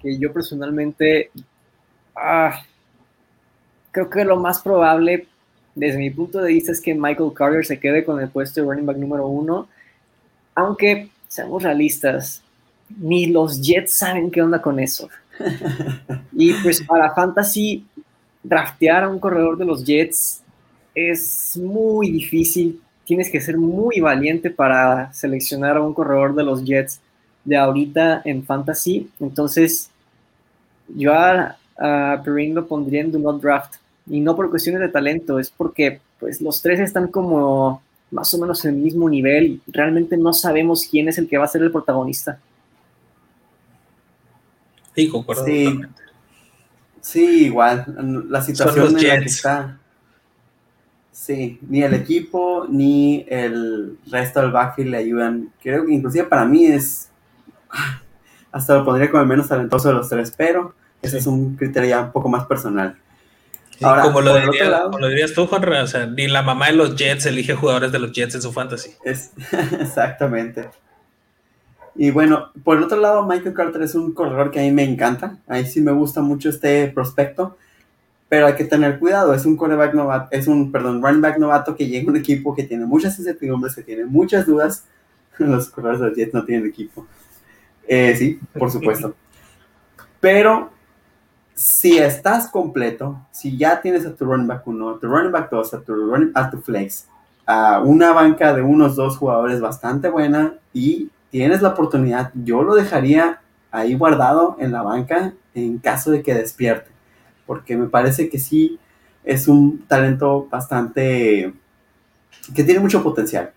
que 0.00 0.18
yo 0.18 0.32
personalmente 0.32 1.30
ah, 2.16 2.62
creo 3.90 4.08
que 4.08 4.24
lo 4.24 4.38
más 4.38 4.62
probable 4.62 5.28
desde 5.74 5.98
mi 5.98 6.10
punto 6.10 6.40
de 6.40 6.52
vista 6.52 6.72
es 6.72 6.80
que 6.80 6.94
Michael 6.94 7.32
Carter 7.34 7.64
se 7.64 7.80
quede 7.80 8.04
con 8.04 8.20
el 8.20 8.28
puesto 8.28 8.60
de 8.60 8.66
running 8.66 8.86
back 8.86 8.96
número 8.96 9.26
uno, 9.26 9.68
aunque 10.54 11.08
seamos 11.28 11.62
realistas, 11.62 12.42
ni 12.98 13.26
los 13.26 13.60
Jets 13.60 13.92
saben 13.92 14.30
qué 14.30 14.42
onda 14.42 14.60
con 14.60 14.78
eso. 14.78 15.08
Y 16.36 16.52
pues 16.54 16.82
para 16.82 17.14
Fantasy, 17.14 17.86
draftear 18.42 19.04
a 19.04 19.08
un 19.08 19.20
corredor 19.20 19.56
de 19.56 19.64
los 19.64 19.84
Jets 19.84 20.42
es 20.94 21.56
muy 21.56 22.10
difícil. 22.10 22.80
Tienes 23.04 23.30
que 23.30 23.40
ser 23.40 23.56
muy 23.56 24.00
valiente 24.00 24.50
para 24.50 25.12
seleccionar 25.12 25.76
a 25.76 25.82
un 25.82 25.94
corredor 25.94 26.34
de 26.34 26.42
los 26.42 26.64
Jets 26.64 27.00
de 27.44 27.56
ahorita 27.56 28.22
en 28.24 28.44
Fantasy. 28.44 29.10
Entonces, 29.20 29.90
yo 30.88 31.12
a, 31.14 31.56
a 31.78 32.22
Perrin 32.24 32.54
lo 32.54 32.66
pondría 32.66 33.02
en 33.02 33.12
Do 33.12 33.18
Not 33.18 33.40
Draft. 33.40 33.76
Y 34.06 34.20
no 34.20 34.36
por 34.36 34.50
cuestiones 34.50 34.80
de 34.80 34.88
talento, 34.88 35.38
es 35.38 35.50
porque 35.50 36.00
pues 36.20 36.40
los 36.40 36.60
tres 36.60 36.80
están 36.80 37.08
como 37.08 37.82
más 38.10 38.32
o 38.34 38.38
menos 38.38 38.64
en 38.64 38.74
el 38.74 38.80
mismo 38.80 39.08
nivel 39.08 39.60
y 39.66 39.72
realmente 39.72 40.16
no 40.16 40.32
sabemos 40.32 40.86
quién 40.88 41.08
es 41.08 41.18
el 41.18 41.28
que 41.28 41.38
va 41.38 41.44
a 41.44 41.48
ser 41.48 41.62
el 41.62 41.72
protagonista. 41.72 42.38
Sí, 44.94 45.08
concuerdo 45.08 45.44
sí. 45.44 45.80
Sí, 47.00 47.46
igual. 47.46 48.24
La 48.28 48.40
situación 48.40 48.96
en 48.98 49.08
la 49.08 49.18
que 49.20 49.24
está. 49.26 49.78
Sí, 51.12 51.58
ni 51.68 51.82
el 51.82 51.94
equipo 51.94 52.66
ni 52.68 53.24
el 53.28 53.98
resto 54.10 54.40
del 54.40 54.52
backfield 54.52 54.90
le 54.90 54.96
ayudan. 54.98 55.52
Creo 55.62 55.86
que 55.86 55.92
inclusive 55.92 56.24
para 56.24 56.44
mí 56.44 56.66
es 56.66 57.10
hasta 58.52 58.76
lo 58.76 58.84
pondría 58.84 59.10
como 59.10 59.22
el 59.22 59.28
menos 59.28 59.48
talentoso 59.48 59.88
de 59.88 59.94
los 59.94 60.08
tres, 60.08 60.32
pero 60.36 60.74
ese 61.02 61.18
es 61.18 61.26
un 61.26 61.56
criterio 61.56 61.90
ya 61.90 62.02
un 62.02 62.12
poco 62.12 62.28
más 62.28 62.46
personal. 62.46 62.96
Ahora, 63.82 64.02
como, 64.02 64.20
lo 64.20 65.08
dirías 65.08 65.32
tú, 65.32 65.46
Juan, 65.46 65.68
o 65.68 65.86
sea, 65.86 66.06
ni 66.06 66.28
la 66.28 66.42
mamá 66.42 66.66
de 66.66 66.74
los 66.74 66.96
Jets 66.96 67.26
elige 67.26 67.54
jugadores 67.54 67.92
de 67.92 67.98
los 67.98 68.12
Jets 68.12 68.36
en 68.36 68.42
su 68.42 68.52
fantasy. 68.52 68.90
Es, 69.04 69.32
exactamente. 69.80 70.68
Y 71.96 72.10
bueno, 72.10 72.50
por 72.62 72.78
el 72.78 72.84
otro 72.84 73.00
lado, 73.00 73.24
Michael 73.24 73.54
Carter 73.54 73.82
es 73.82 73.94
un 73.94 74.12
corredor 74.12 74.50
que 74.50 74.60
a 74.60 74.62
mí 74.62 74.70
me 74.70 74.84
encanta. 74.84 75.38
Ahí 75.46 75.66
sí 75.66 75.80
me 75.80 75.92
gusta 75.92 76.22
mucho 76.22 76.48
este 76.48 76.88
prospecto. 76.88 77.56
Pero 78.28 78.46
hay 78.46 78.54
que 78.54 78.64
tener 78.64 78.98
cuidado. 78.98 79.32
Es 79.32 79.44
un 79.44 79.56
quarterback 79.56 79.94
novato, 79.94 80.28
es 80.32 80.48
un, 80.48 80.72
perdón, 80.72 81.02
running 81.02 81.20
back 81.20 81.38
novato 81.38 81.76
que 81.76 81.86
llega 81.86 82.08
a 82.08 82.10
un 82.10 82.16
equipo 82.16 82.54
que 82.54 82.64
tiene 82.64 82.84
muchas 82.84 83.18
incertidumbres, 83.18 83.74
que 83.74 83.82
tiene 83.82 84.04
muchas 84.04 84.46
dudas. 84.46 84.86
Los 85.38 85.68
corredores 85.68 86.00
de 86.00 86.08
los 86.08 86.16
Jets 86.16 86.34
no 86.34 86.44
tienen 86.44 86.66
equipo. 86.66 87.06
Eh, 87.86 88.14
sí, 88.16 88.40
por 88.56 88.70
supuesto. 88.70 89.14
Pero 90.20 90.73
si 91.54 91.98
estás 91.98 92.48
completo, 92.48 93.20
si 93.30 93.56
ya 93.56 93.80
tienes 93.80 94.04
a 94.06 94.14
tu 94.14 94.24
running 94.24 94.48
back 94.48 94.66
1, 94.66 94.90
a 94.90 94.98
tu 94.98 95.06
running 95.06 95.32
back 95.32 95.50
2, 95.50 95.74
a 95.74 95.80
tu, 95.80 95.94
running, 95.94 96.32
a 96.34 96.50
tu 96.50 96.60
flex, 96.60 97.06
a 97.46 97.80
una 97.80 98.12
banca 98.12 98.52
de 98.52 98.62
unos 98.62 98.96
dos 98.96 99.16
jugadores 99.16 99.60
bastante 99.60 100.08
buena 100.08 100.54
y 100.72 101.10
tienes 101.30 101.62
la 101.62 101.70
oportunidad, 101.70 102.32
yo 102.34 102.62
lo 102.62 102.74
dejaría 102.74 103.40
ahí 103.70 103.94
guardado 103.94 104.56
en 104.58 104.72
la 104.72 104.82
banca 104.82 105.32
en 105.54 105.78
caso 105.78 106.10
de 106.10 106.22
que 106.22 106.34
despierte, 106.34 106.90
porque 107.46 107.76
me 107.76 107.86
parece 107.86 108.28
que 108.28 108.38
sí 108.38 108.78
es 109.22 109.48
un 109.48 109.84
talento 109.86 110.48
bastante 110.50 111.54
que 112.54 112.64
tiene 112.64 112.80
mucho 112.80 113.02
potencial. 113.02 113.52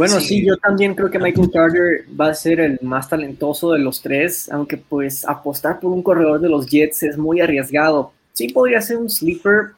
Bueno, 0.00 0.18
sí. 0.18 0.46
yo 0.46 0.56
también 0.56 0.94
creo 0.94 1.10
que 1.10 1.18
Michael 1.18 1.50
Carter 1.52 2.06
va 2.18 2.28
a 2.28 2.34
ser 2.34 2.58
el 2.58 2.78
más 2.80 3.06
talentoso 3.06 3.72
de 3.72 3.80
los 3.80 4.00
tres, 4.00 4.50
aunque 4.50 4.78
pues 4.78 5.28
apostar 5.28 5.78
por 5.78 5.92
un 5.92 6.02
corredor 6.02 6.40
de 6.40 6.48
los 6.48 6.64
Jets 6.64 7.02
es 7.02 7.18
muy 7.18 7.42
arriesgado. 7.42 8.10
Sí 8.32 8.48
podría 8.48 8.80
ser 8.80 8.96
un 8.96 9.10
sleeper, 9.10 9.72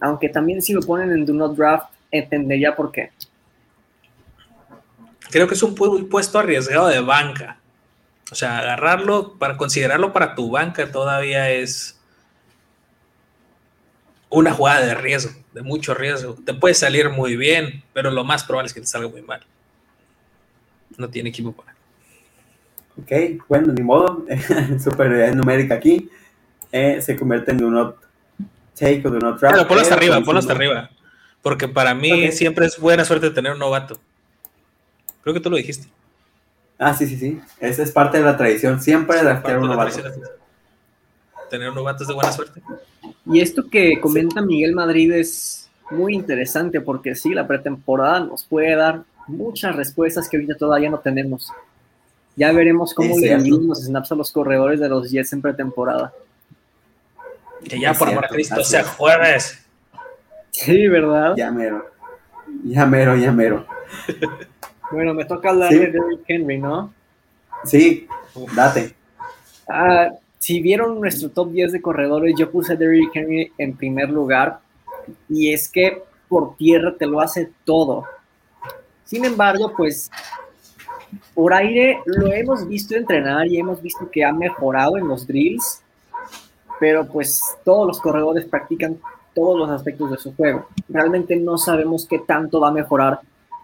aunque 0.00 0.28
también 0.28 0.60
si 0.62 0.72
lo 0.72 0.80
ponen 0.80 1.12
en 1.12 1.24
Do 1.24 1.32
Not 1.32 1.56
Draft, 1.56 1.92
entendería 2.10 2.74
por 2.74 2.90
qué. 2.90 3.12
Creo 5.30 5.46
que 5.46 5.54
es 5.54 5.62
un 5.62 5.76
puesto 5.76 6.40
arriesgado 6.40 6.88
de 6.88 6.98
banca. 6.98 7.58
O 8.32 8.34
sea, 8.34 8.58
agarrarlo 8.58 9.34
para 9.38 9.56
considerarlo 9.56 10.12
para 10.12 10.34
tu 10.34 10.50
banca 10.50 10.90
todavía 10.90 11.52
es 11.52 12.00
una 14.28 14.52
jugada 14.52 14.84
de 14.84 14.94
riesgo, 14.96 15.30
de 15.52 15.62
mucho 15.62 15.94
riesgo. 15.94 16.36
Te 16.44 16.54
puede 16.54 16.74
salir 16.74 17.10
muy 17.10 17.36
bien, 17.36 17.82
pero 17.92 18.10
lo 18.10 18.24
más 18.24 18.44
probable 18.44 18.68
es 18.68 18.74
que 18.74 18.80
te 18.80 18.86
salga 18.86 19.08
muy 19.08 19.22
mal. 19.22 19.40
No 20.96 21.08
tiene 21.08 21.30
equipo 21.30 21.52
para. 21.52 21.74
Ok, 23.00 23.42
bueno, 23.48 23.72
ni 23.72 23.82
modo. 23.82 24.24
Superioridad 24.82 25.34
numérica 25.34 25.74
aquí. 25.74 26.10
Eh, 26.70 27.00
se 27.02 27.16
convierte 27.16 27.52
en 27.52 27.64
un 27.64 27.74
not 27.74 27.96
take 28.78 29.02
o 29.06 29.10
de 29.10 29.18
not. 29.18 29.38
Pero 29.40 29.66
ponlo 29.66 29.82
hasta 29.82 29.94
arriba, 29.94 30.20
ponlo 30.22 30.40
hasta 30.40 30.52
arriba. 30.52 30.90
Porque 31.42 31.68
para 31.68 31.94
mí 31.94 32.30
siempre 32.32 32.66
es 32.66 32.78
buena 32.78 33.04
suerte 33.04 33.30
tener 33.30 33.52
un 33.52 33.58
novato. 33.58 33.98
Creo 35.22 35.34
que 35.34 35.40
tú 35.40 35.50
lo 35.50 35.56
dijiste. 35.56 35.88
Ah, 36.78 36.94
sí, 36.94 37.06
sí, 37.06 37.16
sí. 37.16 37.40
Esa 37.60 37.82
es 37.82 37.92
parte 37.92 38.18
de 38.18 38.24
la 38.24 38.36
tradición. 38.36 38.80
Siempre 38.80 39.22
de 39.22 39.34
tener 39.36 39.58
un 39.58 39.68
novato. 39.68 39.98
Tener 41.52 41.68
un 41.68 41.74
novato 41.74 42.02
es 42.02 42.08
de 42.08 42.14
buena 42.14 42.32
suerte. 42.32 42.62
Y 43.26 43.42
esto 43.42 43.68
que 43.68 44.00
comenta 44.00 44.40
Miguel 44.40 44.74
Madrid 44.74 45.12
es 45.12 45.68
muy 45.90 46.14
interesante 46.14 46.80
porque 46.80 47.14
sí, 47.14 47.34
la 47.34 47.46
pretemporada 47.46 48.20
nos 48.20 48.44
puede 48.44 48.74
dar 48.74 49.02
muchas 49.26 49.76
respuestas 49.76 50.30
que 50.30 50.38
ahorita 50.38 50.54
todavía 50.54 50.88
no 50.88 50.98
tenemos. 51.00 51.52
Ya 52.36 52.52
veremos 52.52 52.94
cómo 52.94 53.18
le 53.18 53.36
los 53.36 53.84
snaps 53.84 54.12
a 54.12 54.14
los 54.14 54.32
corredores 54.32 54.80
de 54.80 54.88
los 54.88 55.10
Jets 55.10 55.34
en 55.34 55.42
pretemporada. 55.42 56.14
Que 57.68 57.78
ya, 57.78 57.92
por 57.92 58.08
amor 58.08 58.24
a 58.24 58.28
Cristo, 58.28 58.64
sea 58.64 58.84
jueves. 58.84 59.62
Sí, 60.52 60.88
¿verdad? 60.88 61.34
Ya 61.36 61.50
mero. 61.50 61.84
Ya 62.64 62.86
mero, 62.86 63.14
ya 63.14 63.30
mero. 63.30 63.66
bueno, 64.90 65.12
me 65.12 65.26
toca 65.26 65.50
hablar 65.50 65.70
de 65.70 65.90
Derrick 65.90 66.24
Henry, 66.26 66.56
¿no? 66.56 66.94
Sí, 67.66 68.08
date. 68.54 68.94
Ah, 69.68 70.08
si 70.42 70.60
vieron 70.60 71.00
nuestro 71.00 71.30
top 71.30 71.52
10 71.52 71.70
de 71.70 71.80
corredores, 71.80 72.34
yo 72.36 72.50
puse 72.50 72.72
a 72.72 72.76
Derrick 72.76 73.14
Henry 73.14 73.52
en 73.58 73.76
primer 73.76 74.10
lugar. 74.10 74.58
Y 75.28 75.52
es 75.52 75.68
que 75.68 76.02
por 76.28 76.56
tierra 76.56 76.96
te 76.98 77.06
lo 77.06 77.20
hace 77.20 77.52
todo. 77.64 78.02
Sin 79.04 79.24
embargo, 79.24 79.72
pues 79.76 80.10
por 81.32 81.54
aire 81.54 82.00
lo 82.06 82.32
hemos 82.32 82.66
visto 82.66 82.96
entrenar 82.96 83.46
y 83.46 83.58
hemos 83.58 83.80
visto 83.80 84.10
que 84.10 84.24
ha 84.24 84.32
mejorado 84.32 84.96
en 84.96 85.06
los 85.06 85.28
drills, 85.28 85.80
pero 86.80 87.06
pues 87.06 87.40
todos 87.64 87.86
los 87.86 88.00
corredores 88.00 88.44
practican 88.44 88.98
todos 89.36 89.56
los 89.56 89.70
aspectos 89.70 90.10
de 90.10 90.18
su 90.18 90.34
juego. 90.34 90.66
Realmente 90.88 91.36
no 91.36 91.56
sabemos 91.56 92.04
qué 92.04 92.18
tanto 92.18 92.58
va 92.58 92.70
a 92.70 92.72
mejorar 92.72 93.20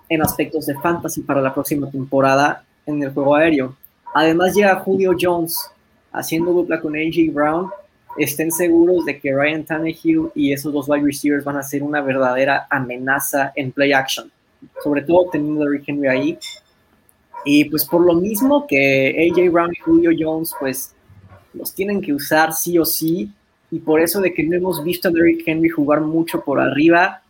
en 0.09 0.23
aspectos 0.23 0.67
de 0.67 0.79
fantasy 0.79 1.23
para 1.23 1.43
la 1.43 1.53
próxima 1.53 1.91
temporada 1.91 2.63
en 2.87 3.03
el 3.03 3.13
juego 3.13 3.35
aéreo. 3.35 3.75
Además 4.15 4.55
llega 4.55 4.77
Julio 4.77 5.17
Jones, 5.21 5.73
haciendo 6.13 6.53
dupla 6.53 6.81
con 6.81 6.97
AJ 6.97 7.33
Brown, 7.33 7.71
estén 8.17 8.51
seguros 8.51 9.05
de 9.05 9.21
que 9.21 9.33
Ryan 9.33 9.65
Tannehill 9.65 10.31
y 10.35 10.53
esos 10.53 10.73
dos 10.73 10.89
wide 10.89 11.05
receivers 11.05 11.45
van 11.45 11.57
a 11.57 11.63
ser 11.63 11.83
una 11.83 12.01
verdadera 12.01 12.67
amenaza 12.71 13.53
en 13.55 13.73
play 13.73 13.93
action, 13.93 14.31
sobre 14.83 15.03
todo 15.03 15.31
teniendo 15.31 15.65
a 15.65 15.69
Rick 15.69 15.85
Henry 15.87 16.09
ahí. 16.09 16.39
Y 17.45 17.67
pues 17.67 17.85
por 17.85 18.05
lo 18.05 18.15
mismo 18.15 18.67
que 18.67 19.31
AJ 19.31 19.53
Brown 19.53 19.73
y 19.73 19.81
Julio 19.81 20.11
Jones, 20.19 20.53
pues 20.59 20.95
los 21.55 21.73
tienen 21.73 22.01
que 22.01 22.13
usar 22.13 22.53
sí 22.53 22.79
o 22.79 22.85
sí, 22.85 23.33
y 23.71 23.81
por 23.81 24.01
eso 24.01 24.21
de 24.21 24.33
que 24.33 24.45
no 24.45 24.57
hemos 24.57 24.83
visto 24.83 25.09
a 25.09 25.11
Derrick 25.11 25.47
Henry 25.47 25.69
jugar 25.69 26.01
mucho 26.01 26.43
por 26.43 26.61
arriba, 26.61 27.23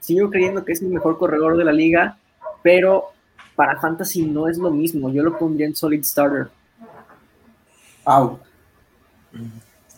sigo 0.00 0.30
creyendo 0.30 0.64
que 0.64 0.72
es 0.72 0.82
el 0.82 0.88
mejor 0.88 1.18
corredor 1.18 1.56
de 1.56 1.64
la 1.64 1.72
liga, 1.72 2.16
pero 2.62 3.10
para 3.54 3.78
Fantasy 3.78 4.22
no 4.22 4.48
es 4.48 4.56
lo 4.58 4.70
mismo, 4.70 5.10
yo 5.12 5.22
lo 5.22 5.38
pondría 5.38 5.66
en 5.66 5.76
Solid 5.76 6.02
Starter. 6.02 6.48
Wow. 8.04 8.40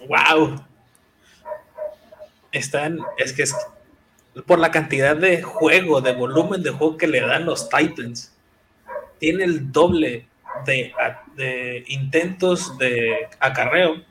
Wow. 0.08 0.64
Están, 2.52 2.98
es 3.18 3.32
que 3.32 3.42
es 3.42 3.54
por 4.46 4.58
la 4.58 4.70
cantidad 4.70 5.16
de 5.16 5.42
juego, 5.42 6.00
de 6.00 6.12
volumen 6.12 6.62
de 6.62 6.70
juego 6.70 6.96
que 6.96 7.06
le 7.06 7.20
dan 7.20 7.46
los 7.46 7.68
Titans. 7.68 8.32
Tiene 9.18 9.44
el 9.44 9.72
doble 9.72 10.26
de, 10.66 10.92
de 11.36 11.84
intentos 11.88 12.76
de 12.78 13.28
acarreo 13.40 14.02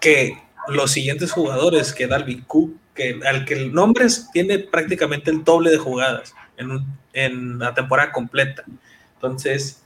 que 0.00 0.40
los 0.68 0.92
siguientes 0.92 1.32
jugadores, 1.32 1.92
que 1.92 2.06
Dalvin 2.06 2.42
Cook, 2.42 2.76
que 2.94 3.20
al 3.26 3.44
que 3.44 3.54
el 3.54 3.72
nombre 3.72 4.06
tiene 4.32 4.58
prácticamente 4.58 5.30
el 5.30 5.44
doble 5.44 5.70
de 5.70 5.78
jugadas 5.78 6.34
en, 6.56 6.84
en 7.12 7.58
la 7.58 7.74
temporada 7.74 8.12
completa. 8.12 8.64
Entonces, 9.14 9.79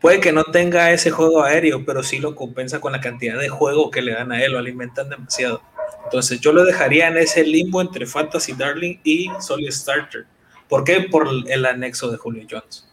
Puede 0.00 0.20
que 0.20 0.32
no 0.32 0.44
tenga 0.44 0.92
ese 0.92 1.10
juego 1.10 1.42
aéreo, 1.42 1.84
pero 1.84 2.02
sí 2.02 2.18
lo 2.18 2.36
compensa 2.36 2.80
con 2.80 2.92
la 2.92 3.00
cantidad 3.00 3.38
de 3.38 3.48
juego 3.48 3.90
que 3.90 4.00
le 4.00 4.12
dan 4.12 4.30
a 4.30 4.42
él, 4.42 4.52
lo 4.52 4.58
alimentan 4.58 5.08
demasiado. 5.08 5.60
Entonces 6.04 6.40
yo 6.40 6.52
lo 6.52 6.64
dejaría 6.64 7.08
en 7.08 7.16
ese 7.16 7.44
limbo 7.44 7.80
entre 7.80 8.06
Fantasy 8.06 8.52
Darling 8.52 8.98
y 9.02 9.28
Solid 9.40 9.70
Starter. 9.70 10.26
¿Por 10.68 10.84
qué? 10.84 11.08
Por 11.10 11.28
el 11.48 11.66
anexo 11.66 12.10
de 12.10 12.16
Julio 12.16 12.46
Jones. 12.48 12.88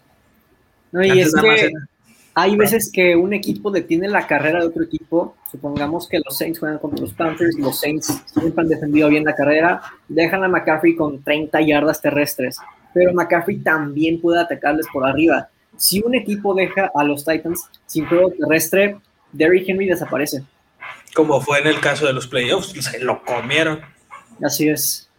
No, 0.91 1.03
y 1.03 1.19
es 1.19 1.33
que 1.33 1.71
hay 2.33 2.55
veces 2.57 2.89
que 2.91 3.15
un 3.15 3.33
equipo 3.33 3.69
detiene 3.69 4.07
la 4.07 4.25
carrera 4.25 4.59
de 4.59 4.67
otro 4.67 4.83
equipo. 4.83 5.35
Supongamos 5.51 6.07
que 6.09 6.19
los 6.19 6.37
Saints 6.37 6.59
juegan 6.59 6.79
contra 6.79 6.99
los 6.99 7.13
Panthers, 7.13 7.55
los 7.59 7.79
Saints 7.79 8.23
siempre 8.25 8.63
han 8.63 8.69
defendido 8.69 9.09
bien 9.09 9.23
la 9.23 9.35
carrera, 9.35 9.81
dejan 10.07 10.43
a 10.43 10.47
McCaffrey 10.47 10.95
con 10.95 11.23
30 11.23 11.61
yardas 11.61 12.01
terrestres, 12.01 12.57
pero 12.93 13.13
McCaffrey 13.13 13.59
también 13.59 14.19
puede 14.19 14.41
atacarles 14.41 14.87
por 14.91 15.05
arriba 15.05 15.49
si 15.77 16.01
un 16.01 16.15
equipo 16.15 16.53
deja 16.53 16.91
a 16.93 17.03
los 17.03 17.25
Titans 17.25 17.69
sin 17.85 18.05
juego 18.05 18.31
terrestre, 18.31 18.97
Derrick 19.31 19.67
Henry 19.67 19.87
desaparece. 19.87 20.43
Como 21.13 21.39
fue 21.41 21.59
en 21.59 21.67
el 21.67 21.79
caso 21.79 22.05
de 22.05 22.13
los 22.13 22.27
playoffs, 22.27 22.73
se 22.79 22.99
lo 22.99 23.23
comieron. 23.23 23.81
Así 24.43 24.67
es. 24.67 25.09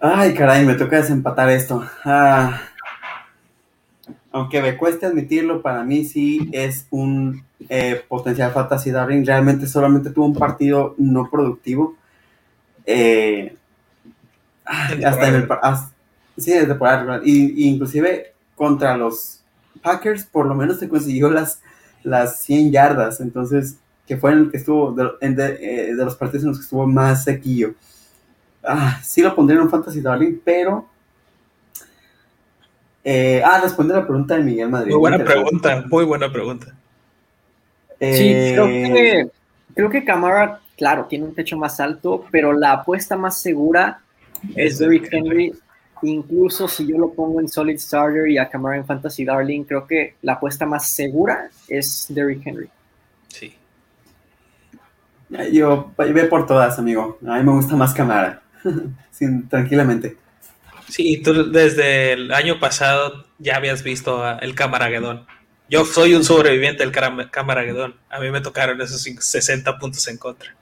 Ay, 0.00 0.34
caray, 0.34 0.64
me 0.64 0.74
toca 0.74 0.96
desempatar 0.96 1.50
esto. 1.50 1.84
Ah. 2.04 2.60
aunque 4.30 4.62
me 4.62 4.76
cueste 4.76 5.06
admitirlo, 5.06 5.62
para 5.62 5.82
mí 5.82 6.04
sí 6.04 6.48
es 6.52 6.86
un 6.90 7.44
eh, 7.68 8.04
potencial 8.06 8.52
fantasy 8.52 8.90
Darling. 8.92 9.24
Realmente 9.24 9.66
solamente 9.66 10.10
tuvo 10.10 10.26
un 10.26 10.34
partido 10.34 10.94
no 10.98 11.28
productivo. 11.28 11.96
Eh, 12.86 13.56
hasta 14.64 15.28
en 15.28 15.34
el, 15.34 15.48
Sí, 16.38 16.52
de 16.52 16.66
temporada 16.66 17.20
Y, 17.24 17.68
inclusive 17.68 18.32
contra 18.54 18.96
los 18.96 19.42
Packers, 19.82 20.24
por 20.24 20.46
lo 20.46 20.54
menos 20.54 20.78
se 20.78 20.88
consiguió 20.88 21.30
las, 21.30 21.60
las 22.02 22.40
100 22.40 22.72
yardas. 22.72 23.20
Entonces, 23.20 23.76
que 24.06 24.16
fue 24.16 24.32
en 24.32 24.38
el 24.38 24.50
que 24.50 24.56
estuvo, 24.56 24.92
de, 24.92 25.10
eh, 25.20 25.94
de, 25.94 26.04
los 26.04 26.16
partidos 26.16 26.44
en 26.44 26.48
los 26.50 26.58
que 26.58 26.64
estuvo 26.64 26.86
más 26.86 27.24
sequillo. 27.24 27.74
Ah, 28.64 29.00
sí 29.02 29.22
lo 29.22 29.34
pondría 29.34 29.58
en 29.58 29.64
un 29.64 29.70
Fantasy 29.70 30.00
Darling, 30.00 30.38
pero. 30.44 30.88
Eh, 33.04 33.42
ah, 33.44 33.60
responder 33.62 33.96
la 33.96 34.06
pregunta 34.06 34.36
de 34.36 34.42
Miguel 34.42 34.68
Madrid. 34.68 34.92
Muy 34.92 35.00
buena 35.00 35.24
pregunta, 35.24 35.84
muy 35.88 36.04
buena 36.04 36.32
pregunta. 36.32 36.74
sí, 38.00 38.34
creo 38.52 38.66
eh, 38.66 38.92
que, 38.92 39.30
creo 39.74 39.90
que 39.90 40.04
Camara, 40.04 40.60
claro, 40.76 41.06
tiene 41.06 41.24
un 41.24 41.34
techo 41.34 41.56
más 41.56 41.80
alto, 41.80 42.26
pero 42.30 42.52
la 42.52 42.72
apuesta 42.72 43.16
más 43.16 43.40
segura 43.40 44.00
es 44.56 44.78
Derrick 44.78 45.08
Henry 45.12 45.54
Incluso 46.02 46.68
si 46.68 46.86
yo 46.86 46.98
lo 46.98 47.12
pongo 47.12 47.40
en 47.40 47.48
Solid 47.48 47.78
Starter 47.78 48.28
y 48.28 48.38
a 48.38 48.48
Camara 48.48 48.76
en 48.76 48.86
Fantasy 48.86 49.24
Darling, 49.24 49.64
creo 49.64 49.86
que 49.86 50.14
la 50.22 50.34
apuesta 50.34 50.66
más 50.66 50.88
segura 50.88 51.50
es 51.68 52.06
Derrick 52.08 52.46
Henry. 52.46 52.68
Sí. 53.28 53.54
Yo 55.52 55.92
ve 55.96 56.24
por 56.24 56.46
todas, 56.46 56.78
amigo. 56.78 57.18
A 57.26 57.38
mí 57.38 57.44
me 57.44 57.52
gusta 57.52 57.76
más 57.76 57.92
Camara. 57.92 58.42
tranquilamente. 59.48 60.16
Sí, 60.88 61.20
tú 61.22 61.50
desde 61.50 62.12
el 62.12 62.32
año 62.32 62.58
pasado 62.58 63.26
ya 63.38 63.56
habías 63.56 63.82
visto 63.82 64.26
el 64.40 64.54
Camaragedón. 64.54 65.26
Yo 65.68 65.84
soy 65.84 66.14
un 66.14 66.24
sobreviviente 66.24 66.82
del 66.82 66.92
Camaragedón. 67.30 67.96
A 68.08 68.20
mí 68.20 68.30
me 68.30 68.40
tocaron 68.40 68.80
esos 68.80 69.02
60 69.02 69.78
puntos 69.78 70.08
en 70.08 70.16
contra. 70.16 70.54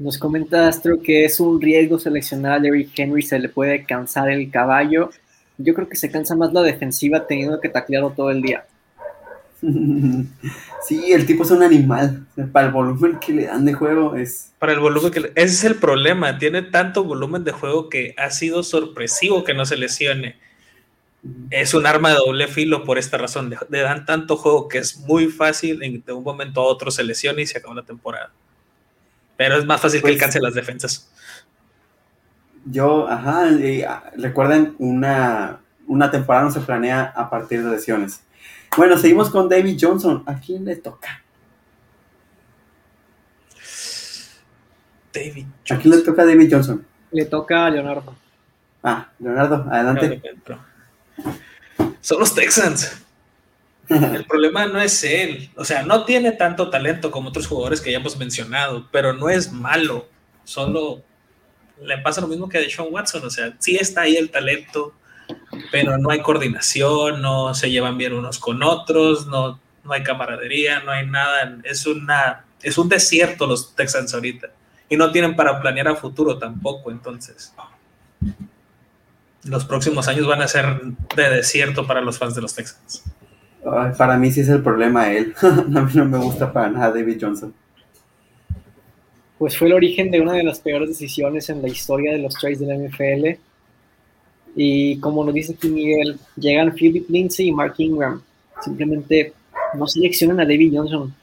Nos 0.00 0.16
comenta 0.16 0.66
Astro 0.66 1.02
que 1.02 1.26
es 1.26 1.40
un 1.40 1.60
riesgo 1.60 1.98
seleccionar 1.98 2.52
a 2.52 2.58
Derrick 2.58 2.98
Henry, 2.98 3.20
se 3.20 3.38
le 3.38 3.50
puede 3.50 3.84
cansar 3.84 4.30
el 4.30 4.50
caballo. 4.50 5.10
Yo 5.58 5.74
creo 5.74 5.90
que 5.90 5.96
se 5.96 6.10
cansa 6.10 6.34
más 6.34 6.54
la 6.54 6.62
defensiva 6.62 7.26
teniendo 7.26 7.60
que 7.60 7.68
taclearlo 7.68 8.10
todo 8.10 8.30
el 8.30 8.40
día. 8.40 8.64
Sí, 10.82 11.12
el 11.12 11.26
tipo 11.26 11.42
es 11.42 11.50
un 11.50 11.62
animal. 11.62 12.26
Para 12.50 12.68
el 12.68 12.72
volumen 12.72 13.18
que 13.20 13.34
le 13.34 13.44
dan 13.44 13.66
de 13.66 13.74
juego 13.74 14.16
es. 14.16 14.50
Para 14.58 14.72
el 14.72 14.80
volumen 14.80 15.12
que 15.12 15.20
le... 15.20 15.28
Ese 15.34 15.54
es 15.54 15.64
el 15.64 15.74
problema. 15.74 16.38
Tiene 16.38 16.62
tanto 16.62 17.04
volumen 17.04 17.44
de 17.44 17.52
juego 17.52 17.90
que 17.90 18.14
ha 18.16 18.30
sido 18.30 18.62
sorpresivo 18.62 19.44
que 19.44 19.52
no 19.52 19.66
se 19.66 19.76
lesione. 19.76 20.36
Es 21.50 21.74
un 21.74 21.86
arma 21.86 22.08
de 22.08 22.16
doble 22.16 22.48
filo 22.48 22.84
por 22.84 22.96
esta 22.96 23.18
razón. 23.18 23.54
Le 23.68 23.80
dan 23.80 24.06
tanto 24.06 24.38
juego 24.38 24.68
que 24.68 24.78
es 24.78 25.00
muy 25.00 25.26
fácil 25.26 25.82
en 25.82 26.02
de 26.02 26.14
un 26.14 26.24
momento 26.24 26.62
a 26.62 26.64
otro 26.64 26.90
se 26.90 27.04
lesiona 27.04 27.42
y 27.42 27.46
se 27.46 27.58
acaba 27.58 27.74
la 27.74 27.84
temporada. 27.84 28.32
Pero 29.40 29.56
es 29.56 29.64
más 29.64 29.80
fácil 29.80 30.02
que 30.02 30.08
alcance 30.10 30.38
pues 30.38 30.42
las 30.42 30.54
defensas. 30.54 31.10
Yo, 32.66 33.08
ajá, 33.08 33.48
ah, 33.88 34.10
recuerden, 34.18 34.74
una, 34.78 35.60
una 35.86 36.10
temporada 36.10 36.44
no 36.44 36.50
se 36.50 36.60
planea 36.60 37.10
a 37.16 37.30
partir 37.30 37.64
de 37.64 37.70
lesiones. 37.70 38.20
Bueno, 38.76 38.98
seguimos 38.98 39.30
con 39.30 39.48
David 39.48 39.78
Johnson. 39.80 40.24
¿A 40.26 40.34
quién 40.34 40.66
le 40.66 40.76
toca? 40.76 41.24
David 45.14 45.46
Johnson. 45.66 45.78
¿A 45.78 45.80
quién 45.80 45.96
le 45.96 46.02
toca 46.02 46.20
a 46.20 46.26
David 46.26 46.48
Johnson? 46.52 46.86
Le 47.10 47.24
toca 47.24 47.64
a 47.64 47.70
Leonardo. 47.70 48.14
Ah, 48.82 49.08
Leonardo, 49.18 49.66
adelante. 49.70 50.22
Son 52.02 52.20
los 52.20 52.34
Texans. 52.34 53.06
El 53.90 54.24
problema 54.24 54.66
no 54.66 54.80
es 54.80 55.02
él. 55.02 55.50
O 55.56 55.64
sea, 55.64 55.82
no 55.82 56.04
tiene 56.04 56.32
tanto 56.32 56.70
talento 56.70 57.10
como 57.10 57.30
otros 57.30 57.48
jugadores 57.48 57.80
que 57.80 57.90
ya 57.90 57.98
hemos 57.98 58.16
mencionado, 58.16 58.88
pero 58.92 59.12
no 59.12 59.28
es 59.28 59.52
malo. 59.52 60.08
Solo 60.44 61.02
le 61.82 61.98
pasa 61.98 62.20
lo 62.20 62.28
mismo 62.28 62.48
que 62.48 62.58
a 62.58 62.60
Deshaun 62.60 62.92
Watson. 62.92 63.24
O 63.24 63.30
sea, 63.30 63.54
sí 63.58 63.76
está 63.76 64.02
ahí 64.02 64.16
el 64.16 64.30
talento, 64.30 64.94
pero 65.72 65.98
no 65.98 66.10
hay 66.10 66.20
coordinación, 66.20 67.20
no 67.20 67.52
se 67.54 67.70
llevan 67.70 67.98
bien 67.98 68.12
unos 68.12 68.38
con 68.38 68.62
otros, 68.62 69.26
no, 69.26 69.60
no 69.82 69.92
hay 69.92 70.04
camaradería, 70.04 70.80
no 70.80 70.92
hay 70.92 71.06
nada. 71.06 71.58
Es, 71.64 71.84
una, 71.86 72.44
es 72.62 72.78
un 72.78 72.88
desierto 72.88 73.46
los 73.46 73.74
Texans 73.74 74.14
ahorita. 74.14 74.50
Y 74.88 74.96
no 74.96 75.10
tienen 75.10 75.34
para 75.34 75.60
planear 75.60 75.88
a 75.88 75.96
futuro 75.96 76.38
tampoco, 76.38 76.92
entonces. 76.92 77.52
Los 79.42 79.64
próximos 79.64 80.06
años 80.06 80.28
van 80.28 80.42
a 80.42 80.48
ser 80.48 80.80
de 81.16 81.30
desierto 81.30 81.88
para 81.88 82.00
los 82.00 82.18
fans 82.18 82.36
de 82.36 82.42
los 82.42 82.54
Texans. 82.54 83.02
Para 83.96 84.16
mí 84.16 84.30
sí 84.30 84.40
es 84.40 84.48
el 84.48 84.62
problema 84.62 85.12
él. 85.12 85.34
a 85.42 85.80
mí 85.82 85.92
no 85.94 86.04
me 86.04 86.18
gusta 86.18 86.52
para 86.52 86.70
nada 86.70 86.90
David 86.90 87.18
Johnson. 87.20 87.52
Pues 89.38 89.56
fue 89.56 89.68
el 89.68 89.74
origen 89.74 90.10
de 90.10 90.20
una 90.20 90.34
de 90.34 90.42
las 90.42 90.60
peores 90.60 90.88
decisiones 90.88 91.48
en 91.48 91.62
la 91.62 91.68
historia 91.68 92.12
de 92.12 92.18
los 92.18 92.34
trades 92.34 92.60
de 92.60 92.66
la 92.66 92.76
NFL 92.76 93.40
y 94.54 94.98
como 94.98 95.24
nos 95.24 95.34
dice 95.34 95.54
aquí 95.54 95.68
Miguel, 95.68 96.18
llegan 96.36 96.72
Philip 96.72 97.08
Lindsay 97.08 97.48
y 97.48 97.52
Mark 97.52 97.74
Ingram. 97.78 98.20
Simplemente 98.62 99.32
no 99.74 99.86
seleccionen 99.86 100.40
a 100.40 100.44
David 100.44 100.72
Johnson. 100.76 101.14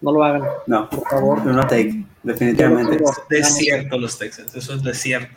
No 0.00 0.12
lo 0.12 0.22
hagan. 0.22 0.42
No, 0.66 0.88
por 0.88 1.08
favor. 1.08 1.44
No 1.44 1.66
take, 1.66 2.04
definitivamente. 2.22 2.98
desierto 3.28 3.98
los 3.98 4.16
Texans, 4.16 4.54
eso 4.54 4.74
es 4.74 4.82
desierto. 4.82 5.36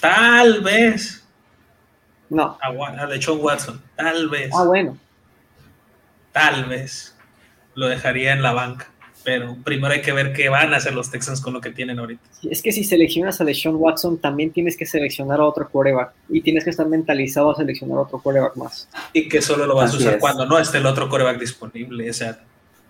tal 0.00 0.60
vez. 0.62 1.23
No. 2.34 2.58
A, 2.60 3.08
John 3.22 3.38
Watson, 3.40 3.80
tal 3.96 4.28
vez. 4.28 4.50
Ah, 4.54 4.64
bueno. 4.64 4.98
Tal 6.32 6.64
vez. 6.64 7.16
Lo 7.74 7.88
dejaría 7.88 8.32
en 8.32 8.42
la 8.42 8.52
banca 8.52 8.88
pero 9.24 9.56
primero 9.64 9.92
hay 9.92 10.02
que 10.02 10.12
ver 10.12 10.34
qué 10.34 10.50
van 10.50 10.74
a 10.74 10.76
hacer 10.76 10.94
los 10.94 11.10
Texans 11.10 11.40
con 11.40 11.54
lo 11.54 11.60
que 11.62 11.70
tienen 11.70 11.98
ahorita. 11.98 12.22
Es 12.42 12.60
que 12.60 12.72
si 12.72 12.84
seleccionas 12.84 13.40
a 13.40 13.44
Deshaun 13.44 13.76
Watson, 13.76 14.18
también 14.18 14.52
tienes 14.52 14.76
que 14.76 14.84
seleccionar 14.84 15.40
a 15.40 15.44
otro 15.44 15.66
quarterback 15.68 16.12
y 16.28 16.42
tienes 16.42 16.62
que 16.62 16.70
estar 16.70 16.86
mentalizado 16.86 17.50
a 17.50 17.56
seleccionar 17.56 17.96
a 17.98 18.00
otro 18.02 18.20
quarterback 18.20 18.54
más. 18.56 18.86
Y 19.14 19.28
que 19.28 19.40
solo 19.40 19.66
lo 19.66 19.76
vas 19.76 19.94
a 19.94 19.96
usar 19.96 20.18
cuando 20.18 20.44
no 20.44 20.58
esté 20.58 20.76
el 20.78 20.86
otro 20.86 21.08
quarterback 21.08 21.40
disponible. 21.40 22.08
O 22.10 22.12
sea, 22.12 22.38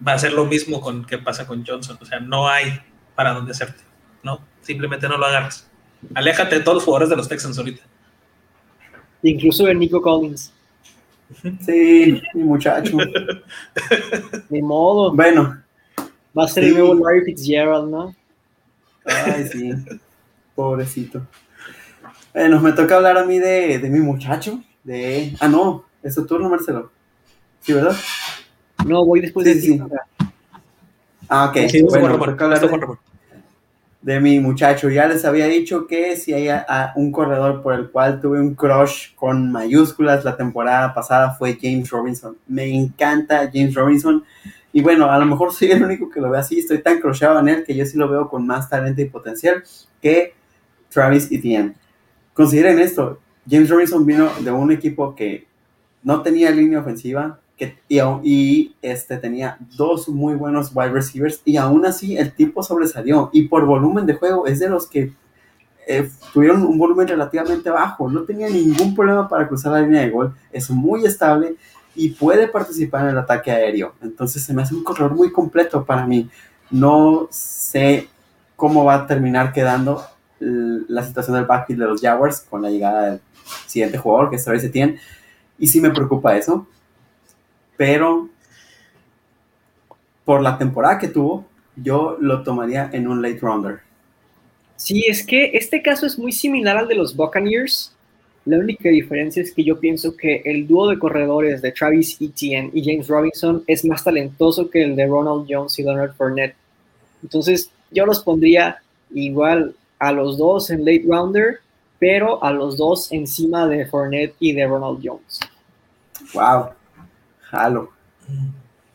va 0.07 0.15
a 0.15 0.19
ser 0.19 0.33
lo 0.33 0.45
mismo 0.45 0.81
con 0.81 1.05
que 1.05 1.19
pasa 1.19 1.47
con 1.47 1.65
Johnson. 1.65 1.97
O 2.01 2.05
sea, 2.05 2.19
no 2.19 2.49
hay 2.49 2.81
para 3.15 3.33
dónde 3.33 3.53
hacerte. 3.53 3.85
No, 4.25 4.41
simplemente 4.61 5.09
no 5.09 5.17
lo 5.17 5.27
agarras. 5.27 5.71
Aléjate 6.17 6.57
de 6.57 6.61
todos 6.63 6.77
los 6.77 6.85
jugadores 6.85 7.11
de 7.11 7.17
los 7.17 7.29
Texans 7.29 7.57
ahorita. 7.57 7.85
Incluso 9.25 9.65
de 9.65 9.75
Nico 9.75 10.01
Collins. 10.01 10.53
Sí, 11.61 12.23
mi 12.35 12.45
muchacho. 12.45 12.97
De 14.49 14.63
modo. 14.63 15.13
Bueno, 15.15 15.65
Va 16.37 16.45
a 16.45 16.49
ser 16.49 16.65
el 16.65 16.75
nuevo 16.75 16.95
Larry 16.95 17.25
Fitzgerald, 17.25 17.89
¿no? 17.91 18.15
Ay, 19.05 19.47
sí. 19.47 19.73
Pobrecito. 20.55 21.23
Bueno, 22.33 22.61
me 22.61 22.73
toca 22.73 22.97
hablar 22.97 23.17
a 23.19 23.25
mí 23.25 23.39
de, 23.39 23.79
de 23.79 23.89
mi 23.89 24.01
muchacho. 24.01 24.61
De. 24.83 25.37
Ah, 25.39 25.47
no, 25.47 25.85
es 26.03 26.15
tu 26.17 26.27
turno, 26.27 26.49
Marcelo. 26.49 26.91
¿Sí, 27.61 27.73
verdad? 27.73 27.97
No, 28.85 29.05
voy 29.05 29.21
después 29.21 29.47
de 29.47 29.55
ti. 29.55 29.81
Ah, 31.29 31.47
ok. 31.51 31.57
bueno, 31.89 32.19
me 32.19 32.27
toca 32.27 32.45
hablar 32.45 32.61
de, 32.61 32.69
mi 34.05 34.39
muchacho. 34.39 34.91
Ya 34.91 35.07
les 35.07 35.25
había 35.25 35.47
dicho 35.47 35.87
que 35.87 36.17
si 36.17 36.33
hay 36.33 36.49
un 36.97 37.11
corredor 37.11 37.63
por 37.63 37.75
el 37.75 37.91
cual 37.91 38.21
tuve 38.21 38.41
un 38.41 38.55
crush 38.55 39.15
con 39.15 39.51
mayúsculas 39.51 40.25
la 40.25 40.37
temporada 40.37 40.93
pasada 40.93 41.31
fue 41.33 41.59
James 41.61 41.89
Robinson. 41.91 42.37
Me 42.47 42.67
encanta 42.67 43.51
James 43.53 43.75
Robinson. 43.75 44.23
Y 44.73 44.83
bueno, 44.83 45.11
a 45.11 45.19
lo 45.19 45.25
mejor 45.25 45.53
soy 45.53 45.71
el 45.71 45.83
único 45.83 46.11
que 46.11 46.21
lo 46.21 46.31
ve 46.31 46.39
así, 46.39 46.59
estoy 46.59 46.83
tan 46.83 47.01
crocheado 47.01 47.39
en 47.39 47.49
él 47.49 47.65
que 47.65 47.75
yo 47.75 47.87
sí 47.87 47.97
lo 47.97 48.09
veo 48.09 48.29
con 48.29 48.47
más 48.47 48.69
talento 48.69 49.01
y 49.01 49.05
potencial 49.07 49.63
que 50.03 50.35
Travis 50.91 51.31
Etienne. 51.31 51.75
Consideren 52.33 52.81
esto, 52.81 53.21
James 53.49 53.71
Robinson 53.71 54.05
vino 54.05 54.29
de 54.41 54.51
un 54.51 54.73
equipo 54.73 55.15
que 55.15 55.47
no 56.03 56.23
tenía 56.23 56.51
línea 56.51 56.81
ofensiva 56.81 57.39
que, 57.57 57.79
y, 58.23 58.75
este, 58.83 59.17
tenía 59.17 59.59
dos 59.77 60.09
muy 60.09 60.35
buenos 60.35 60.73
wide 60.75 60.91
receivers 60.91 61.41
y 61.45 61.57
aún 61.57 61.87
así 61.87 62.17
el 62.17 62.35
tipo 62.35 62.63
sobresalió 62.63 63.31
y 63.33 63.49
por 63.49 63.65
volumen 63.65 64.07
de 64.07 64.15
juego 64.15 64.47
es 64.47 64.59
de 64.59 64.69
los 64.69 64.89
que 64.89 65.13
eh, 65.87 66.11
tuvieron 66.33 66.63
un 66.63 66.79
volumen 66.79 67.07
relativamente 67.07 67.71
bajo, 67.71 68.11
no 68.11 68.23
tenía 68.23 68.49
ningún 68.49 68.95
problema 68.95 69.29
para 69.29 69.47
cruzar 69.47 69.73
la 69.73 69.83
línea 69.83 70.01
de 70.01 70.11
gol, 70.11 70.35
es 70.51 70.69
muy 70.71 71.05
estable 71.05 71.57
y 71.95 72.11
puede 72.11 72.49
participar 72.49 73.05
en 73.05 73.11
el 73.11 73.19
ataque 73.19 73.51
aéreo. 73.51 73.95
Entonces 74.03 74.43
se 74.43 74.53
me 74.53 74.63
hace 74.63 74.75
un 74.75 74.83
corredor 74.83 75.15
muy 75.15 75.31
completo 75.31 75.85
para 75.85 76.07
mí. 76.07 76.29
No 76.71 77.29
sé 77.31 78.09
cómo 78.57 78.85
va 78.85 78.95
a 78.95 79.07
terminar 79.07 79.53
quedando 79.53 80.03
la 80.41 81.05
situación 81.05 81.37
del 81.37 81.47
backfield 81.47 81.81
de 81.81 81.89
los 81.89 82.01
Jaguars 82.01 82.41
con 82.41 82.63
la 82.63 82.71
llegada 82.71 83.11
del 83.11 83.21
siguiente 83.67 83.99
jugador, 83.99 84.31
que 84.31 84.37
es 84.37 84.45
Travis 84.45 84.65
Etienne. 84.65 84.99
Y 85.59 85.69
sí 85.69 85.81
me 85.81 85.91
preocupa 85.91 86.37
eso. 86.37 86.67
Pero 87.77 88.29
por 90.25 90.43
la 90.43 90.57
temporada 90.59 90.99
que 90.99 91.09
tuvo, 91.09 91.47
yo 91.77 92.17
lo 92.21 92.43
tomaría 92.43 92.91
en 92.93 93.09
un 93.09 93.21
late 93.21 93.39
rounder. 93.41 93.81
Sí, 94.77 95.05
es 95.07 95.25
que 95.25 95.51
este 95.55 95.83
caso 95.83 96.07
es 96.07 96.19
muy 96.19 96.33
similar 96.33 96.77
al 96.77 96.89
de 96.89 96.95
los 96.95 97.15
Buccaneers, 97.15 97.95
la 98.47 98.59
única 98.59 98.91
diferencia 98.91 99.43
es 99.43 99.55
que 99.55 99.65
yo 99.65 99.81
pienso 99.81 100.17
que 100.17 100.43
el 100.45 100.67
dúo 100.67 100.89
de 100.89 100.99
corredores 100.99 101.63
de 101.63 101.73
Travis 101.73 102.21
Etienne 102.21 102.71
y 102.75 102.85
James 102.85 103.09
Robinson 103.09 103.65
es 103.67 103.85
más 103.87 104.05
talentoso 104.05 104.69
que 104.69 104.83
el 104.83 104.97
de 104.97 105.07
Ronald 105.07 105.47
Jones 105.49 105.79
y 105.79 105.83
Leonard 105.83 106.15
Fournette. 106.15 106.55
Entonces, 107.23 107.71
yo 107.91 108.05
los 108.05 108.23
pondría 108.23 108.83
igual 109.15 109.75
a 109.99 110.13
los 110.13 110.37
dos 110.37 110.69
en 110.69 110.81
late 110.81 111.05
rounder, 111.07 111.61
pero 111.99 112.43
a 112.45 112.53
los 112.53 112.77
dos 112.77 113.11
encima 113.13 113.67
de 113.67 113.87
Fournette 113.87 114.35
y 114.39 114.53
de 114.53 114.67
Ronald 114.67 115.01
Jones. 115.03 115.41
Wow, 116.35 116.71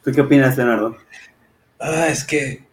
¿Tú 0.03 0.11
qué 0.11 0.21
opinas, 0.21 0.57
Leonardo? 0.57 0.97
Ah, 1.79 2.07
es 2.07 2.23
que 2.23 2.65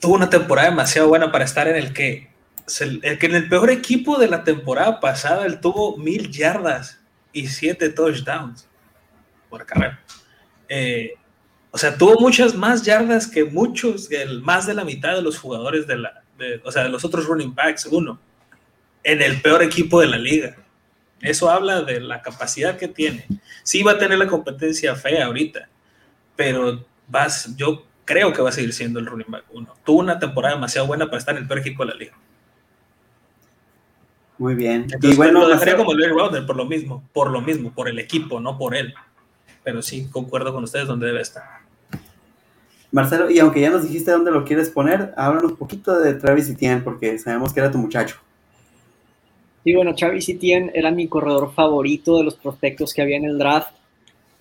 tuvo 0.00 0.14
una 0.14 0.28
temporada 0.28 0.70
demasiado 0.70 1.08
buena 1.08 1.32
para 1.32 1.44
estar 1.44 1.68
en 1.68 1.76
el 1.76 1.92
que 1.92 2.32
el 2.80 3.18
que 3.18 3.26
en 3.26 3.34
el 3.34 3.48
peor 3.48 3.70
equipo 3.70 4.18
de 4.18 4.28
la 4.28 4.42
temporada 4.42 5.00
pasada 5.00 5.44
él 5.44 5.60
tuvo 5.60 5.98
mil 5.98 6.30
yardas 6.30 7.00
y 7.32 7.46
siete 7.48 7.90
touchdowns 7.90 8.68
por 9.50 9.66
carrera. 9.66 10.00
Eh, 10.68 11.14
o 11.70 11.78
sea, 11.78 11.96
tuvo 11.96 12.20
muchas 12.20 12.54
más 12.54 12.82
yardas 12.82 13.26
que 13.26 13.44
muchos, 13.44 14.08
más 14.42 14.66
de 14.66 14.74
la 14.74 14.84
mitad 14.84 15.14
de 15.14 15.22
los 15.22 15.38
jugadores 15.38 15.86
de 15.86 15.98
la, 15.98 16.22
o 16.64 16.70
sea, 16.70 16.84
de 16.84 16.88
los 16.88 17.04
otros 17.04 17.26
running 17.26 17.54
backs, 17.54 17.86
uno, 17.86 18.18
en 19.02 19.20
el 19.20 19.40
peor 19.42 19.62
equipo 19.62 20.00
de 20.00 20.06
la 20.06 20.18
liga. 20.18 20.56
Eso 21.24 21.50
habla 21.50 21.82
de 21.82 22.00
la 22.00 22.22
capacidad 22.22 22.76
que 22.76 22.88
tiene. 22.88 23.26
Sí 23.62 23.82
va 23.82 23.92
a 23.92 23.98
tener 23.98 24.18
la 24.18 24.26
competencia 24.26 24.94
fea 24.94 25.26
ahorita, 25.26 25.68
pero 26.36 26.84
vas, 27.08 27.54
yo 27.56 27.84
creo 28.04 28.32
que 28.32 28.42
va 28.42 28.50
a 28.50 28.52
seguir 28.52 28.72
siendo 28.72 29.00
el 29.00 29.06
running 29.06 29.30
back 29.30 29.44
uno. 29.52 29.74
Tuvo 29.84 30.00
una 30.00 30.18
temporada 30.18 30.54
demasiado 30.54 30.86
buena 30.86 31.06
para 31.06 31.18
estar 31.18 31.34
en 31.34 31.42
el 31.42 31.48
peor 31.48 31.60
equipo 31.60 31.84
de 31.84 31.90
la 31.90 31.96
liga. 31.96 32.12
Muy 34.36 34.54
bien. 34.54 34.86
y 35.00 35.14
bueno, 35.14 35.40
lo 35.40 35.48
dejaría 35.48 35.76
como 35.76 35.94
Larry 35.94 36.12
Rounder 36.12 36.44
por 36.44 36.56
lo 36.56 36.66
mismo, 36.66 37.08
por 37.12 37.30
lo 37.30 37.40
mismo, 37.40 37.72
por 37.72 37.88
el 37.88 37.98
equipo, 37.98 38.40
no 38.40 38.58
por 38.58 38.74
él. 38.74 38.92
Pero 39.62 39.80
sí, 39.80 40.08
concuerdo 40.10 40.52
con 40.52 40.64
ustedes 40.64 40.86
donde 40.86 41.06
debe 41.06 41.22
estar. 41.22 41.44
Marcelo, 42.90 43.30
y 43.30 43.38
aunque 43.38 43.60
ya 43.60 43.70
nos 43.70 43.82
dijiste 43.82 44.10
dónde 44.10 44.30
lo 44.30 44.44
quieres 44.44 44.70
poner, 44.70 45.14
háblanos 45.16 45.52
un 45.52 45.56
poquito 45.56 45.98
de 45.98 46.14
Travis 46.14 46.48
Etienne, 46.48 46.82
porque 46.82 47.18
sabemos 47.18 47.52
que 47.52 47.60
era 47.60 47.70
tu 47.70 47.78
muchacho. 47.78 48.18
Sí, 49.64 49.74
bueno, 49.74 49.94
Travis 49.94 50.28
Etienne 50.28 50.70
era 50.74 50.90
mi 50.90 51.08
corredor 51.08 51.52
favorito 51.54 52.18
de 52.18 52.24
los 52.24 52.34
prospectos 52.34 52.92
que 52.92 53.02
había 53.02 53.16
en 53.16 53.24
el 53.24 53.38
draft. 53.38 53.74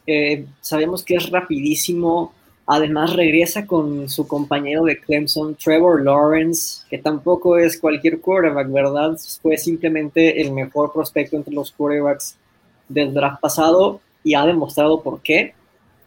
Eh, 0.05 0.45
sabemos 0.61 1.03
que 1.03 1.15
es 1.15 1.29
rapidísimo, 1.29 2.33
Además 2.65 3.13
regresa 3.13 3.67
con 3.67 4.07
su 4.07 4.25
compañero 4.25 4.85
de 4.85 4.97
Clemson, 4.97 5.55
Trevor 5.55 6.01
Lawrence, 6.01 6.85
que 6.89 6.97
tampoco 6.97 7.57
es 7.57 7.77
cualquier 7.77 8.21
quarterback, 8.21 8.71
¿verdad? 8.71 9.17
Fue 9.41 9.57
simplemente 9.57 10.41
el 10.41 10.53
mejor 10.53 10.93
prospecto 10.93 11.35
entre 11.35 11.53
los 11.53 11.71
quarterbacks 11.71 12.37
del 12.87 13.13
draft 13.13 13.41
pasado 13.41 13.99
y 14.23 14.33
ha 14.33 14.45
demostrado 14.45 15.01
por 15.01 15.21
qué. 15.21 15.53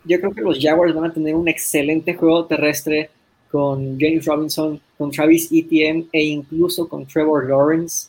Yo 0.04 0.18
creo 0.18 0.32
que 0.32 0.40
los 0.40 0.58
Jaguars 0.58 0.94
van 0.94 1.10
a 1.10 1.12
tener 1.12 1.34
un 1.34 1.46
excelente 1.46 2.14
juego 2.14 2.46
terrestre 2.46 3.10
con 3.50 3.98
James 4.00 4.24
Robinson, 4.24 4.80
con 4.96 5.10
Travis 5.10 5.52
Etienne 5.52 6.06
e 6.10 6.24
incluso 6.24 6.88
con 6.88 7.04
Trevor 7.04 7.50
Lawrence. 7.50 8.08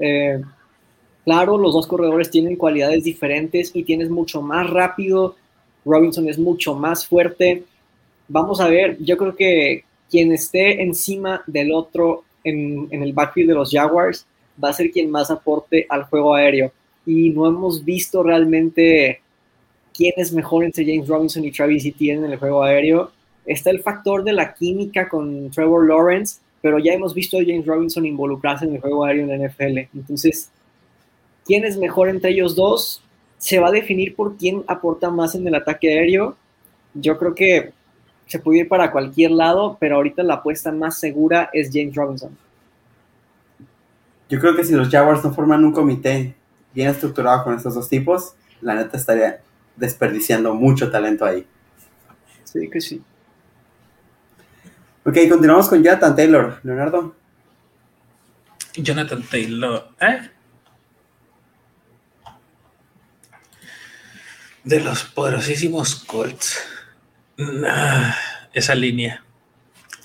Eh, 0.00 0.40
claro, 1.24 1.58
los 1.58 1.74
dos 1.74 1.86
corredores 1.86 2.30
tienen 2.30 2.56
cualidades 2.56 3.04
diferentes 3.04 3.70
y 3.74 3.84
tienes 3.84 4.10
mucho 4.10 4.42
más 4.42 4.68
rápido. 4.68 5.36
Robinson 5.84 6.28
es 6.28 6.38
mucho 6.38 6.74
más 6.74 7.06
fuerte, 7.06 7.64
vamos 8.28 8.60
a 8.60 8.68
ver, 8.68 8.96
yo 9.00 9.16
creo 9.16 9.34
que 9.34 9.84
quien 10.10 10.32
esté 10.32 10.82
encima 10.82 11.42
del 11.46 11.72
otro 11.72 12.24
en, 12.44 12.88
en 12.90 13.02
el 13.02 13.12
backfield 13.12 13.48
de 13.48 13.54
los 13.54 13.70
Jaguars 13.70 14.26
va 14.62 14.70
a 14.70 14.74
ser 14.74 14.90
quien 14.90 15.10
más 15.10 15.30
aporte 15.30 15.86
al 15.88 16.04
juego 16.04 16.34
aéreo. 16.34 16.72
Y 17.06 17.30
no 17.30 17.46
hemos 17.46 17.84
visto 17.84 18.22
realmente 18.22 19.20
quién 19.94 20.12
es 20.16 20.32
mejor 20.32 20.64
entre 20.64 20.84
James 20.84 21.08
Robinson 21.08 21.44
y 21.44 21.50
Travis 21.50 21.84
Etienne 21.84 22.24
en 22.24 22.32
el 22.32 22.38
juego 22.38 22.62
aéreo. 22.62 23.10
Está 23.46 23.70
el 23.70 23.80
factor 23.80 24.22
de 24.22 24.32
la 24.32 24.54
química 24.54 25.08
con 25.08 25.50
Trevor 25.50 25.86
Lawrence, 25.88 26.40
pero 26.62 26.78
ya 26.78 26.92
hemos 26.92 27.14
visto 27.14 27.38
a 27.38 27.42
James 27.42 27.66
Robinson 27.66 28.06
involucrarse 28.06 28.64
en 28.64 28.74
el 28.74 28.80
juego 28.80 29.04
aéreo 29.04 29.28
en 29.28 29.40
la 29.40 29.48
NFL. 29.48 29.78
Entonces, 29.94 30.50
¿quién 31.44 31.64
es 31.64 31.76
mejor 31.76 32.08
entre 32.08 32.30
ellos 32.30 32.54
dos? 32.54 33.02
Se 33.38 33.58
va 33.58 33.68
a 33.68 33.72
definir 33.72 34.14
por 34.14 34.36
quién 34.36 34.62
aporta 34.66 35.10
más 35.10 35.34
en 35.34 35.46
el 35.46 35.54
ataque 35.54 35.88
aéreo. 35.88 36.36
Yo 36.94 37.18
creo 37.18 37.34
que 37.34 37.72
se 38.26 38.38
puede 38.38 38.60
ir 38.60 38.68
para 38.68 38.92
cualquier 38.92 39.32
lado, 39.32 39.76
pero 39.80 39.96
ahorita 39.96 40.22
la 40.22 40.34
apuesta 40.34 40.70
más 40.70 40.98
segura 40.98 41.50
es 41.52 41.70
James 41.72 41.94
Robinson. 41.94 42.36
Yo 44.28 44.38
creo 44.38 44.54
que 44.54 44.62
si 44.62 44.74
los 44.74 44.88
Jaguars 44.88 45.24
no 45.24 45.32
forman 45.34 45.64
un 45.64 45.72
comité 45.72 46.34
bien 46.72 46.88
estructurado 46.88 47.42
con 47.42 47.54
estos 47.54 47.74
dos 47.74 47.88
tipos, 47.88 48.34
la 48.60 48.74
neta 48.76 48.96
estaría 48.96 49.40
desperdiciando 49.74 50.54
mucho 50.54 50.90
talento 50.90 51.24
ahí. 51.24 51.44
Sí, 52.44 52.68
que 52.70 52.80
sí. 52.80 53.02
Ok, 55.02 55.16
continuamos 55.30 55.66
con 55.68 55.82
Jonathan 55.82 56.14
Taylor. 56.14 56.60
Leonardo. 56.62 57.14
Jonathan 58.74 59.22
Taylor. 59.22 59.88
¿Eh? 59.98 60.30
De 64.62 64.80
los 64.80 65.04
poderosísimos 65.04 65.94
Colts. 66.04 66.60
esa 68.52 68.74
línea. 68.74 69.24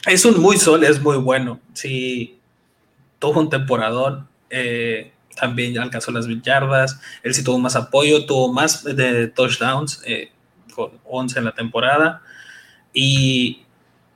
Es 0.07 0.23
un 0.23 0.39
muy 0.39 0.57
sol, 0.57 0.85
es 0.85 1.01
muy 1.01 1.17
bueno. 1.17 1.59
Sí, 1.73 2.39
tuvo 3.19 3.41
un 3.41 3.49
temporadón. 3.49 4.29
Eh, 4.49 5.11
también 5.35 5.77
alcanzó 5.77 6.13
las 6.13 6.25
20 6.25 6.47
yardas. 6.47 7.01
Él 7.21 7.33
sí 7.33 7.43
tuvo 7.43 7.59
más 7.59 7.75
apoyo, 7.75 8.25
tuvo 8.25 8.53
más 8.53 8.85
de 8.85 9.27
touchdowns, 9.27 10.01
eh, 10.05 10.31
con 10.73 10.91
11 11.03 11.39
en 11.39 11.45
la 11.45 11.53
temporada. 11.53 12.21
Y 12.93 13.64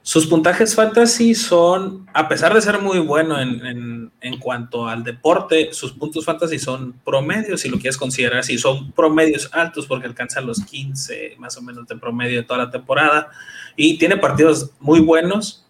sus 0.02 0.28
puntajes 0.28 0.76
fantasy 0.76 1.36
son, 1.36 2.08
a 2.14 2.28
pesar 2.28 2.54
de 2.54 2.62
ser 2.62 2.80
muy 2.80 3.00
bueno 3.00 3.40
en, 3.40 4.12
en, 4.22 4.40
cuanto 4.40 4.88
al 4.88 5.04
deporte, 5.04 5.70
sus 5.72 5.92
puntos 5.94 6.26
fantasy 6.26 6.58
son 6.58 6.94
promedios, 7.04 7.62
si 7.62 7.70
lo 7.70 7.78
quieres 7.78 7.98
considerar 7.98 8.40
así, 8.40 8.58
son 8.58 8.92
promedios 8.94 9.50
altos 9.54 9.86
porque 9.86 10.08
alcanzan 10.08 10.48
los 10.48 10.64
15 10.64 11.36
más 11.38 11.58
o 11.58 11.62
menos 11.62 11.88
de 11.88 11.98
promedio 11.98 12.38
de 12.38 12.44
toda 12.44 12.66
la 12.66 12.72
temporada. 12.72 13.30
Y 13.76 13.98
tiene 13.98 14.18
partidos 14.18 14.72
muy 14.80 15.00
buenos, 15.00 15.66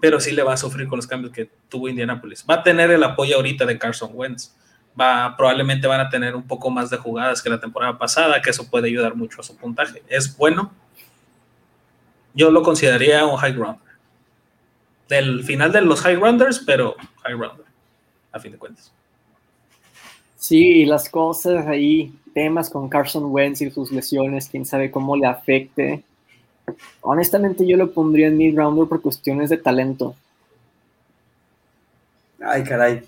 pero 0.00 0.18
sí 0.20 0.32
le 0.32 0.42
va 0.42 0.54
a 0.54 0.56
sufrir 0.56 0.88
con 0.88 0.96
los 0.96 1.06
cambios 1.06 1.32
que 1.32 1.50
tuvo 1.68 1.88
Indianapolis. 1.88 2.44
Va 2.48 2.54
a 2.54 2.62
tener 2.62 2.90
el 2.90 3.02
apoyo 3.02 3.36
ahorita 3.36 3.66
de 3.66 3.78
Carson 3.78 4.10
Wentz 4.14 4.54
va, 4.98 5.36
probablemente 5.36 5.86
van 5.86 6.00
a 6.00 6.08
tener 6.08 6.34
un 6.34 6.46
poco 6.46 6.70
más 6.70 6.90
de 6.90 6.96
jugadas 6.96 7.42
que 7.42 7.50
la 7.50 7.60
temporada 7.60 7.98
pasada, 7.98 8.40
que 8.40 8.50
eso 8.50 8.68
puede 8.70 8.88
ayudar 8.88 9.14
mucho 9.14 9.40
a 9.40 9.44
su 9.44 9.56
puntaje. 9.56 10.02
Es 10.08 10.36
bueno. 10.36 10.72
Yo 12.34 12.50
lo 12.50 12.62
consideraría 12.62 13.24
un 13.24 13.36
high 13.36 13.52
rounder. 13.52 13.94
Del 15.08 15.44
final 15.44 15.72
de 15.72 15.82
los 15.82 16.00
high 16.00 16.16
rounders, 16.16 16.58
pero 16.58 16.96
high 17.22 17.34
rounder, 17.34 17.66
a 18.32 18.40
fin 18.40 18.52
de 18.52 18.58
cuentas. 18.58 18.92
Sí, 20.36 20.84
las 20.84 21.08
cosas 21.08 21.66
ahí, 21.66 22.12
temas 22.34 22.68
con 22.68 22.88
Carson 22.88 23.24
Wentz 23.26 23.62
y 23.62 23.70
sus 23.70 23.90
lesiones, 23.92 24.48
quién 24.48 24.66
sabe 24.66 24.90
cómo 24.90 25.16
le 25.16 25.26
afecte. 25.26 26.04
Honestamente, 27.00 27.66
yo 27.66 27.76
lo 27.76 27.92
pondría 27.92 28.28
en 28.28 28.36
mid 28.36 28.56
rounder 28.56 28.88
por 28.88 29.00
cuestiones 29.00 29.50
de 29.50 29.56
talento. 29.56 30.14
Ay, 32.40 32.62
caray. 32.64 33.02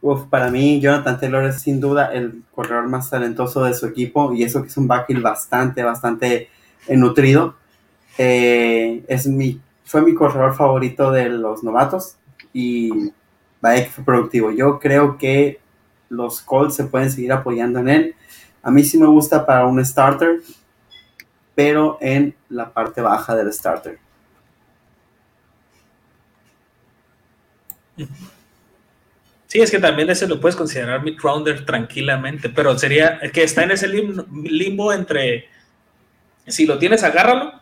Uf, 0.00 0.26
para 0.28 0.50
mí, 0.50 0.80
Jonathan 0.80 1.18
Taylor 1.18 1.44
es 1.44 1.60
sin 1.60 1.80
duda 1.80 2.12
el 2.12 2.42
corredor 2.54 2.88
más 2.88 3.10
talentoso 3.10 3.64
de 3.64 3.74
su 3.74 3.86
equipo 3.86 4.32
y 4.32 4.44
eso 4.44 4.62
que 4.62 4.68
es 4.68 4.76
un 4.76 4.86
backfield 4.86 5.22
bastante, 5.22 5.82
bastante 5.82 6.48
eh, 6.86 6.96
nutrido. 6.96 7.56
Eh, 8.18 9.04
es 9.06 9.26
mi, 9.26 9.60
fue 9.84 10.02
mi 10.02 10.14
corredor 10.14 10.54
favorito 10.54 11.10
de 11.12 11.28
los 11.28 11.62
novatos 11.62 12.16
y 12.52 13.12
vaya 13.60 13.84
que 13.84 13.90
fue 13.90 14.04
productivo. 14.04 14.50
Yo 14.50 14.78
creo 14.78 15.16
que 15.16 15.60
los 16.08 16.40
Colts 16.40 16.74
se 16.74 16.84
pueden 16.84 17.10
seguir 17.10 17.32
apoyando 17.32 17.78
en 17.78 17.88
él. 17.88 18.14
A 18.62 18.70
mí 18.70 18.84
sí 18.84 18.98
me 18.98 19.06
gusta 19.06 19.46
para 19.46 19.66
un 19.66 19.84
starter, 19.84 20.40
pero 21.54 21.98
en 22.00 22.34
la 22.48 22.72
parte 22.72 23.00
baja 23.00 23.34
del 23.34 23.52
starter. 23.52 23.98
Sí, 29.46 29.60
es 29.60 29.70
que 29.70 29.78
también 29.78 30.10
ese 30.10 30.28
lo 30.28 30.40
puedes 30.40 30.56
considerar 30.56 31.02
mid-rounder 31.02 31.64
tranquilamente, 31.64 32.50
pero 32.50 32.78
sería 32.78 33.18
que 33.32 33.42
está 33.42 33.62
en 33.62 33.70
ese 33.70 33.88
limbo, 33.88 34.92
entre 34.92 35.48
si 36.46 36.66
lo 36.66 36.78
tienes, 36.78 37.02
agárralo, 37.02 37.60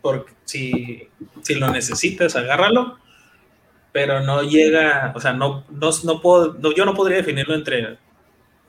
porque 0.00 0.32
si, 0.44 1.08
si 1.42 1.54
lo 1.54 1.70
necesitas, 1.70 2.36
agárralo, 2.36 2.98
pero 3.92 4.20
no 4.20 4.42
llega, 4.42 5.12
o 5.14 5.20
sea, 5.20 5.32
no, 5.32 5.64
no, 5.70 6.20
puedo, 6.20 6.56
yo 6.74 6.84
no 6.84 6.94
podría 6.94 7.18
definirlo 7.18 7.54
entre 7.54 7.98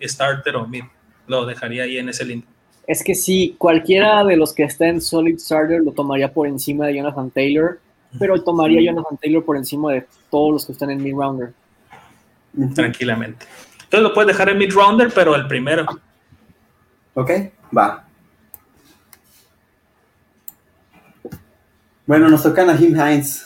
starter 0.02 0.56
o 0.56 0.68
mid, 0.68 0.84
lo 1.28 1.46
dejaría 1.46 1.84
ahí 1.84 1.98
en 1.98 2.10
ese 2.10 2.26
limbo. 2.26 2.48
Es 2.88 3.04
que 3.04 3.14
si 3.14 3.56
cualquiera 3.58 4.24
de 4.24 4.36
los 4.36 4.54
que 4.54 4.64
está 4.64 4.88
en 4.88 5.00
Solid 5.00 5.38
Starter 5.38 5.82
lo 5.82 5.92
tomaría 5.92 6.34
por 6.34 6.48
encima 6.48 6.88
de 6.88 6.96
Jonathan 6.96 7.30
Taylor, 7.30 7.80
pero 8.18 8.42
tomaría 8.42 8.82
Jonathan 8.82 9.16
Taylor 9.22 9.46
por 9.46 9.58
encima 9.58 9.94
de 9.94 10.08
todos 10.32 10.54
los 10.54 10.66
que 10.66 10.72
están 10.72 10.90
en 10.90 11.04
mid-rounder 11.04 11.54
tranquilamente. 12.74 13.46
Entonces 13.84 14.02
lo 14.02 14.14
puedes 14.14 14.28
dejar 14.28 14.50
en 14.50 14.58
mid-rounder, 14.58 15.12
pero 15.14 15.36
el 15.36 15.48
primero. 15.48 15.86
Ok, 17.14 17.32
va. 17.76 18.08
Bueno, 22.10 22.28
nos 22.28 22.42
toca 22.42 22.66
Nahim 22.66 22.96
Hines. 23.00 23.46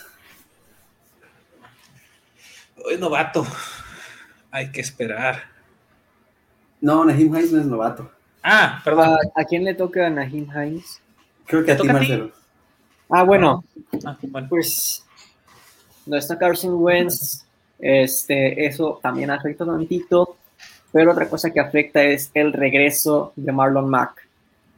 Hoy 2.85 2.97
novato. 2.97 3.45
Hay 4.51 4.71
que 4.71 4.79
esperar. 4.79 5.43
No, 6.79 7.03
Nahim 7.03 7.27
Hines 7.35 7.51
no 7.51 7.59
es 7.59 7.65
novato. 7.65 8.09
Ah, 8.41 8.79
perdón. 8.81 9.17
¿A, 9.35 9.43
quién 9.43 9.65
le 9.65 9.73
toca 9.73 10.07
a 10.07 10.09
Nahim 10.09 10.47
Hines? 10.49 11.01
Creo 11.45 11.65
que 11.65 11.73
a 11.73 11.77
ti, 11.77 11.85
Marcelo. 11.85 12.31
Ah, 13.09 13.23
bueno. 13.23 13.65
Ah, 14.05 14.17
bueno. 14.21 14.47
Pues 14.47 15.05
no 16.05 16.15
está 16.15 16.39
Carson 16.39 16.75
Wentz, 16.75 17.43
este, 17.79 18.65
eso 18.65 18.97
también 19.03 19.29
afecta 19.29 19.65
tantito, 19.65 20.37
pero 20.93 21.11
otra 21.11 21.27
cosa 21.27 21.51
que 21.51 21.59
afecta 21.59 22.01
es 22.01 22.31
el 22.33 22.53
regreso 22.53 23.33
de 23.35 23.51
Marlon 23.51 23.89
Mack. 23.89 24.25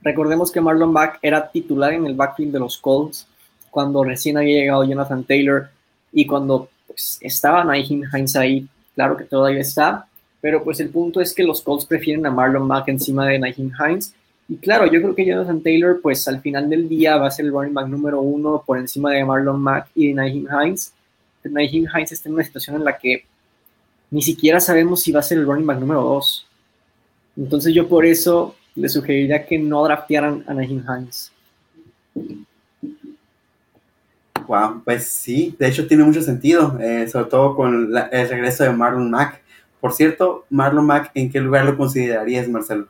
Recordemos 0.01 0.51
que 0.51 0.59
Marlon 0.59 0.91
Mack 0.91 1.19
era 1.21 1.51
titular 1.51 1.93
en 1.93 2.07
el 2.07 2.15
backfield 2.15 2.51
de 2.51 2.59
los 2.59 2.79
Colts 2.79 3.27
cuando 3.75 4.05
recién 4.05 4.37
había 4.37 4.61
llegado 4.61 4.85
Jonathan 4.85 5.25
Taylor 5.25 5.67
y 6.13 6.25
cuando 6.25 6.69
pues, 6.87 7.17
estaba 7.19 7.65
Naheem 7.65 8.03
Hines 8.03 8.37
ahí, 8.37 8.65
claro 8.95 9.17
que 9.17 9.25
todavía 9.25 9.59
está, 9.59 10.07
pero 10.39 10.63
pues 10.63 10.79
el 10.79 10.87
punto 10.87 11.19
es 11.19 11.33
que 11.33 11.43
los 11.43 11.61
Colts 11.61 11.85
prefieren 11.85 12.25
a 12.25 12.31
Marlon 12.31 12.65
Mack 12.65 12.87
encima 12.87 13.27
de 13.27 13.37
Naheem 13.37 13.73
Hines. 13.77 14.13
Y 14.47 14.55
claro, 14.55 14.85
yo 14.85 15.01
creo 15.01 15.13
que 15.13 15.25
Jonathan 15.25 15.61
Taylor, 15.61 15.99
pues 16.01 16.25
al 16.29 16.39
final 16.39 16.69
del 16.69 16.87
día 16.87 17.17
va 17.17 17.27
a 17.27 17.31
ser 17.31 17.47
el 17.47 17.51
running 17.51 17.73
back 17.73 17.89
número 17.89 18.21
uno 18.21 18.63
por 18.65 18.77
encima 18.77 19.11
de 19.11 19.25
Marlon 19.25 19.59
Mack 19.59 19.89
y 19.93 20.07
de 20.07 20.13
Naheem 20.13 20.47
Hines. 20.49 20.93
Naheem 21.43 21.85
Hines 21.93 22.13
está 22.13 22.29
en 22.29 22.35
una 22.35 22.45
situación 22.45 22.77
en 22.77 22.85
la 22.85 22.97
que 22.97 23.25
ni 24.09 24.21
siquiera 24.21 24.61
sabemos 24.61 25.01
si 25.01 25.11
va 25.11 25.19
a 25.19 25.23
ser 25.23 25.39
el 25.39 25.45
running 25.45 25.67
back 25.67 25.79
número 25.79 26.01
2. 26.01 26.47
Entonces 27.35 27.73
yo 27.73 27.89
por 27.89 28.05
eso 28.05 28.55
le 28.75 28.87
sugeriría 28.87 29.45
que 29.45 29.59
no 29.59 29.83
draftearan 29.83 30.45
a 30.47 30.53
Naheem 30.53 30.81
Hines. 30.87 31.33
Wow, 34.47 34.81
pues 34.83 35.09
sí, 35.09 35.55
de 35.57 35.67
hecho 35.67 35.87
tiene 35.87 36.03
mucho 36.03 36.21
sentido, 36.21 36.77
eh, 36.79 37.07
sobre 37.07 37.29
todo 37.29 37.55
con 37.55 37.91
el 38.11 38.29
regreso 38.29 38.63
de 38.63 38.71
Marlon 38.71 39.09
Mack. 39.09 39.41
Por 39.79 39.93
cierto, 39.93 40.45
Marlon 40.49 40.85
Mack, 40.85 41.11
¿en 41.13 41.31
qué 41.31 41.39
lugar 41.39 41.65
lo 41.65 41.77
considerarías, 41.77 42.47
Marcelo? 42.47 42.87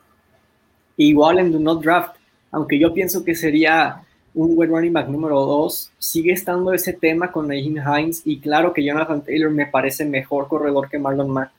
Igual 0.96 1.38
en 1.38 1.52
Do 1.52 1.58
Not 1.58 1.82
Draft, 1.82 2.16
aunque 2.50 2.78
yo 2.78 2.92
pienso 2.94 3.24
que 3.24 3.34
sería 3.34 4.02
un 4.36 4.52
wide 4.54 4.70
running 4.70 4.92
back 4.92 5.08
número 5.08 5.40
2. 5.40 5.92
Sigue 5.98 6.32
estando 6.32 6.72
ese 6.72 6.92
tema 6.92 7.32
con 7.32 7.48
Naheem 7.48 7.76
Hines 7.76 8.22
y 8.24 8.38
claro 8.38 8.72
que 8.72 8.84
Jonathan 8.84 9.24
Taylor 9.24 9.50
me 9.50 9.66
parece 9.66 10.04
mejor 10.04 10.46
corredor 10.46 10.88
que 10.88 10.98
Marlon 10.98 11.30
Mack. 11.30 11.50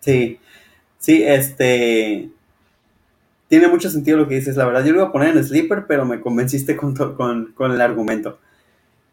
Sí, 0.00 0.38
sí, 0.98 1.22
este... 1.24 2.30
Tiene 3.48 3.68
mucho 3.68 3.90
sentido 3.90 4.16
lo 4.18 4.28
que 4.28 4.36
dices, 4.36 4.56
la 4.56 4.66
verdad. 4.66 4.84
Yo 4.84 4.92
lo 4.92 5.00
iba 5.00 5.08
a 5.08 5.12
poner 5.12 5.36
en 5.36 5.44
sleeper, 5.44 5.86
pero 5.86 6.04
me 6.04 6.20
convenciste 6.20 6.76
con, 6.76 6.94
con, 6.94 7.72
el 7.72 7.80
argumento. 7.80 8.38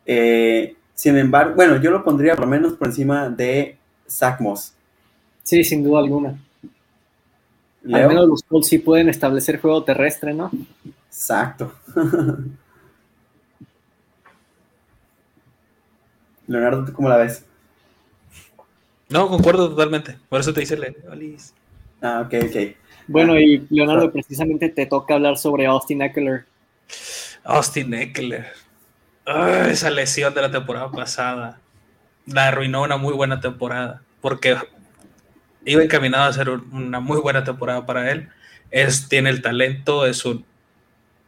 Eh, 0.06 0.76
sin 0.96 1.18
embargo, 1.18 1.56
bueno, 1.56 1.78
yo 1.82 1.92
lo 1.92 2.04
pondría 2.04 2.36
por 2.36 2.46
lo 2.46 2.52
menos 2.52 2.74
por 2.74 2.88
encima 2.88 3.30
de 3.30 3.78
Zach 4.10 4.40
Moss. 4.40 4.74
Sí, 5.44 5.64
sin 5.64 5.84
duda 5.84 6.00
alguna. 6.00 6.40
Al 7.92 8.08
menos 8.08 8.28
los 8.28 8.44
Colts 8.44 8.68
sí 8.68 8.78
pueden 8.78 9.10
establecer 9.10 9.60
juego 9.60 9.84
terrestre, 9.84 10.34
¿no? 10.34 10.52
Exacto. 11.08 11.74
Leonardo, 16.48 16.86
¿tú 16.86 16.94
cómo 16.94 17.10
la 17.10 17.18
ves? 17.18 17.44
No, 19.10 19.28
concuerdo 19.28 19.70
totalmente. 19.70 20.18
Por 20.30 20.40
eso 20.40 20.54
te 20.54 20.62
hice 20.62 20.76
el 20.76 20.96
Ah, 22.02 22.24
ok, 22.26 22.34
ok. 22.48 22.56
Bueno, 23.08 23.40
y 23.40 23.66
Leonardo, 23.70 24.12
precisamente 24.12 24.70
te 24.70 24.86
toca 24.86 25.16
hablar 25.16 25.38
sobre 25.38 25.66
Austin 25.66 26.02
Eckler. 26.02 26.46
Austin 27.44 27.94
Eckler. 27.94 28.48
esa 29.70 29.90
lesión 29.90 30.34
de 30.34 30.42
la 30.42 30.52
temporada 30.52 30.92
pasada 30.92 31.60
la 32.26 32.48
arruinó 32.48 32.84
una 32.84 32.98
muy 32.98 33.14
buena 33.14 33.40
temporada. 33.40 34.02
Porque 34.22 34.56
iba 35.66 35.84
encaminado 35.84 36.26
a 36.26 36.34
ser 36.34 36.50
una 36.50 37.00
muy 37.00 37.20
buena 37.20 37.44
temporada 37.44 37.86
para 37.86 38.12
él. 38.12 38.30
Es, 38.70 39.10
tiene 39.10 39.30
el 39.30 39.42
talento, 39.42 40.06
es 40.06 40.24
un 40.26 40.46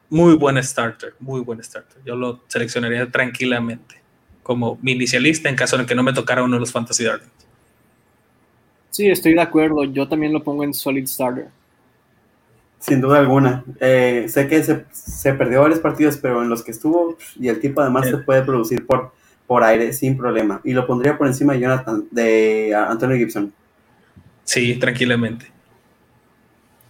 muy 0.09 0.35
buen 0.35 0.61
starter, 0.63 1.15
muy 1.19 1.41
buen 1.41 1.61
starter. 1.63 2.01
Yo 2.05 2.15
lo 2.15 2.43
seleccionaría 2.47 3.09
tranquilamente 3.09 4.01
como 4.43 4.77
mi 4.81 4.91
inicialista 4.91 5.49
en 5.49 5.55
caso 5.55 5.77
de 5.77 5.85
que 5.85 5.95
no 5.95 6.03
me 6.03 6.13
tocara 6.13 6.43
uno 6.43 6.57
de 6.57 6.59
los 6.59 6.71
Fantasy 6.71 7.03
Darlings. 7.03 7.31
Sí, 8.91 9.09
estoy 9.09 9.33
de 9.33 9.41
acuerdo. 9.41 9.85
Yo 9.85 10.07
también 10.07 10.33
lo 10.33 10.43
pongo 10.43 10.63
en 10.63 10.73
Solid 10.73 11.07
Starter. 11.07 11.47
Sin 12.83 12.99
duda 12.99 13.19
alguna. 13.19 13.63
Eh, 13.79 14.25
sé 14.27 14.45
que 14.49 14.61
se, 14.61 15.33
perdió 15.35 15.61
varios 15.61 15.79
partidos, 15.79 16.17
pero 16.17 16.43
en 16.43 16.49
los 16.49 16.63
que 16.63 16.71
estuvo, 16.71 17.17
y 17.39 17.47
el 17.47 17.61
tipo 17.61 17.79
además 17.79 18.09
se 18.09 18.17
puede 18.17 18.41
producir 18.41 18.85
por, 18.85 19.13
por 19.47 19.63
aire 19.63 19.93
sin 19.93 20.17
problema. 20.17 20.59
Y 20.65 20.73
lo 20.73 20.85
pondría 20.85 21.17
por 21.17 21.27
encima 21.27 21.53
de 21.53 21.61
Jonathan, 21.61 22.03
de 22.11 22.75
Antonio 22.75 23.15
Gibson. 23.15 23.53
Sí, 24.43 24.75
tranquilamente. 24.75 25.49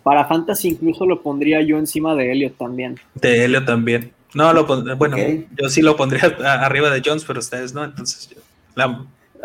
Para 0.01 0.25
Fantasy 0.25 0.69
incluso 0.69 1.05
lo 1.05 1.21
pondría 1.21 1.61
yo 1.61 1.77
encima 1.77 2.15
de 2.15 2.31
Elliot 2.31 2.57
también. 2.57 2.99
De 3.13 3.45
Elliot 3.45 3.63
también. 3.63 4.11
No, 4.33 4.51
lo 4.51 4.65
bueno, 4.95 5.15
yo 5.15 5.69
sí 5.69 5.83
lo 5.83 5.95
pondría 5.95 6.23
arriba 6.65 6.89
de 6.89 7.03
Jones, 7.05 7.23
pero 7.23 7.37
ustedes 7.37 7.71
no, 7.71 7.83
entonces 7.83 8.31
yo, 8.31 8.41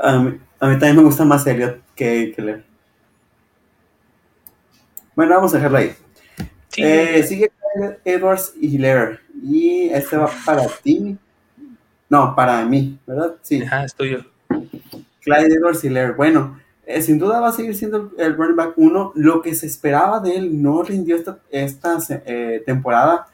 a, 0.03 0.19
mí, 0.19 0.39
también 0.59 0.97
me 0.97 1.03
gusta 1.03 1.27
más 1.27 1.47
Elliot 1.47 1.79
que, 1.95 2.33
que 2.35 2.63
Bueno, 5.15 5.35
vamos 5.35 5.53
a 5.53 5.59
dejarlo 5.59 5.77
ahí. 5.77 5.93
Eh, 6.77 7.23
sigue 7.25 7.51
Edwards 8.05 8.55
y 8.61 8.75
Hiller. 8.75 9.21
Y 9.43 9.89
este 9.89 10.17
va 10.17 10.31
para 10.45 10.67
ti. 10.83 11.17
No, 12.09 12.35
para 12.35 12.65
mí, 12.65 12.99
¿verdad? 13.07 13.35
Sí. 13.43 13.63
Ah, 13.71 13.85
estoy 13.85 14.13
yo. 14.13 14.19
Clyde 15.21 15.55
Edwards 15.55 15.85
y 15.85 15.89
Hiller. 15.89 16.15
Bueno, 16.15 16.59
eh, 16.87 17.03
sin 17.03 17.19
duda 17.19 17.41
va 17.41 17.49
a 17.49 17.53
seguir 17.53 17.75
siendo 17.75 18.13
el 18.19 18.37
running 18.37 18.57
back 18.57 18.73
1. 18.77 19.13
Lo 19.15 19.43
que 19.43 19.55
se 19.55 19.67
esperaba 19.67 20.21
de 20.21 20.37
él 20.37 20.63
no 20.63 20.83
rindió 20.83 21.17
esta, 21.17 21.39
esta 21.51 21.99
eh, 22.25 22.63
temporada, 22.65 23.27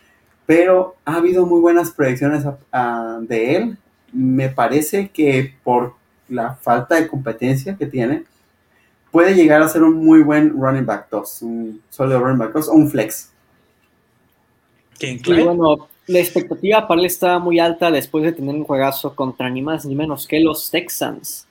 pero 0.44 0.96
ha 1.04 1.16
habido 1.16 1.46
muy 1.46 1.60
buenas 1.60 1.90
predicciones 1.92 2.44
de 3.20 3.56
él. 3.56 3.78
Me 4.12 4.48
parece 4.48 5.08
que 5.10 5.54
por 5.62 5.94
la 6.28 6.54
falta 6.54 6.96
de 6.96 7.08
competencia 7.08 7.76
que 7.76 7.86
tiene, 7.86 8.24
puede 9.14 9.34
llegar 9.34 9.62
a 9.62 9.68
ser 9.68 9.82
un 9.82 10.04
muy 10.04 10.22
buen 10.22 10.50
running 10.50 10.84
back 10.84 11.08
2, 11.08 11.42
un 11.42 11.82
sólido 11.88 12.18
running 12.18 12.38
back 12.38 12.52
2 12.52 12.68
o 12.68 12.72
un 12.72 12.90
flex. 12.90 13.30
Y 15.00 15.42
bueno, 15.42 15.88
la 16.06 16.18
expectativa 16.18 16.86
para 16.86 17.00
él 17.00 17.06
está 17.06 17.38
muy 17.38 17.60
alta 17.60 17.90
después 17.90 18.24
de 18.24 18.32
tener 18.32 18.54
un 18.54 18.64
juegazo 18.64 19.14
contra 19.14 19.48
ni 19.48 19.62
más 19.62 19.86
ni 19.86 19.94
menos 19.94 20.26
que 20.26 20.40
los 20.40 20.70
Texans 20.70 21.46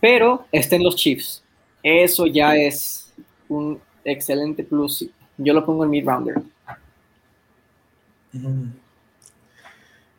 pero 0.00 0.46
estén 0.52 0.82
los 0.82 0.96
Chiefs. 0.96 1.42
Eso 1.82 2.26
ya 2.26 2.56
es 2.56 3.12
un 3.48 3.80
excelente 4.04 4.64
plus. 4.64 5.08
Yo 5.36 5.54
lo 5.54 5.64
pongo 5.64 5.84
en 5.84 5.90
mid-rounder. 5.90 6.42
Mm. 8.32 8.70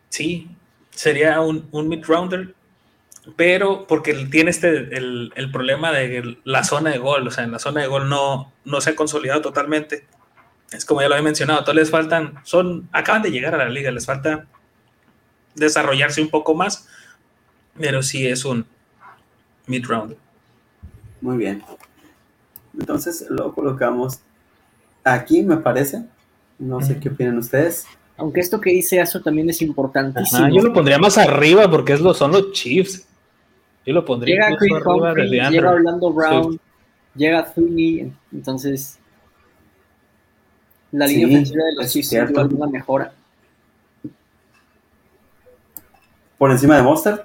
Sí, 0.10 0.50
sería 0.92 1.40
un, 1.42 1.68
un 1.72 1.88
mid-rounder, 1.88 2.54
pero 3.36 3.88
porque 3.88 4.14
tiene 4.32 4.52
este, 4.52 4.70
el, 4.96 5.32
el, 5.36 5.52
problema 5.52 5.92
de 5.92 6.38
la 6.44 6.64
zona 6.64 6.92
de 6.92 6.98
gol, 6.98 7.28
o 7.28 7.32
sea, 7.32 7.44
en 7.44 7.52
la 7.52 7.60
zona 7.60 7.82
de 7.82 7.88
gol 7.88 8.10
no, 8.10 8.52
no 8.66 8.82
se 8.82 8.92
ha 8.92 8.96
consolidado 8.96 9.42
totalmente. 9.42 10.06
Es 10.72 10.86
como 10.86 11.02
ya 11.02 11.10
lo 11.10 11.16
he 11.16 11.22
mencionado, 11.22 11.64
todos 11.64 11.76
les 11.76 11.90
faltan, 11.90 12.36
son, 12.44 12.88
acaban 12.92 13.22
de 13.22 13.32
llegar 13.32 13.56
a 13.56 13.58
la 13.58 13.70
liga, 13.70 13.92
les 13.92 14.06
falta 14.06 14.46
desarrollarse 15.56 16.22
un 16.22 16.30
poco 16.30 16.54
más, 16.54 16.88
pero 17.78 18.04
sí 18.04 18.28
es 18.28 18.46
un, 18.46 18.66
mid-round. 19.70 20.16
Muy 21.22 21.38
bien. 21.38 21.64
Entonces 22.78 23.26
lo 23.30 23.54
colocamos 23.54 24.20
aquí, 25.04 25.44
me 25.44 25.58
parece. 25.58 26.04
No 26.58 26.82
sé 26.82 27.00
qué 27.00 27.10
opinan 27.10 27.38
ustedes. 27.38 27.86
Aunque 28.18 28.42
esto 28.42 28.60
que 28.60 28.72
dice 28.72 29.00
eso 29.00 29.22
también 29.22 29.50
es 29.50 29.62
importante. 29.62 30.22
yo 30.52 30.62
lo 30.62 30.74
pondría 30.74 30.98
más 30.98 31.18
arriba 31.18 31.70
porque 31.72 31.94
es 31.94 32.02
lo, 32.02 32.14
son 32.14 32.32
los 32.32 32.52
Chiefs. 32.52 33.08
Yo 33.90 33.96
lo 33.96 34.06
pondría 34.06 34.36
llega 34.36 34.78
arriba 34.78 35.14
de 35.16 35.50
Llega 35.50 35.72
Orlando 35.72 36.14
Brown, 36.14 36.60
llega 37.16 37.52
Thuny, 37.52 38.14
entonces 38.32 39.00
la 40.92 41.08
línea 41.08 41.26
ofensiva 41.26 41.64
de 41.64 41.74
los 41.74 41.92
Chiefs 41.92 42.14
es 42.14 42.30
una 42.30 42.68
mejora. 42.68 43.12
¿Por 46.38 46.52
encima 46.52 46.76
de 46.78 46.84
Monster? 46.84 47.24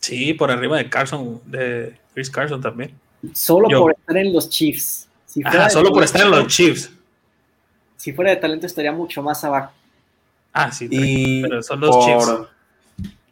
Sí, 0.00 0.32
por 0.32 0.50
arriba 0.50 0.78
de 0.78 0.88
Carson, 0.88 1.38
de 1.44 1.98
Chris 2.14 2.30
Carson 2.30 2.62
también. 2.62 2.98
Solo 3.34 3.68
por 3.78 3.92
estar 3.92 4.16
en 4.16 4.32
los 4.32 4.48
Chiefs. 4.48 5.06
solo 5.68 5.92
por 5.92 6.02
estar 6.02 6.22
en 6.22 6.30
los 6.30 6.46
Chiefs. 6.46 6.90
Si 7.98 8.14
fuera 8.14 8.30
de 8.30 8.38
talento 8.38 8.64
estaría 8.64 8.92
mucho 8.92 9.22
más 9.22 9.44
abajo. 9.44 9.70
Ah, 10.50 10.72
sí, 10.72 10.88
pero 11.42 11.62
son 11.62 11.80
los 11.80 12.06
Chiefs. 12.06 12.32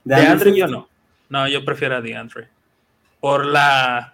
De, 0.05 0.15
Andre 0.17 0.55
yo 0.55 0.67
no. 0.67 0.92
No, 1.33 1.49
yo 1.49 1.65
prefiero 1.65 1.97
a 1.97 2.03
DeAndre. 2.03 2.49
Por 3.19 3.47
la 3.47 4.13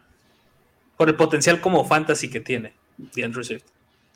por 0.97 1.09
el 1.09 1.17
potencial 1.17 1.61
como 1.61 1.85
fantasy 1.85 2.31
que 2.31 2.39
tiene 2.39 2.75
DeAndre 2.97 3.43
Swift. 3.43 3.65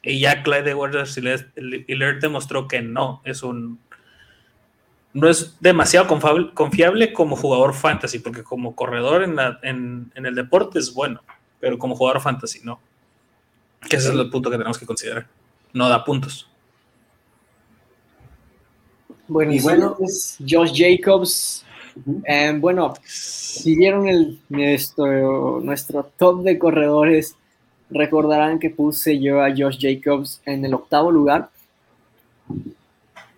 Y 0.05 0.21
ya 0.21 0.45
Clyde 0.45 0.71
Edwards 0.71 1.17
Hiller 1.19 2.21
demostró 2.21 2.69
que 2.69 2.81
no 2.81 3.21
es 3.25 3.43
un 3.43 3.81
no 5.15 5.29
es 5.29 5.57
demasiado 5.59 6.07
confiable 6.55 7.13
como 7.13 7.35
jugador 7.35 7.75
fantasy, 7.75 8.21
porque 8.21 8.45
como 8.45 8.77
corredor 8.77 9.25
en, 9.25 10.13
el 10.15 10.35
deporte 10.37 10.79
es 10.79 10.95
bueno, 10.95 11.23
pero 11.59 11.79
como 11.79 11.97
jugador 11.97 12.21
fantasy 12.21 12.61
no. 12.63 12.81
Que 13.91 13.97
ese 13.97 14.11
es 14.11 14.15
el 14.15 14.31
punto 14.31 14.49
que 14.49 14.59
tenemos 14.59 14.79
que 14.79 14.87
considerar. 14.87 15.27
No 15.73 15.89
da 15.89 16.05
puntos. 16.05 16.49
Bueno, 19.27 19.53
y 19.53 19.61
bueno, 19.61 19.97
es 20.01 20.39
Josh 20.49 20.73
Jacobs. 20.73 21.67
Em, 22.25 22.61
bueno, 22.61 22.95
si 23.05 23.77
vieron 23.77 24.09
el, 24.09 24.39
nuestro, 24.49 25.61
nuestro 25.61 26.05
top 26.17 26.43
de 26.43 26.59
corredores, 26.59 27.37
recordarán 27.91 28.59
que 28.59 28.71
puse 28.71 29.21
yo 29.21 29.43
a 29.43 29.51
Josh 29.51 29.79
Jacobs 29.81 30.41
en 30.47 30.65
el 30.65 30.75
octavo 30.75 31.11
lugar. 31.11 31.51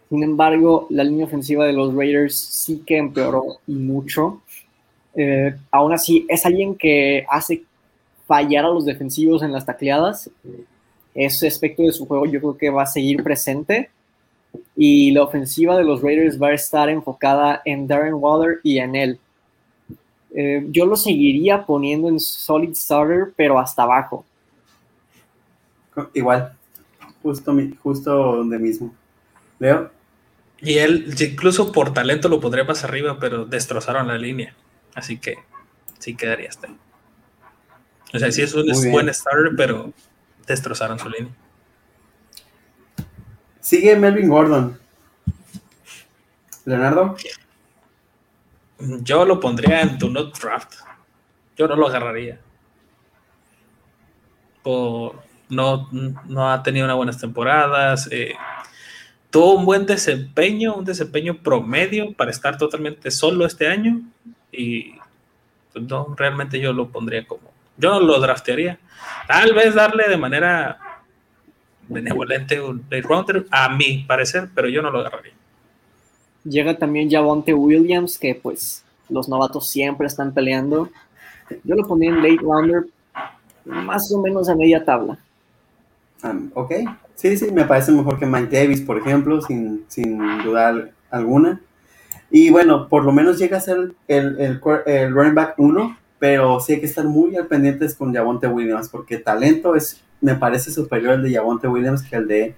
Sin 0.08 0.22
embargo, 0.22 0.86
la 0.90 1.04
línea 1.04 1.26
ofensiva 1.26 1.66
de 1.66 1.72
los 1.72 1.94
Raiders 1.94 2.36
sí 2.36 2.82
que 2.86 2.98
empeoró 2.98 3.58
mucho. 3.66 4.42
Eh, 5.14 5.54
aún 5.70 5.92
así, 5.92 6.26
es 6.28 6.44
alguien 6.46 6.76
que 6.76 7.24
hace 7.28 7.64
fallar 8.26 8.64
a 8.64 8.68
los 8.68 8.84
defensivos 8.84 9.42
en 9.42 9.52
las 9.52 9.66
tacleadas. 9.66 10.30
Ese 11.14 11.46
aspecto 11.46 11.82
de 11.82 11.92
su 11.92 12.06
juego 12.06 12.26
yo 12.26 12.40
creo 12.40 12.56
que 12.56 12.70
va 12.70 12.82
a 12.82 12.86
seguir 12.86 13.22
presente. 13.22 13.90
Y 14.76 15.12
la 15.12 15.22
ofensiva 15.22 15.76
de 15.76 15.84
los 15.84 16.02
Raiders 16.02 16.40
va 16.40 16.48
a 16.48 16.54
estar 16.54 16.88
enfocada 16.88 17.62
en 17.64 17.86
Darren 17.86 18.14
Waller 18.14 18.60
y 18.62 18.78
en 18.78 18.96
él. 18.96 19.18
Eh, 20.34 20.66
yo 20.70 20.84
lo 20.84 20.96
seguiría 20.96 21.64
poniendo 21.64 22.08
en 22.08 22.18
solid 22.18 22.74
starter, 22.74 23.32
pero 23.36 23.58
hasta 23.58 23.84
abajo. 23.84 24.24
Igual, 26.12 26.52
justo, 27.22 27.56
justo 27.80 28.10
donde 28.10 28.58
mismo. 28.58 28.92
Leo. 29.60 29.90
Y 30.60 30.78
él, 30.78 31.14
incluso 31.20 31.70
por 31.70 31.92
talento 31.92 32.28
lo 32.28 32.40
pondría 32.40 32.64
más 32.64 32.82
arriba, 32.82 33.18
pero 33.20 33.44
destrozaron 33.44 34.08
la 34.08 34.18
línea. 34.18 34.54
Así 34.94 35.18
que 35.18 35.36
sí 35.98 36.16
quedaría 36.16 36.48
hasta 36.48 36.66
ahí. 36.66 36.76
O 38.12 38.18
sea, 38.18 38.30
sí 38.32 38.42
es 38.42 38.54
un 38.54 38.66
buen 38.90 39.12
starter, 39.12 39.52
pero 39.56 39.92
destrozaron 40.46 40.98
su 40.98 41.08
línea. 41.08 41.32
Sigue 43.64 43.96
Melvin 43.96 44.28
Gordon. 44.28 44.78
Leonardo. 46.66 47.16
Yo 48.78 49.24
lo 49.24 49.40
pondría 49.40 49.80
en 49.80 49.96
tu 49.96 50.10
not 50.10 50.38
draft. 50.38 50.74
Yo 51.56 51.66
no 51.66 51.74
lo 51.74 51.88
agarraría. 51.88 52.38
no, 54.66 55.88
no 55.90 56.52
ha 56.52 56.62
tenido 56.62 56.84
unas 56.84 56.96
buenas 56.96 57.18
temporadas. 57.18 58.06
Eh, 58.12 58.34
tuvo 59.30 59.54
un 59.54 59.64
buen 59.64 59.86
desempeño, 59.86 60.74
un 60.74 60.84
desempeño 60.84 61.38
promedio 61.38 62.12
para 62.12 62.32
estar 62.32 62.58
totalmente 62.58 63.10
solo 63.10 63.46
este 63.46 63.66
año 63.66 64.02
y 64.52 64.92
pues, 65.72 65.86
no, 65.86 66.14
realmente 66.18 66.60
yo 66.60 66.74
lo 66.74 66.90
pondría 66.90 67.26
como, 67.26 67.50
yo 67.78 67.92
no 67.92 68.00
lo 68.00 68.20
draftearía. 68.20 68.78
Tal 69.26 69.54
vez 69.54 69.74
darle 69.74 70.06
de 70.06 70.18
manera 70.18 70.78
benevolente 71.88 72.60
un 72.60 72.84
late 72.90 73.02
rounder, 73.02 73.46
a 73.50 73.68
mi 73.68 74.04
parecer, 74.04 74.48
pero 74.54 74.68
yo 74.68 74.82
no 74.82 74.90
lo 74.90 75.00
agarraría. 75.00 75.32
Llega 76.44 76.76
también 76.76 77.10
Javonte 77.10 77.54
Williams, 77.54 78.18
que 78.18 78.34
pues 78.34 78.84
los 79.08 79.28
novatos 79.28 79.68
siempre 79.68 80.06
están 80.06 80.32
peleando. 80.32 80.90
Yo 81.62 81.74
lo 81.74 81.86
pondría 81.86 82.10
en 82.10 82.16
late 82.22 82.38
rounder, 82.40 82.84
más 83.64 84.12
o 84.12 84.20
menos 84.20 84.48
a 84.48 84.54
media 84.54 84.84
tabla. 84.84 85.18
Um, 86.22 86.50
ok, 86.54 86.72
sí, 87.14 87.36
sí, 87.36 87.50
me 87.50 87.64
parece 87.64 87.92
mejor 87.92 88.18
que 88.18 88.26
Mike 88.26 88.56
Davis, 88.56 88.80
por 88.80 88.98
ejemplo, 88.98 89.40
sin, 89.42 89.84
sin 89.88 90.18
duda 90.42 90.90
alguna. 91.10 91.60
Y 92.30 92.50
bueno, 92.50 92.88
por 92.88 93.04
lo 93.04 93.12
menos 93.12 93.38
llega 93.38 93.58
a 93.58 93.60
ser 93.60 93.92
el, 94.08 94.40
el, 94.40 94.60
el 94.86 95.14
running 95.14 95.34
back 95.34 95.54
1, 95.58 95.96
pero 96.18 96.60
sí 96.60 96.74
hay 96.74 96.80
que 96.80 96.86
estar 96.86 97.04
muy 97.04 97.36
al 97.36 97.46
pendientes 97.46 97.94
con 97.94 98.14
Javonte 98.14 98.46
Williams, 98.46 98.88
porque 98.88 99.18
talento 99.18 99.74
es, 99.74 100.00
me 100.20 100.34
parece 100.34 100.70
superior 100.70 101.14
el 101.14 101.22
de 101.22 101.34
Javonte 101.34 101.68
Williams 101.68 102.02
que 102.02 102.16
el 102.16 102.28
de 102.28 102.54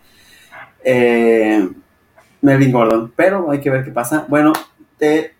eh, 0.85 1.69
Melvin 2.41 2.73
Gordon, 2.73 3.13
pero 3.17 3.51
hay 3.51 3.61
que 3.61 3.71
ver 3.71 3.85
qué 3.85 3.91
pasa. 3.91 4.25
Bueno, 4.29 4.53
te, 4.99 5.33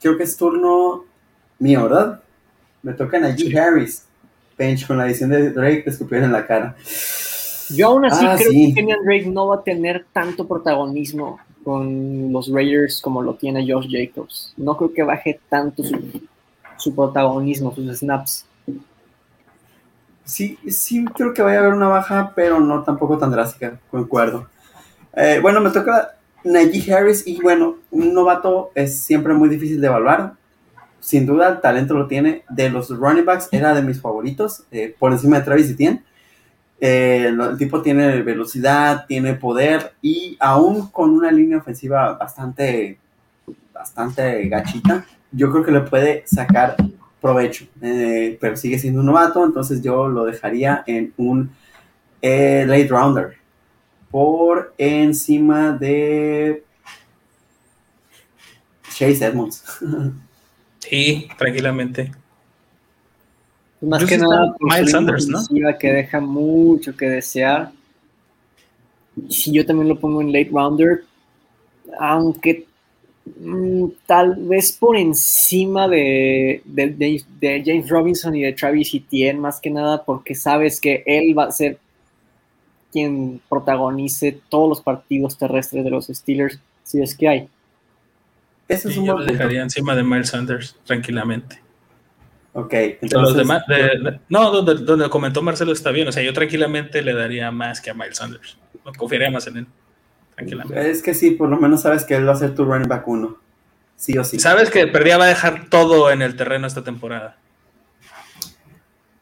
creo 0.00 0.16
que 0.16 0.24
es 0.24 0.36
turno 0.36 1.04
mío, 1.58 1.84
¿verdad? 1.84 2.22
Me 2.82 2.92
toca 2.92 3.18
Najee 3.18 3.58
Harris, 3.58 4.04
bench 4.56 4.86
con 4.86 4.98
la 4.98 5.06
edición 5.06 5.30
de 5.30 5.50
Drake, 5.50 5.82
te 5.82 5.90
escupieron 5.90 6.26
en 6.26 6.32
la 6.32 6.46
cara. 6.46 6.76
Yo 7.70 7.88
aún 7.88 8.04
así 8.04 8.24
ah, 8.26 8.36
creo 8.36 8.50
que 8.50 8.74
Kenyan 8.74 9.04
Drake 9.04 9.26
no 9.26 9.48
va 9.48 9.56
a 9.56 9.62
tener 9.62 10.04
tanto 10.12 10.46
protagonismo 10.46 11.38
con 11.64 12.32
los 12.32 12.50
Raiders 12.50 13.00
como 13.00 13.22
lo 13.22 13.34
tiene 13.34 13.66
Josh 13.66 13.88
Jacobs. 13.90 14.52
No 14.56 14.76
creo 14.76 14.92
que 14.92 15.02
baje 15.02 15.40
tanto 15.48 15.82
su, 15.82 15.96
protagonismo, 16.94 17.74
sus 17.74 17.98
snaps. 17.98 18.46
Sí, 20.24 20.58
sí 20.68 21.04
creo 21.16 21.34
que 21.34 21.42
vaya 21.42 21.58
a 21.58 21.60
haber 21.62 21.74
una 21.74 21.88
baja, 21.88 22.32
pero 22.34 22.60
no 22.60 22.82
tampoco 22.84 23.18
tan 23.18 23.30
drástica, 23.30 23.78
concuerdo. 23.90 24.48
Eh, 25.14 25.40
bueno, 25.42 25.60
me 25.60 25.70
toca 25.70 26.16
Najee 26.44 26.92
Harris 26.92 27.26
y 27.26 27.40
bueno, 27.40 27.76
un 27.90 28.14
novato 28.14 28.70
es 28.74 29.00
siempre 29.00 29.34
muy 29.34 29.48
difícil 29.48 29.80
de 29.80 29.86
evaluar. 29.86 30.34
Sin 31.00 31.26
duda, 31.26 31.48
el 31.48 31.60
talento 31.60 31.94
lo 31.94 32.06
tiene. 32.06 32.44
De 32.48 32.70
los 32.70 32.88
running 32.88 33.24
backs 33.24 33.48
era 33.50 33.74
de 33.74 33.82
mis 33.82 34.00
favoritos, 34.00 34.64
eh, 34.70 34.94
por 34.98 35.12
encima 35.12 35.38
de 35.38 35.44
Travis 35.44 35.70
Etienne. 35.70 36.02
Eh, 36.80 37.26
el 37.28 37.58
tipo 37.58 37.80
tiene 37.80 38.22
velocidad, 38.22 39.06
tiene 39.06 39.34
poder 39.34 39.94
y 40.02 40.36
aún 40.40 40.88
con 40.90 41.10
una 41.10 41.30
línea 41.30 41.58
ofensiva 41.58 42.14
bastante, 42.14 42.98
bastante 43.72 44.48
gachita, 44.48 45.06
yo 45.32 45.50
creo 45.50 45.64
que 45.64 45.72
le 45.72 45.80
puede 45.80 46.22
sacar 46.26 46.76
provecho, 47.20 47.66
eh, 47.80 48.36
pero 48.40 48.56
sigue 48.56 48.78
siendo 48.78 49.00
un 49.00 49.06
novato, 49.06 49.44
entonces 49.44 49.82
yo 49.82 50.08
lo 50.08 50.24
dejaría 50.24 50.82
en 50.86 51.12
un 51.16 51.50
eh, 52.20 52.64
late 52.66 52.88
rounder 52.88 53.36
por 54.10 54.74
encima 54.76 55.72
de 55.72 56.64
Chase 58.94 59.24
Edmonds. 59.24 59.64
Sí, 60.78 61.28
tranquilamente. 61.38 62.12
Más 63.80 64.04
que 64.04 64.18
nada, 64.18 64.54
Miles 64.60 64.90
Sanders, 64.90 65.28
¿no? 65.28 65.38
Que 65.78 65.92
deja 65.92 66.20
mucho 66.20 66.94
que 66.94 67.08
desear. 67.08 67.72
Si 69.30 69.52
yo 69.52 69.64
también 69.64 69.88
lo 69.88 69.98
pongo 69.98 70.20
en 70.20 70.32
late 70.32 70.50
rounder, 70.52 71.04
aunque 71.98 72.66
tal 74.06 74.36
vez 74.36 74.72
por 74.72 74.96
encima 74.96 75.86
de, 75.88 76.62
de, 76.64 77.62
James 77.64 77.88
Robinson 77.88 78.34
y 78.34 78.42
de 78.42 78.52
Travis 78.52 78.94
Etienne, 78.94 79.38
más 79.38 79.60
que 79.60 79.70
nada 79.70 80.04
porque 80.04 80.34
sabes 80.34 80.80
que 80.80 81.02
él 81.06 81.36
va 81.38 81.44
a 81.44 81.52
ser 81.52 81.78
quien 82.90 83.40
protagonice 83.48 84.40
todos 84.48 84.68
los 84.68 84.80
partidos 84.82 85.38
terrestres 85.38 85.84
de 85.84 85.90
los 85.90 86.06
Steelers, 86.06 86.58
si 86.82 87.00
es 87.00 87.16
que 87.16 87.28
hay. 87.28 87.48
Eso 88.68 88.88
es 88.88 88.96
un 88.96 89.06
yo 89.06 89.18
lo 89.18 89.24
dejaría 89.24 89.62
encima 89.62 89.94
de 89.94 90.02
Miles 90.02 90.28
Sanders, 90.28 90.76
tranquilamente. 90.84 91.60
Ok, 92.54 92.74
entonces. 93.00 93.36
demás, 93.36 93.64
no, 94.28 94.50
donde, 94.50 94.74
donde, 94.84 95.08
comentó 95.08 95.40
Marcelo 95.40 95.72
está 95.72 95.90
bien. 95.90 96.08
O 96.08 96.12
sea, 96.12 96.22
yo 96.22 96.34
tranquilamente 96.34 97.00
le 97.00 97.14
daría 97.14 97.50
más 97.50 97.80
que 97.80 97.90
a 97.90 97.94
Miles 97.94 98.18
Sanders. 98.18 98.58
No 98.84 98.92
confiaría 98.92 99.30
más 99.30 99.46
en 99.46 99.58
él. 99.58 99.66
Es 100.74 101.02
que 101.02 101.14
sí, 101.14 101.32
por 101.32 101.48
lo 101.48 101.56
menos 101.56 101.82
sabes 101.82 102.04
que 102.04 102.14
él 102.14 102.28
va 102.28 102.32
a 102.32 102.36
ser 102.36 102.54
tu 102.54 102.64
running 102.64 102.88
back 102.88 103.06
uno. 103.06 103.36
Sí 103.96 104.16
o 104.18 104.24
sí. 104.24 104.38
Sabes 104.38 104.70
que 104.70 104.86
perdía 104.86 105.18
va 105.18 105.24
a 105.24 105.28
dejar 105.28 105.68
todo 105.68 106.10
en 106.10 106.22
el 106.22 106.36
terreno 106.36 106.66
esta 106.66 106.82
temporada. 106.82 107.36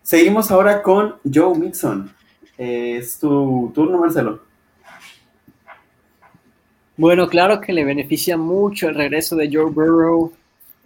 Seguimos 0.03 0.51
ahora 0.51 0.83
con 0.83 1.17
Joe 1.33 1.59
Mixon. 1.59 2.13
es 2.57 3.19
tu 3.19 3.71
turno, 3.75 3.99
Marcelo. 3.99 4.41
Bueno, 6.97 7.29
claro 7.29 7.61
que 7.61 7.73
le 7.73 7.85
beneficia 7.85 8.37
mucho 8.37 8.89
el 8.89 8.95
regreso 8.95 9.37
de 9.37 9.49
Joe 9.53 9.71
Burrow 9.71 10.33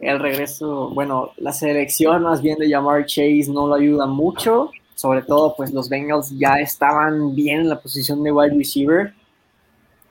el 0.01 0.21
regreso, 0.21 0.91
bueno, 0.91 1.31
la 1.37 1.53
selección 1.53 2.23
más 2.23 2.43
bien 2.43 2.59
de 2.59 2.69
llamar 2.69 3.07
Chase 3.07 3.47
no 3.49 3.67
lo 3.67 3.75
ayuda 3.75 4.07
mucho, 4.07 4.71
sobre 4.95 5.23
todo 5.23 5.55
pues 5.57 5.73
los 5.73 5.89
Bengals 5.89 6.31
ya 6.37 6.57
estaban 6.57 7.35
bien 7.35 7.61
en 7.61 7.69
la 7.69 7.81
posición 7.81 8.23
de 8.23 8.33
wide 8.33 8.55
receiver 8.57 9.15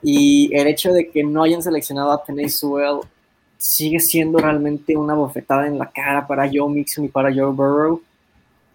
y 0.04 0.54
el 0.54 0.68
hecho 0.68 0.92
de 0.92 1.10
que 1.10 1.24
no 1.24 1.44
hayan 1.44 1.64
seleccionado 1.64 2.12
a 2.12 2.24
Penny 2.24 2.50
Sewell 2.50 3.00
sigue 3.58 4.00
siendo 4.00 4.40
realmente 4.40 4.98
una 4.98 5.14
bofetada 5.14 5.66
en 5.68 5.80
la 5.80 5.90
cara 5.90 6.28
para 6.28 6.50
Joe 6.52 6.70
Mixon 6.70 7.06
y 7.06 7.08
para 7.08 7.34
Joe 7.34 7.54
Burrow, 7.54 8.02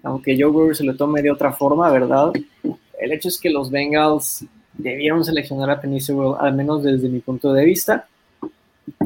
aunque 0.02 0.36
Joe 0.40 0.50
Burrow 0.50 0.74
se 0.74 0.84
lo 0.84 0.96
tome 0.96 1.20
de 1.20 1.30
otra 1.30 1.52
forma, 1.52 1.90
¿verdad? 1.90 2.32
El 2.98 3.12
hecho 3.12 3.28
es 3.28 3.38
que 3.38 3.50
los 3.50 3.70
Bengals 3.70 4.46
debieron 4.72 5.24
seleccionar 5.24 5.68
a 5.70 5.80
Penny 5.80 6.00
Sewell, 6.00 6.36
al 6.40 6.54
menos 6.54 6.82
desde 6.82 7.08
mi 7.08 7.20
punto 7.20 7.52
de 7.52 7.64
vista. 7.66 8.08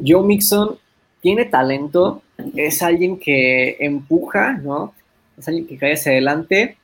Joe 0.07 0.25
Mixon 0.25 0.79
tiene 1.21 1.47
talento, 1.47 2.23
es 2.55 2.83
alguien 2.83 3.19
que 3.19 3.77
empuja, 3.81 4.53
¿no? 4.55 4.95
Es 5.37 5.49
alguien 5.49 5.67
que 5.67 5.79
cae 5.79 5.95
hacia 5.95 6.13
adelante. 6.13 6.77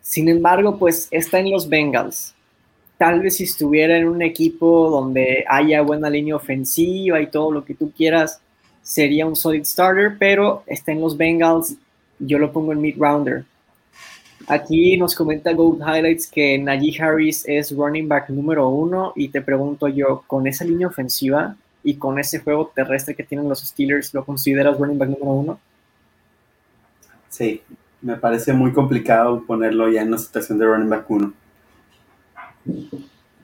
Sin 0.00 0.28
embargo, 0.28 0.78
pues 0.78 1.08
está 1.10 1.38
en 1.38 1.50
los 1.50 1.68
Bengals. 1.68 2.35
Tal 2.98 3.20
vez 3.20 3.36
si 3.36 3.44
estuviera 3.44 3.96
en 3.96 4.08
un 4.08 4.22
equipo 4.22 4.90
donde 4.90 5.44
haya 5.48 5.82
buena 5.82 6.08
línea 6.08 6.36
ofensiva 6.36 7.20
y 7.20 7.26
todo 7.26 7.50
lo 7.50 7.64
que 7.64 7.74
tú 7.74 7.92
quieras, 7.94 8.40
sería 8.82 9.26
un 9.26 9.36
solid 9.36 9.64
starter, 9.64 10.16
pero 10.18 10.62
está 10.66 10.92
en 10.92 11.00
los 11.00 11.16
Bengals, 11.16 11.76
yo 12.18 12.38
lo 12.38 12.52
pongo 12.52 12.72
en 12.72 12.80
mid 12.80 12.96
rounder. 12.98 13.44
Aquí 14.48 14.96
nos 14.96 15.14
comenta 15.14 15.52
Gold 15.52 15.80
Highlights 15.80 16.28
que 16.28 16.56
Najee 16.58 17.02
Harris 17.02 17.44
es 17.46 17.72
running 17.72 18.08
back 18.08 18.30
número 18.30 18.68
uno 18.68 19.12
y 19.16 19.28
te 19.28 19.42
pregunto 19.42 19.88
yo, 19.88 20.22
con 20.26 20.46
esa 20.46 20.64
línea 20.64 20.86
ofensiva, 20.86 21.56
y 21.86 21.94
con 21.94 22.18
ese 22.18 22.40
juego 22.40 22.72
terrestre 22.74 23.14
que 23.14 23.22
tienen 23.22 23.48
los 23.48 23.60
Steelers, 23.60 24.12
¿lo 24.12 24.24
consideras 24.24 24.76
running 24.76 24.98
back 24.98 25.08
número 25.08 25.30
uno? 25.30 25.60
Sí, 27.28 27.62
me 28.02 28.16
parece 28.16 28.52
muy 28.52 28.72
complicado 28.72 29.44
ponerlo 29.46 29.88
ya 29.88 30.02
en 30.02 30.08
una 30.08 30.18
situación 30.18 30.58
de 30.58 30.66
running 30.66 30.90
back 30.90 31.08
uno. 31.08 31.32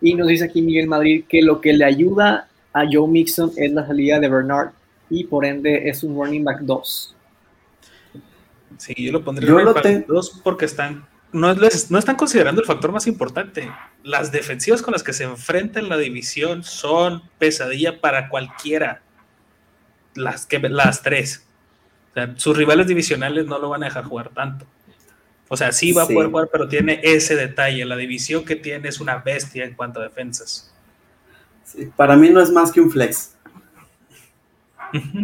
Y 0.01 0.15
nos 0.15 0.29
dice 0.29 0.45
aquí 0.45 0.63
Miguel 0.63 0.89
Madrid 0.89 1.25
que 1.29 1.43
lo 1.43 1.61
que 1.61 1.73
le 1.73 1.85
ayuda 1.85 2.49
a 2.73 2.85
Joe 2.91 3.09
Mixon 3.09 3.53
es 3.57 3.73
la 3.73 3.87
salida 3.87 4.19
de 4.19 4.29
Bernard 4.29 4.71
y 5.11 5.25
por 5.25 5.45
ende 5.45 5.89
es 5.89 6.03
un 6.03 6.17
running 6.17 6.45
back 6.45 6.61
2. 6.61 7.17
Sí, 8.79 8.95
yo 8.97 9.13
lo 9.13 9.23
pondría 9.23 9.49
en 9.49 9.55
running 9.55 9.75
back 9.75 10.07
2 10.07 10.41
porque 10.43 10.65
están 10.65 11.05
no, 11.33 11.55
no, 11.55 11.67
están 11.67 12.17
considerando 12.17 12.61
el 12.61 12.67
factor 12.67 12.93
más 12.93 13.07
importante. 13.07 13.71
Las 14.05 14.33
defensivas 14.33 14.83
con 14.83 14.93
las 14.93 15.03
que 15.03 15.15
se 15.15 15.25
enfrenta 15.25 15.81
en 15.81 15.89
la 15.89 15.97
división 15.97 16.63
son 16.63 17.23
pesadilla 17.39 18.01
para 18.01 18.29
cualquiera. 18.29 19.01
Las, 20.15 20.45
que, 20.45 20.59
las 20.59 21.03
tres. 21.03 21.47
sus 22.37 22.55
rivales 22.55 22.87
divisionales 22.87 23.47
no 23.47 23.59
lo 23.59 23.71
van 23.71 23.83
a 23.83 23.87
dejar 23.87 24.05
jugar 24.05 24.29
tanto. 24.29 24.67
O 25.53 25.57
sea, 25.59 25.71
sí 25.71 25.93
va 25.93 26.05
a 26.05 26.07
poder 26.07 26.31
jugar, 26.31 26.49
pero 26.51 26.67
tiene 26.67 26.99
ese 27.03 27.37
detalle. 27.37 27.85
La 27.85 27.95
división 27.95 28.43
que 28.43 28.57
tiene 28.57 28.89
es 28.89 29.01
una 29.01 29.19
bestia 29.19 29.67
en 29.67 29.75
cuanto 29.75 30.01
a 30.01 30.05
defensas. 30.05 30.75
para 31.95 32.17
mí 32.17 32.31
no 32.31 32.41
es 32.41 32.51
más 32.51 32.73
que 32.73 32.81
un 32.81 32.91
flex. 32.91 33.37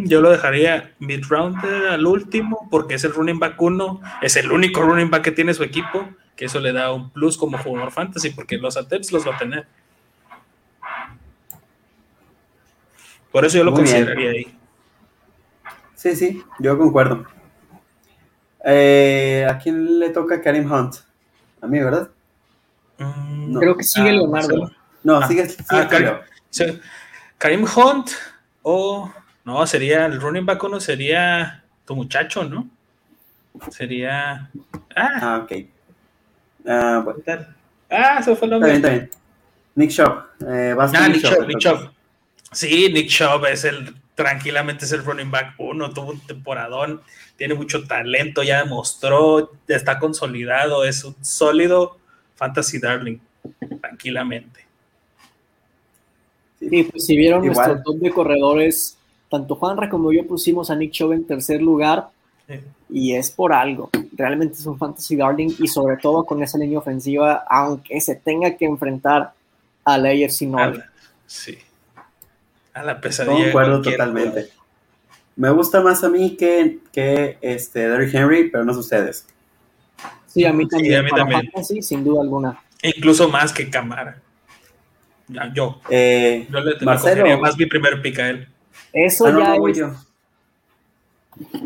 Yo 0.05 0.21
lo 0.21 0.29
dejaría 0.29 0.93
mid 0.99 1.23
round 1.27 1.65
al 1.65 2.05
último 2.05 2.67
porque 2.69 2.93
es 2.93 3.03
el 3.05 3.13
running 3.13 3.39
back 3.39 3.59
uno, 3.59 4.01
es 4.21 4.35
el 4.35 4.51
único 4.51 4.83
running 4.83 5.09
back 5.09 5.23
que 5.23 5.31
tiene 5.31 5.55
su 5.55 5.63
equipo, 5.63 6.07
que 6.35 6.45
eso 6.45 6.59
le 6.59 6.73
da 6.73 6.93
un 6.93 7.09
plus 7.09 7.35
como 7.35 7.57
jugador 7.57 7.89
fantasy 7.89 8.29
porque 8.29 8.59
los 8.59 8.77
attempts 8.77 9.11
los 9.11 9.27
va 9.27 9.33
a 9.33 9.37
tener. 9.39 9.65
Por 13.31 13.45
eso 13.45 13.57
yo 13.57 13.63
lo 13.63 13.73
consideraría 13.73 14.29
ahí. 14.29 14.55
Sí, 15.95 16.15
sí, 16.15 16.43
yo 16.59 16.77
concuerdo. 16.77 17.38
Eh, 18.65 19.47
¿A 19.49 19.57
quién 19.57 19.99
le 19.99 20.09
toca 20.09 20.41
Karim 20.41 20.71
Hunt? 20.71 20.95
A 21.61 21.67
mí, 21.67 21.79
¿verdad? 21.79 22.09
Mm, 22.97 23.57
Creo 23.57 23.77
que 23.77 23.83
sigue 23.83 24.09
ah, 24.09 24.13
Leonardo. 24.13 24.71
No, 25.03 25.17
ah, 25.17 25.27
sigue, 25.27 25.47
ah, 25.69 26.21
Karim 27.37 27.63
Hunt 27.63 28.09
o 28.63 29.11
no, 29.45 29.65
sería 29.65 30.05
el 30.05 30.21
running 30.21 30.45
back 30.45 30.63
uno 30.63 30.79
sería 30.79 31.63
tu 31.85 31.95
muchacho, 31.95 32.43
¿no? 32.43 32.69
Sería. 33.71 34.49
Ah, 34.95 35.19
ah 35.21 35.41
ok. 35.43 35.51
Ah, 36.67 37.01
bueno. 37.03 37.45
ah, 37.89 38.17
eso 38.19 38.35
fue 38.35 38.45
el 38.45 38.51
nombre. 38.51 39.09
Nick 39.75 39.91
Shop. 39.91 40.25
Eh, 40.45 40.75
ah, 40.77 41.07
Nick, 41.07 41.23
Shop, 41.23 41.47
Nick 41.47 41.59
Shop. 41.59 41.91
Sí, 42.51 42.91
Nick 42.93 43.07
Shop 43.07 43.43
es 43.45 43.63
el 43.63 43.95
tranquilamente 44.19 44.83
es 44.83 44.91
el 44.91 45.05
running 45.05 45.31
back 45.31 45.53
uno, 45.59 45.91
tuvo 45.91 46.11
un 46.11 46.19
temporadón, 46.19 46.99
tiene 47.37 47.53
mucho 47.53 47.85
talento, 47.85 48.43
ya 48.43 48.61
demostró, 48.61 49.53
está 49.65 49.97
consolidado, 49.97 50.83
es 50.83 51.05
un 51.05 51.15
sólido 51.23 51.97
fantasy 52.35 52.79
darling, 52.79 53.17
tranquilamente. 53.79 54.65
Sí, 56.59 56.83
pues 56.83 57.05
si 57.05 57.15
vieron 57.15 57.45
nuestro 57.45 57.81
top 57.81 57.95
de 57.99 58.11
corredores, 58.11 58.97
tanto 59.29 59.55
Juanra 59.55 59.89
como 59.89 60.11
yo 60.11 60.27
pusimos 60.27 60.69
a 60.69 60.75
Nick 60.75 60.91
Chubb 60.91 61.13
en 61.13 61.25
tercer 61.25 61.61
lugar, 61.61 62.09
y 62.89 63.13
es 63.13 63.31
por 63.31 63.53
algo. 63.53 63.89
Realmente 64.17 64.55
es 64.55 64.65
un 64.65 64.77
fantasy 64.77 65.15
darling 65.15 65.55
y 65.59 65.67
sobre 65.69 65.95
todo 65.95 66.25
con 66.25 66.43
esa 66.43 66.57
línea 66.57 66.79
ofensiva, 66.79 67.45
aunque 67.49 68.01
se 68.01 68.15
tenga 68.15 68.57
que 68.57 68.65
enfrentar 68.65 69.31
a 69.85 69.97
la 69.97 70.09
AFC 70.09 70.41
North. 70.41 70.83
Sí. 71.25 71.57
A 72.79 72.83
la 72.83 73.01
pesadilla. 73.01 73.43
Concuerdo 73.43 73.81
totalmente. 73.81 74.47
Me 75.35 75.49
gusta 75.49 75.81
más 75.81 76.01
a 76.05 76.09
mí 76.09 76.37
que, 76.37 76.79
que 76.93 77.37
este 77.41 77.89
Derrick 77.89 78.15
Henry, 78.15 78.49
pero 78.49 78.63
no 78.63 78.71
es 78.71 78.77
ustedes. 78.77 79.27
Sí, 80.27 80.45
a 80.45 80.53
mí 80.53 80.65
también. 80.65 81.05
Sí, 81.61 81.81
sin 81.81 82.05
duda 82.05 82.21
alguna. 82.21 82.57
incluso 82.81 83.27
más 83.27 83.51
que 83.51 83.69
Camara. 83.69 84.21
yo. 85.53 85.81
Eh, 85.89 86.47
yo 86.49 86.59
le, 86.61 86.79
Marcelo, 86.85 87.37
más 87.39 87.57
mi 87.57 87.65
primer 87.65 88.01
pick 88.01 88.17
a 88.19 88.29
él. 88.29 88.47
Eso 88.93 89.25
ah, 89.27 89.35
ya 89.37 89.55
es, 89.55 89.77
yo. 89.77 89.93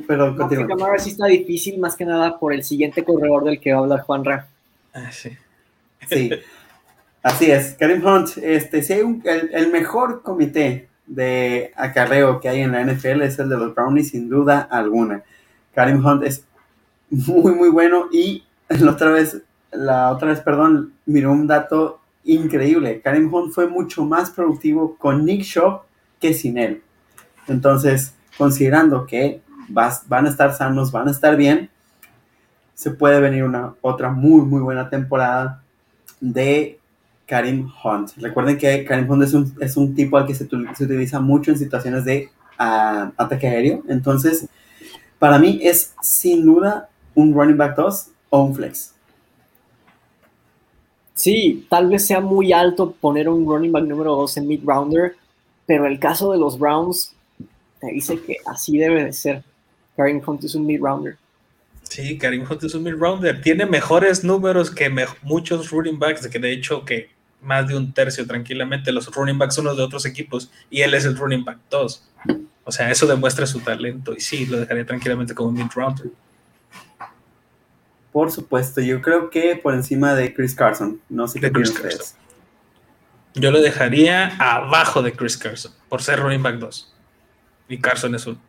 Pero 0.08 0.36
continúa. 0.36 0.68
Camara 0.68 0.98
sí 0.98 1.12
está 1.12 1.28
difícil, 1.28 1.78
más 1.80 1.96
que 1.96 2.06
nada 2.06 2.40
por 2.40 2.54
el 2.54 2.64
siguiente 2.64 3.04
corredor 3.04 3.44
del 3.44 3.60
que 3.60 3.72
va 3.72 3.78
a 3.78 3.82
hablar 3.84 4.02
Juan 4.02 4.26
Ra. 4.26 4.48
Ah, 4.96 5.12
sí. 5.12 5.30
Sí. 6.10 6.32
Así 7.24 7.50
es. 7.50 7.76
Karim 7.76 8.06
Hunt, 8.06 8.38
este, 8.42 8.82
si 8.82 8.94
hay 8.94 9.22
el, 9.54 9.72
mejor 9.72 10.24
comité 10.24 10.90
de 11.06 11.72
acarreo 11.76 12.40
que 12.40 12.50
hay 12.50 12.62
en 12.62 12.72
la 12.72 12.84
NFL 12.84 13.22
es 13.22 13.38
el 13.40 13.50
de 13.50 13.58
los 13.58 13.76
Brownies, 13.76 14.10
sin 14.10 14.30
duda 14.30 14.62
alguna. 14.62 15.24
Karim 15.74 16.06
Hunt 16.06 16.24
es 16.24 16.46
muy, 17.10 17.54
muy 17.54 17.70
bueno 17.70 18.08
y 18.12 18.44
la 18.70 18.92
otra 18.92 19.12
vez, 19.12 19.42
la 19.72 20.12
otra 20.12 20.30
vez, 20.30 20.40
perdón, 20.40 20.94
miró 21.06 21.32
un 21.32 21.48
dato 21.48 22.00
increíble. 22.24 23.02
Karim 23.02 23.34
Hunt 23.34 23.54
fue 23.54 23.68
mucho 23.68 24.06
más 24.06 24.30
productivo 24.32 24.96
con 24.98 25.26
Nick 25.26 25.42
Shaw 25.42 25.82
que 26.20 26.34
sin 26.34 26.58
él. 26.58 26.82
Entonces, 27.48 28.16
considerando 28.38 29.06
que 29.06 29.42
van 29.70 30.26
a 30.26 30.30
estar 30.30 30.54
sanos, 30.54 30.92
van 30.92 31.08
a 31.08 31.12
estar 31.12 31.36
bien, 31.36 31.70
se 32.74 32.92
puede 32.92 33.20
venir 33.20 33.44
una 33.44 33.76
otra 33.82 34.12
muy, 34.12 34.42
muy 34.42 34.62
buena 34.62 34.90
temporada 34.90 35.62
de 36.20 36.80
Karim 37.26 37.72
Hunt. 37.84 38.12
Recuerden 38.18 38.58
que 38.58 38.84
Karim 38.86 39.10
Hunt 39.10 39.24
es 39.60 39.78
un, 39.78 39.96
tipo 39.96 40.18
al 40.18 40.26
que 40.26 40.36
se, 40.36 40.44
utiliza 40.44 41.20
mucho 41.20 41.52
en 41.52 41.58
situaciones 41.58 42.06
de 42.06 42.30
ah, 42.58 43.12
ataque 43.18 43.48
aéreo. 43.48 43.84
Entonces, 43.88 44.48
para 45.20 45.40
mí 45.40 45.60
es 45.62 45.94
sin 46.02 46.46
duda 46.46 46.90
un 47.16 47.34
running 47.34 47.58
back 47.58 47.76
2 47.78 48.08
o 48.30 48.44
un 48.44 48.56
flex. 48.56 48.94
Sí, 51.14 51.66
tal 51.70 51.90
vez 51.90 52.06
sea 52.06 52.20
muy 52.20 52.52
alto 52.52 52.92
poner 52.92 53.30
un 53.30 53.46
running 53.46 53.72
back 53.72 53.86
número 53.86 54.16
2 54.16 54.38
en 54.38 54.48
mid-rounder, 54.48 55.16
pero 55.66 55.86
el 55.86 56.00
caso 56.00 56.32
de 56.32 56.40
los 56.40 56.58
Browns 56.58 57.14
te 57.80 57.88
dice 57.88 58.20
que 58.20 58.38
así 58.46 58.78
debe 58.78 59.06
de 59.06 59.14
ser. 59.14 59.44
Karim 59.96 60.22
Hunt 60.26 60.44
es 60.44 60.56
un 60.56 60.66
mid-rounder. 60.66 61.18
Sí, 61.84 62.18
Karim 62.18 62.44
Hunt 62.50 62.64
es 62.64 62.74
un 62.74 62.84
mid-rounder. 62.84 63.42
Tiene 63.42 63.66
mejores 63.68 64.24
números 64.24 64.72
que 64.72 64.90
muchos 65.22 65.70
running 65.70 66.00
backs, 66.00 66.28
que 66.28 66.40
de 66.40 66.52
hecho 66.52 66.84
que 66.84 67.13
más 67.44 67.68
de 67.68 67.78
un 67.78 67.94
tercio 67.94 68.26
tranquilamente 68.26 68.92
los 68.92 69.14
running 69.14 69.38
backs 69.38 69.56
son 69.56 69.66
los 69.66 69.78
de 69.78 69.84
otros 69.84 70.06
equipos 70.06 70.52
y 70.70 70.82
él 70.82 70.94
es 70.94 71.06
el 71.06 71.18
running 71.18 71.44
back 71.44 71.58
2. 71.70 72.10
O 72.64 72.72
sea, 72.72 72.90
eso 72.90 73.06
demuestra 73.06 73.46
su 73.46 73.60
talento 73.60 74.14
y 74.16 74.20
sí, 74.22 74.46
lo 74.46 74.60
dejaría 74.60 74.86
tranquilamente 74.86 75.36
como 75.36 75.52
mid-rounder. 75.52 76.12
Por 78.12 78.32
supuesto, 78.32 78.80
yo 78.80 79.02
creo 79.02 79.30
que 79.30 79.56
por 79.56 79.74
encima 79.74 80.14
de 80.14 80.34
Chris 80.34 80.56
Carson. 80.56 81.02
No 81.10 81.28
sé 81.28 81.40
qué 81.40 81.52
Chris 81.52 81.74
Yo 83.34 83.52
lo 83.52 83.60
dejaría 83.62 84.36
abajo 84.38 85.02
de 85.02 85.14
Chris 85.14 85.36
Carson 85.36 85.74
por 85.90 86.02
ser 86.02 86.20
running 86.20 86.44
back 86.44 86.56
2. 86.56 86.94
Y 87.70 87.80
Carson 87.80 88.14
es 88.16 88.28
un 88.28 88.40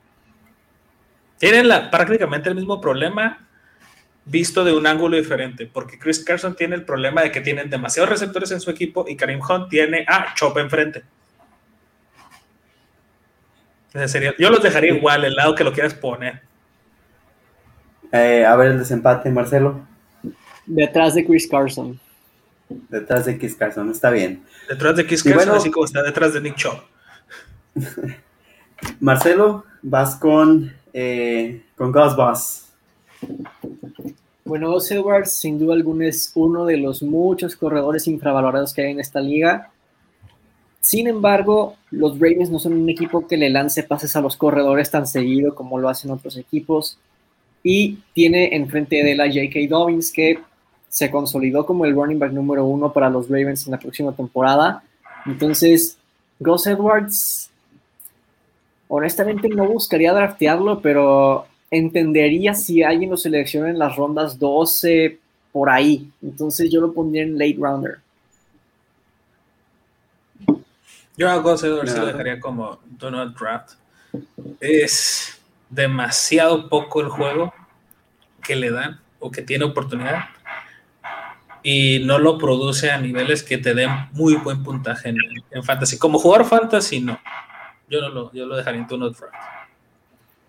tienen 1.38 1.68
prácticamente 1.90 2.48
el 2.48 2.54
mismo 2.54 2.80
problema 2.80 3.43
visto 4.24 4.64
de 4.64 4.72
un 4.72 4.86
ángulo 4.86 5.16
diferente, 5.16 5.68
porque 5.70 5.98
Chris 5.98 6.24
Carson 6.24 6.56
tiene 6.56 6.74
el 6.74 6.84
problema 6.84 7.22
de 7.22 7.30
que 7.30 7.40
tienen 7.40 7.70
demasiados 7.70 8.10
receptores 8.10 8.50
en 8.52 8.60
su 8.60 8.70
equipo 8.70 9.04
y 9.08 9.16
Karim 9.16 9.40
Hunt 9.40 9.68
tiene 9.68 10.04
a 10.08 10.34
Chop 10.34 10.56
enfrente. 10.58 11.02
yo 14.38 14.50
los 14.50 14.62
dejaría 14.62 14.94
igual, 14.94 15.24
el 15.24 15.34
lado 15.34 15.54
que 15.54 15.64
lo 15.64 15.72
quieras 15.72 15.94
poner. 15.94 16.42
Eh, 18.12 18.44
a 18.44 18.54
ver 18.56 18.72
el 18.72 18.78
desempate, 18.78 19.30
Marcelo. 19.30 19.86
Detrás 20.66 21.14
de 21.14 21.26
Chris 21.26 21.48
Carson. 21.48 21.98
Detrás 22.68 23.26
de 23.26 23.38
Chris 23.38 23.54
Carson, 23.54 23.90
está 23.90 24.10
bien. 24.10 24.42
Detrás 24.68 24.96
de 24.96 25.06
Chris 25.06 25.22
Carson, 25.22 25.56
así 25.56 25.70
como 25.70 25.84
está 25.84 26.02
detrás 26.02 26.32
de 26.32 26.40
Nick 26.40 26.56
Chop. 26.56 26.80
Marcelo, 29.00 29.64
vas 29.82 30.16
con 30.16 30.72
eh, 30.92 31.66
con 31.76 31.92
Gus 31.92 32.16
Boss. 32.16 32.73
Bueno, 34.44 34.72
Gus 34.72 34.90
Edwards 34.90 35.32
sin 35.32 35.58
duda 35.58 35.74
alguna 35.74 36.06
es 36.06 36.30
uno 36.34 36.66
de 36.66 36.76
los 36.76 37.02
muchos 37.02 37.56
corredores 37.56 38.06
infravalorados 38.06 38.74
que 38.74 38.82
hay 38.82 38.92
en 38.92 39.00
esta 39.00 39.20
liga. 39.20 39.70
Sin 40.80 41.08
embargo, 41.08 41.76
los 41.90 42.14
Ravens 42.18 42.50
no 42.50 42.58
son 42.58 42.74
un 42.74 42.90
equipo 42.90 43.26
que 43.26 43.38
le 43.38 43.48
lance 43.48 43.82
pases 43.84 44.14
a 44.16 44.20
los 44.20 44.36
corredores 44.36 44.90
tan 44.90 45.06
seguido 45.06 45.54
como 45.54 45.78
lo 45.78 45.88
hacen 45.88 46.10
otros 46.10 46.36
equipos. 46.36 46.98
Y 47.62 48.00
tiene 48.12 48.54
enfrente 48.54 49.02
de 49.02 49.14
la 49.14 49.26
J.K. 49.26 49.60
Dobbins, 49.68 50.12
que 50.12 50.38
se 50.90 51.10
consolidó 51.10 51.64
como 51.64 51.86
el 51.86 51.94
running 51.94 52.18
back 52.18 52.32
número 52.32 52.66
uno 52.66 52.92
para 52.92 53.08
los 53.08 53.30
Ravens 53.30 53.66
en 53.66 53.72
la 53.72 53.78
próxima 53.78 54.12
temporada. 54.12 54.84
Entonces, 55.24 55.96
Gus 56.38 56.66
Edwards 56.66 57.50
honestamente 58.88 59.48
no 59.48 59.66
buscaría 59.66 60.12
draftearlo, 60.12 60.80
pero 60.80 61.46
entendería 61.70 62.54
si 62.54 62.82
alguien 62.82 63.10
lo 63.10 63.16
selecciona 63.16 63.70
en 63.70 63.78
las 63.78 63.96
rondas 63.96 64.38
12 64.38 65.18
por 65.52 65.70
ahí. 65.70 66.10
Entonces 66.22 66.70
yo 66.70 66.80
lo 66.80 66.92
pondría 66.92 67.22
en 67.22 67.38
late 67.38 67.56
rounder. 67.58 67.98
Yo 71.16 71.30
a 71.30 71.36
Gus 71.36 71.62
Edwards 71.62 71.96
lo 71.96 72.06
dejaría 72.06 72.40
como 72.40 72.80
do 72.98 73.10
not 73.10 73.38
draft. 73.38 73.72
Es 74.60 75.40
demasiado 75.70 76.68
poco 76.68 77.00
el 77.00 77.08
juego 77.08 77.52
que 78.42 78.56
le 78.56 78.70
dan 78.70 79.00
o 79.20 79.30
que 79.30 79.42
tiene 79.42 79.64
oportunidad 79.64 80.24
y 81.62 82.00
no 82.00 82.18
lo 82.18 82.36
produce 82.36 82.90
a 82.90 82.98
niveles 82.98 83.42
que 83.42 83.58
te 83.58 83.74
den 83.74 83.90
muy 84.12 84.34
buen 84.34 84.62
puntaje 84.62 85.08
en, 85.08 85.16
en 85.50 85.64
fantasy. 85.64 85.98
Como 85.98 86.18
jugador 86.18 86.46
fantasy, 86.46 87.00
no. 87.00 87.18
Yo, 87.88 88.02
no 88.02 88.08
lo, 88.10 88.32
yo 88.32 88.44
lo 88.46 88.56
dejaría 88.56 88.86
en 88.88 88.98
Not 88.98 89.16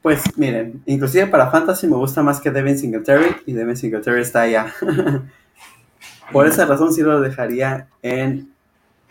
Pues 0.06 0.38
miren, 0.38 0.84
inclusive 0.86 1.26
para 1.26 1.50
Fantasy 1.50 1.88
me 1.88 1.96
gusta 1.96 2.22
más 2.22 2.40
que 2.40 2.52
Devin 2.52 2.78
Singletary 2.78 3.38
y 3.48 3.54
Devin 3.54 3.76
Singletary 3.76 4.22
está 4.22 4.42
allá. 4.42 4.72
Por 6.32 6.46
esa 6.46 6.68
razón 6.68 6.94
sí 6.94 7.02
lo 7.02 7.20
dejaría 7.22 7.88
en 8.04 8.54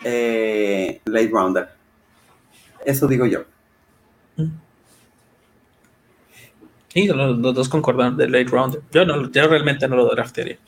eh, 0.04 1.00
late 1.06 1.30
rounder. 1.32 1.68
Eso 2.84 3.08
digo 3.08 3.26
yo. 3.26 3.40
Y 6.94 7.08
los, 7.08 7.42
dos 7.42 7.68
concordan 7.68 8.16
de 8.16 8.28
late 8.28 8.44
rounder. 8.44 8.80
Yo, 8.92 9.04
no, 9.04 9.28
yo 9.32 9.48
realmente 9.48 9.88
no 9.88 9.96
lo 9.96 10.08
draftearía. 10.14 10.58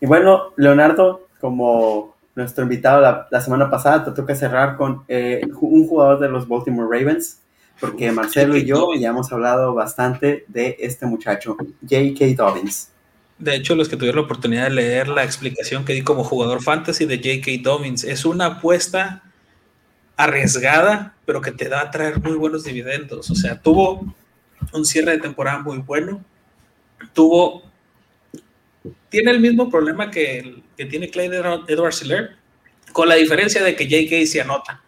Y 0.00 0.06
bueno, 0.06 0.52
Leonardo, 0.56 1.28
como 1.40 2.16
nuestro 2.34 2.64
invitado 2.64 3.26
la, 3.30 3.40
semana 3.40 3.70
pasada, 3.70 4.06
te 4.06 4.10
toca 4.10 4.34
cerrar 4.34 4.76
con 4.76 5.04
eh, 5.06 5.42
un 5.60 5.86
jugador 5.86 6.18
de 6.18 6.28
los 6.28 6.48
Baltimore 6.48 6.88
Ravens, 6.90 7.45
porque 7.80 8.10
Marcelo 8.10 8.56
y 8.56 8.64
yo 8.64 8.94
ya 8.94 9.10
hemos 9.10 9.32
hablado 9.32 9.74
bastante 9.74 10.44
de 10.48 10.76
este 10.80 11.06
muchacho, 11.06 11.56
J.K. 11.82 12.34
Dobbins. 12.36 12.90
De 13.38 13.54
hecho, 13.54 13.74
los 13.74 13.88
que 13.88 13.96
tuvieron 13.96 14.22
la 14.22 14.24
oportunidad 14.24 14.64
de 14.64 14.70
leer 14.70 15.08
la 15.08 15.24
explicación 15.24 15.84
que 15.84 15.92
di 15.92 16.02
como 16.02 16.24
jugador 16.24 16.62
fantasy 16.62 17.04
de 17.04 17.16
J.K. 17.16 17.62
Dobbins, 17.62 18.04
es 18.04 18.24
una 18.24 18.46
apuesta 18.46 19.22
arriesgada, 20.16 21.14
pero 21.26 21.42
que 21.42 21.52
te 21.52 21.68
da 21.68 21.82
a 21.82 21.90
traer 21.90 22.20
muy 22.20 22.32
buenos 22.32 22.64
dividendos. 22.64 23.30
O 23.30 23.34
sea, 23.34 23.60
tuvo 23.60 24.14
un 24.72 24.86
cierre 24.86 25.12
de 25.12 25.18
temporada 25.18 25.58
muy 25.58 25.78
bueno, 25.78 26.24
tuvo 27.12 27.62
tiene 29.08 29.30
el 29.30 29.40
mismo 29.40 29.70
problema 29.70 30.10
que, 30.10 30.62
que 30.76 30.86
tiene 30.86 31.10
Clay 31.10 31.26
Edward 31.26 31.92
Siller, 31.92 32.36
con 32.92 33.08
la 33.08 33.16
diferencia 33.16 33.62
de 33.62 33.76
que 33.76 33.84
J.K. 33.84 34.26
se 34.26 34.40
anota. 34.40 34.82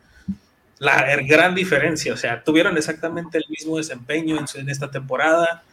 La 0.79 1.17
gran 1.17 1.55
diferencia, 1.55 2.13
o 2.13 2.17
sea, 2.17 2.45
tuvieron 2.45 2.77
exactamente 2.77 3.39
el 3.39 3.45
mismo 3.49 3.79
desempeño 3.79 4.39
en, 4.55 4.69
esta 4.69 4.91
temporada. 4.91 5.65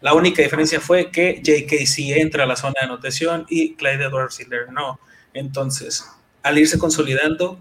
La 0.00 0.14
única 0.14 0.42
diferencia 0.42 0.80
fue 0.80 1.10
que 1.10 1.42
J.K. 1.44 2.20
entra 2.20 2.44
a 2.44 2.46
la 2.46 2.56
zona 2.56 2.74
de 2.80 2.86
anotación 2.86 3.44
y 3.48 3.74
Clyde 3.74 4.04
Edwards 4.04 4.36
Siller 4.36 4.70
no. 4.72 5.00
Entonces, 5.34 6.08
al 6.42 6.58
irse 6.58 6.78
consolidando 6.78 7.58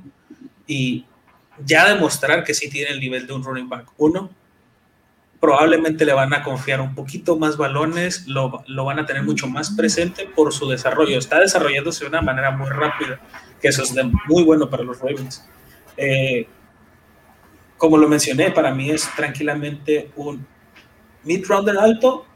y 0.68 1.06
ya 1.66 1.88
demostrar 1.88 2.44
que 2.44 2.54
sí 2.54 2.70
tiene 2.70 2.92
el 2.92 3.00
nivel 3.00 3.26
de 3.26 3.34
un 3.34 3.44
running 3.44 3.70
back 3.70 3.88
1. 3.98 4.30
Probablemente 5.40 6.06
le 6.06 6.14
van 6.14 6.34
a 6.36 6.44
confiar 6.44 6.82
un 6.82 6.94
poquito 6.94 7.36
más 7.36 7.58
balones, 7.58 8.28
lo, 8.28 8.64
lo, 8.68 8.86
van 8.86 9.00
a 9.00 9.08
tener 9.08 9.24
mucho 9.24 9.48
más 9.48 9.72
presente 9.72 10.28
por 10.36 10.54
su 10.54 10.70
desarrollo. 10.70 11.18
Está 11.18 11.40
desarrollándose 11.40 12.04
de 12.04 12.10
una 12.10 12.22
manera 12.22 12.52
muy 12.52 12.70
rápida, 12.70 13.20
que 13.60 13.70
eso 13.70 13.82
es 13.82 13.92
muy 14.28 14.44
bueno 14.44 14.70
para 14.70 14.84
los 14.84 15.00
Ravens. 15.00 15.44
Eh, 15.98 16.48
como 17.82 17.98
lo 17.98 18.08
mencioné, 18.08 18.52
para 18.52 18.72
mí 18.76 18.92
es 18.92 19.10
tranquilamente 19.16 20.12
un 20.16 20.46
mid-rounder 21.24 21.80
alto. 21.80 22.28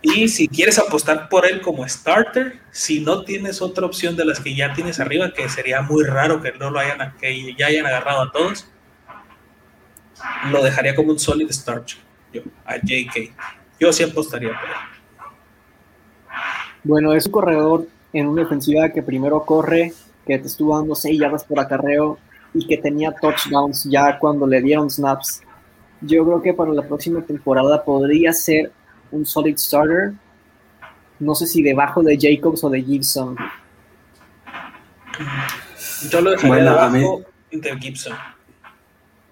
Y 0.00 0.28
si 0.28 0.48
quieres 0.48 0.78
apostar 0.78 1.28
por 1.28 1.44
él 1.44 1.60
como 1.60 1.86
starter, 1.86 2.58
si 2.70 3.00
no 3.00 3.22
tienes 3.22 3.60
otra 3.60 3.84
opción 3.84 4.16
de 4.16 4.24
las 4.24 4.40
que 4.40 4.56
ya 4.56 4.72
tienes 4.72 4.98
arriba, 4.98 5.30
que 5.34 5.46
sería 5.50 5.82
muy 5.82 6.04
raro 6.04 6.40
que 6.40 6.52
no 6.52 6.70
lo 6.70 6.78
hayan, 6.78 7.14
que 7.20 7.54
ya 7.54 7.66
hayan 7.66 7.84
agarrado 7.84 8.22
a 8.22 8.32
todos, 8.32 8.66
lo 10.50 10.62
dejaría 10.62 10.94
como 10.94 11.10
un 11.10 11.18
solid 11.18 11.50
start 11.50 11.90
yo, 12.32 12.40
a 12.64 12.76
JK. 12.78 13.34
Yo 13.78 13.92
sí 13.92 14.04
apostaría 14.04 14.58
por 14.58 14.70
él. 14.70 14.74
Bueno, 16.82 17.12
es 17.12 17.26
un 17.26 17.32
corredor 17.32 17.86
en 18.14 18.26
una 18.26 18.44
defensiva 18.44 18.88
que 18.88 19.02
primero 19.02 19.44
corre, 19.44 19.92
que 20.26 20.38
te 20.38 20.46
estuvo 20.46 20.74
dando 20.78 20.94
6 20.94 21.20
yardas 21.20 21.44
por 21.44 21.60
acarreo 21.60 22.18
y 22.56 22.66
que 22.66 22.78
tenía 22.78 23.12
touchdowns 23.12 23.84
ya 23.84 24.18
cuando 24.18 24.46
le 24.46 24.62
dieron 24.62 24.90
snaps. 24.90 25.42
Yo 26.00 26.24
creo 26.24 26.42
que 26.42 26.54
para 26.54 26.72
la 26.72 26.82
próxima 26.82 27.20
temporada 27.20 27.84
podría 27.84 28.32
ser 28.32 28.72
un 29.10 29.26
solid 29.26 29.56
starter. 29.58 30.12
No 31.18 31.34
sé 31.34 31.46
si 31.46 31.62
debajo 31.62 32.02
de 32.02 32.16
Jacobs 32.18 32.64
o 32.64 32.70
de 32.70 32.82
Gibson. 32.82 33.36
Yo 36.10 36.20
lo 36.20 36.30
dejaría 36.30 36.56
debajo 36.56 37.22
de 37.50 37.78
Gibson. 37.78 38.14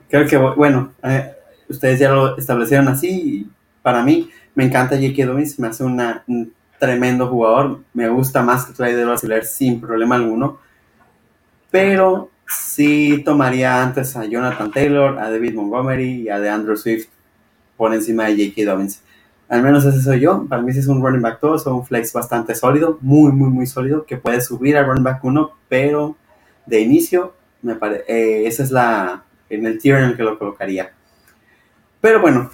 Creo 0.08 0.26
que, 0.26 0.36
bueno, 0.36 0.92
eh, 1.02 1.32
ustedes 1.68 1.98
ya 1.98 2.10
lo 2.10 2.36
establecieron 2.36 2.88
así. 2.88 3.08
Y 3.08 3.50
para 3.82 4.02
mí, 4.02 4.30
me 4.54 4.64
encanta 4.64 4.96
J.K. 4.96 5.26
Dobbins, 5.26 5.58
me 5.58 5.68
hace 5.68 5.82
un 5.82 6.54
tremendo 6.78 7.26
jugador. 7.28 7.80
Me 7.94 8.08
gusta 8.08 8.42
más 8.42 8.66
que 8.66 8.74
trae 8.74 8.94
de 8.94 9.04
brasileño 9.04 9.42
sin 9.44 9.80
problema 9.80 10.16
alguno. 10.16 10.58
Pero 11.70 12.30
sí 12.46 13.22
tomaría 13.24 13.82
antes 13.82 14.16
a 14.16 14.24
Jonathan 14.24 14.70
Taylor, 14.70 15.18
a 15.18 15.30
David 15.30 15.54
Montgomery 15.54 16.22
y 16.22 16.28
a 16.28 16.40
DeAndre 16.40 16.76
Swift 16.76 17.08
por 17.76 17.94
encima 17.94 18.26
de 18.26 18.46
J.K. 18.46 18.70
Dobbins. 18.70 19.02
Al 19.48 19.62
menos 19.62 19.84
ese 19.84 20.00
soy 20.02 20.20
yo. 20.20 20.46
Para 20.48 20.62
mí 20.62 20.70
es 20.70 20.86
un 20.86 21.02
running 21.02 21.22
back 21.22 21.40
2 21.40 21.66
o 21.66 21.76
un 21.76 21.86
flex 21.86 22.12
bastante 22.12 22.54
sólido, 22.54 22.98
muy, 23.00 23.32
muy, 23.32 23.50
muy 23.50 23.66
sólido, 23.66 24.06
que 24.06 24.16
puede 24.16 24.40
subir 24.40 24.76
al 24.76 24.86
running 24.86 25.04
back 25.04 25.22
1, 25.22 25.52
pero 25.68 26.16
de 26.66 26.80
inicio, 26.80 27.34
me 27.62 27.74
parece, 27.74 28.04
eh, 28.08 28.46
esa 28.46 28.62
es 28.62 28.70
la, 28.70 29.24
en 29.50 29.66
el 29.66 29.78
tier 29.78 29.98
en 29.98 30.04
el 30.04 30.16
que 30.16 30.22
lo 30.22 30.38
colocaría. 30.38 30.92
Pero 32.00 32.20
bueno, 32.20 32.50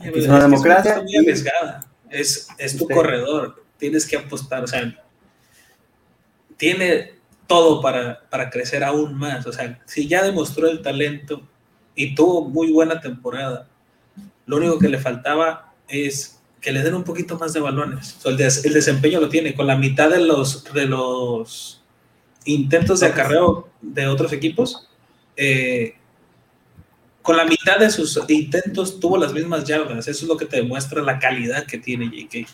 es 0.00 0.26
una 0.26 0.40
democracia. 0.40 1.02
Es, 2.08 2.48
es 2.58 2.76
tu 2.76 2.84
este 2.84 2.94
corredor, 2.94 3.64
tienes 3.78 4.06
que 4.06 4.16
apostar, 4.16 4.62
o 4.62 4.66
sea, 4.66 4.94
tiene 6.56 7.15
todo 7.46 7.80
para, 7.80 8.28
para 8.28 8.50
crecer 8.50 8.84
aún 8.84 9.14
más. 9.14 9.46
O 9.46 9.52
sea, 9.52 9.80
si 9.86 10.08
ya 10.08 10.22
demostró 10.22 10.68
el 10.68 10.82
talento 10.82 11.42
y 11.94 12.14
tuvo 12.14 12.48
muy 12.48 12.70
buena 12.70 13.00
temporada, 13.00 13.68
lo 14.46 14.56
único 14.56 14.78
que 14.78 14.88
le 14.88 14.98
faltaba 14.98 15.72
es 15.88 16.40
que 16.60 16.72
le 16.72 16.82
den 16.82 16.94
un 16.94 17.04
poquito 17.04 17.38
más 17.38 17.52
de 17.52 17.60
balones. 17.60 18.18
el, 18.24 18.36
desempeño 18.36 19.20
lo 19.20 19.28
tiene. 19.28 19.54
Con 19.54 19.66
la 19.66 19.76
mitad 19.76 20.10
de 20.10 20.20
los, 20.20 20.64
de 20.72 20.86
los 20.86 21.82
intentos 22.44 23.00
de 23.00 23.06
acarreo 23.06 23.68
de 23.80 24.06
otros 24.06 24.32
equipos, 24.32 24.88
eh, 25.36 25.94
con 27.22 27.36
la 27.36 27.44
mitad 27.44 27.78
de 27.78 27.90
sus 27.90 28.18
intentos 28.28 29.00
tuvo 29.00 29.18
las 29.18 29.32
mismas 29.32 29.64
yardas. 29.64 30.08
Eso 30.08 30.24
es 30.24 30.28
lo 30.28 30.36
que 30.36 30.46
te 30.46 30.56
demuestra 30.56 31.02
la 31.02 31.18
calidad 31.18 31.66
que 31.66 31.78
tiene 31.78 32.06
JK. 32.06 32.48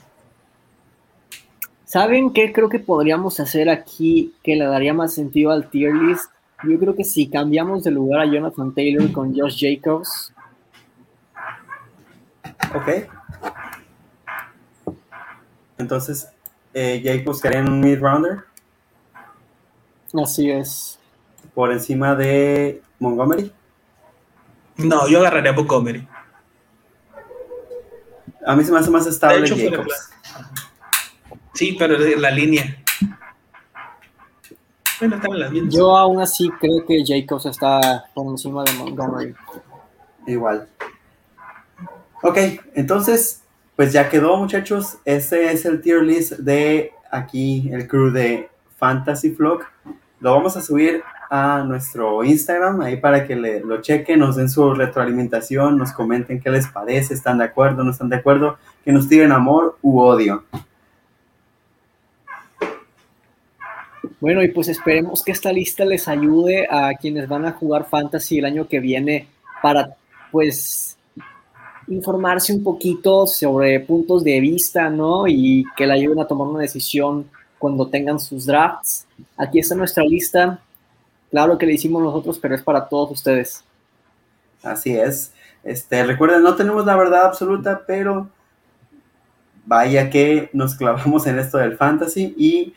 ¿Saben 1.93 2.33
qué 2.33 2.55
creo 2.55 2.71
que 2.71 2.79
podríamos 2.79 3.39
hacer 3.39 3.69
aquí 3.69 4.35
que 4.43 4.57
le 4.57 4.65
daría 4.65 4.95
más 4.95 5.13
sentido 5.13 5.51
al 5.51 5.69
tier 5.69 5.95
list? 5.95 6.31
Yo 6.67 6.79
creo 6.79 6.97
que 6.97 7.05
si 7.05 7.29
cambiamos 7.29 7.85
de 7.85 7.91
lugar 7.91 8.23
a 8.23 8.25
Jonathan 8.25 8.75
Taylor 8.75 9.13
con 9.13 9.39
Josh 9.39 9.61
Jacobs. 9.61 10.33
Ok. 12.75 13.11
Entonces, 15.77 16.31
eh, 16.73 17.03
Jacobs 17.05 17.43
quería 17.43 17.61
un 17.61 17.81
mid-rounder. 17.81 18.39
Así 20.15 20.51
es. 20.51 20.99
Por 21.55 21.73
encima 21.73 22.15
de 22.15 22.81
Montgomery. 23.01 23.53
No, 24.79 25.07
yo 25.09 25.19
agarraría 25.19 25.51
a 25.51 25.55
Montgomery. 25.55 26.09
A 28.47 28.57
mí 28.57 28.65
se 28.65 28.73
me 28.73 28.79
hace 28.79 28.91
más 28.91 29.07
estable 29.07 29.47
Jacobs. 29.47 30.12
Sí, 31.55 31.77
pero 31.79 31.99
la 31.99 32.31
línea. 32.31 32.83
Bueno, 35.01 35.21
Yo 35.69 35.97
aún 35.97 36.21
así 36.21 36.49
creo 36.61 36.87
que 36.87 37.03
Jacobs 37.05 37.47
está 37.47 38.05
por 38.15 38.31
encima 38.31 38.63
de 38.63 38.73
Montgomery. 38.75 39.35
Igual. 40.27 40.69
Ok, 42.23 42.39
entonces, 42.75 43.43
pues 43.75 43.93
ya 43.93 44.09
quedó, 44.09 44.37
muchachos. 44.37 44.99
Ese 45.05 45.53
es 45.53 45.65
el 45.65 45.81
tier 45.81 46.05
list 46.05 46.33
de 46.35 46.93
aquí, 47.11 47.69
el 47.73 47.89
crew 47.89 48.11
de 48.11 48.49
Fantasy 48.77 49.31
Flock. 49.31 49.65
Lo 50.21 50.35
vamos 50.35 50.57
a 50.57 50.63
subir 50.63 51.03
a 51.29 51.65
nuestro 51.67 52.23
Instagram, 52.23 52.83
ahí 52.83 52.99
para 52.99 53.27
que 53.27 53.35
lo 53.35 53.81
chequen, 53.81 54.21
nos 54.21 54.37
den 54.37 54.51
su 54.51 54.75
retroalimentación, 54.75 55.79
nos 55.79 55.91
comenten 55.93 56.41
qué 56.41 56.51
les 56.51 56.69
parece, 56.69 57.15
están 57.15 57.39
de 57.39 57.45
acuerdo, 57.45 57.83
no 57.83 57.91
están 57.91 58.11
de 58.11 58.17
acuerdo, 58.17 58.59
que 58.85 58.93
nos 58.93 59.09
tiren 59.09 59.33
amor 59.33 59.79
u 59.83 59.99
odio. 59.99 60.45
Bueno, 64.23 64.41
y 64.41 64.53
pues 64.53 64.69
esperemos 64.69 65.21
que 65.25 65.33
esta 65.33 65.53
lista 65.53 65.85
les 65.85 66.07
ayude 66.07 66.69
a 66.71 66.95
quienes 66.95 67.27
van 67.27 67.45
a 67.45 67.55
jugar 67.55 67.89
fantasy 67.89 68.39
el 68.39 68.45
año 68.45 68.69
que 68.69 68.79
viene 68.79 69.27
para 69.61 69.97
pues 70.31 70.97
informarse 71.89 72.53
un 72.53 72.63
poquito 72.63 73.27
sobre 73.27 73.81
puntos 73.81 74.23
de 74.23 74.39
vista, 74.39 74.89
¿no? 74.89 75.27
Y 75.27 75.65
que 75.77 75.89
le 75.89 75.95
ayuden 75.95 76.21
a 76.21 76.29
tomar 76.29 76.47
una 76.47 76.61
decisión 76.61 77.29
cuando 77.59 77.89
tengan 77.89 78.21
sus 78.21 78.47
drafts. 78.47 79.09
Aquí 79.37 79.59
está 79.59 79.75
nuestra 79.75 80.05
lista. 80.05 80.61
Claro 81.33 81.59
que 81.59 81.67
le 81.67 81.73
hicimos 81.73 82.01
nosotros, 82.01 82.39
pero 82.39 82.55
es 82.55 82.63
para 82.63 82.89
todos 82.89 83.11
ustedes. 83.11 83.65
Así 84.63 84.95
es. 84.95 85.33
Este, 85.65 86.05
recuerden, 86.05 86.45
no 86.45 86.55
tenemos 86.55 86.87
la 86.87 86.95
verdad 86.95 87.27
absoluta, 87.27 87.83
pero 87.85 88.29
vaya 89.67 90.09
que 90.11 90.49
nos 90.53 90.77
clavamos 90.77 91.27
en 91.27 91.41
esto 91.41 91.59
del 91.59 91.77
fantasy 91.77 92.37
y 92.39 92.75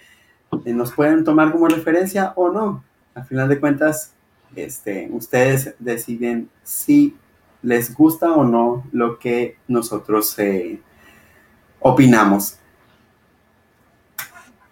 nos 0.66 0.92
pueden 0.94 1.24
tomar 1.24 1.52
como 1.52 1.68
referencia 1.68 2.34
o 2.36 2.50
no. 2.50 2.84
Al 3.14 3.26
final 3.26 3.50
de 3.50 3.60
cuentas, 3.60 4.14
este, 4.56 5.10
ustedes 5.12 5.76
deciden 5.80 6.50
si 6.64 7.16
les 7.62 7.94
gusta 7.94 8.32
o 8.34 8.44
no 8.44 8.84
lo 8.92 9.18
que 9.18 9.58
nosotros 9.68 10.38
eh, 10.40 10.80
opinamos. 11.80 12.58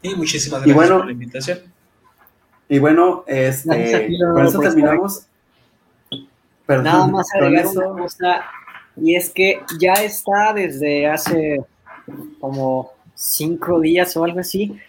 Y 0.02 0.16
muchísimas 0.16 0.64
gracias 0.64 0.90
por 0.90 1.06
la 1.06 1.12
invitación. 1.12 1.60
Y 2.70 2.80
bueno, 2.80 3.24
este, 3.28 4.10
con 4.20 4.46
eso 4.46 4.60
terminamos. 4.60 5.28
Perdón, 6.66 6.84
Nada 6.86 7.08
más 7.08 7.28
agregar 7.34 7.68
una 7.68 8.02
cosa, 8.02 8.44
y 8.96 9.16
es 9.16 9.30
que 9.30 9.62
ya 9.80 9.94
está 9.94 10.54
desde 10.54 11.08
hace 11.08 11.64
como 12.40 12.92
cinco 13.16 13.80
días 13.80 14.16
o 14.16 14.24
algo 14.24 14.40
así, 14.40 14.80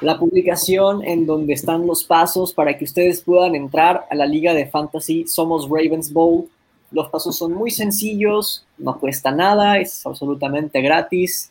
la 0.00 0.18
publicación 0.18 1.04
en 1.04 1.26
donde 1.26 1.54
están 1.54 1.86
los 1.86 2.04
pasos 2.04 2.52
para 2.52 2.76
que 2.76 2.84
ustedes 2.84 3.20
puedan 3.20 3.54
entrar 3.54 4.06
a 4.10 4.14
la 4.14 4.26
liga 4.26 4.52
de 4.54 4.66
fantasy 4.66 5.26
Somos 5.26 5.68
Ravens 5.68 6.12
Bowl. 6.12 6.48
Los 6.90 7.08
pasos 7.08 7.36
son 7.36 7.52
muy 7.52 7.70
sencillos, 7.70 8.66
no 8.78 8.98
cuesta 8.98 9.30
nada, 9.30 9.78
es 9.78 10.04
absolutamente 10.06 10.80
gratis. 10.80 11.50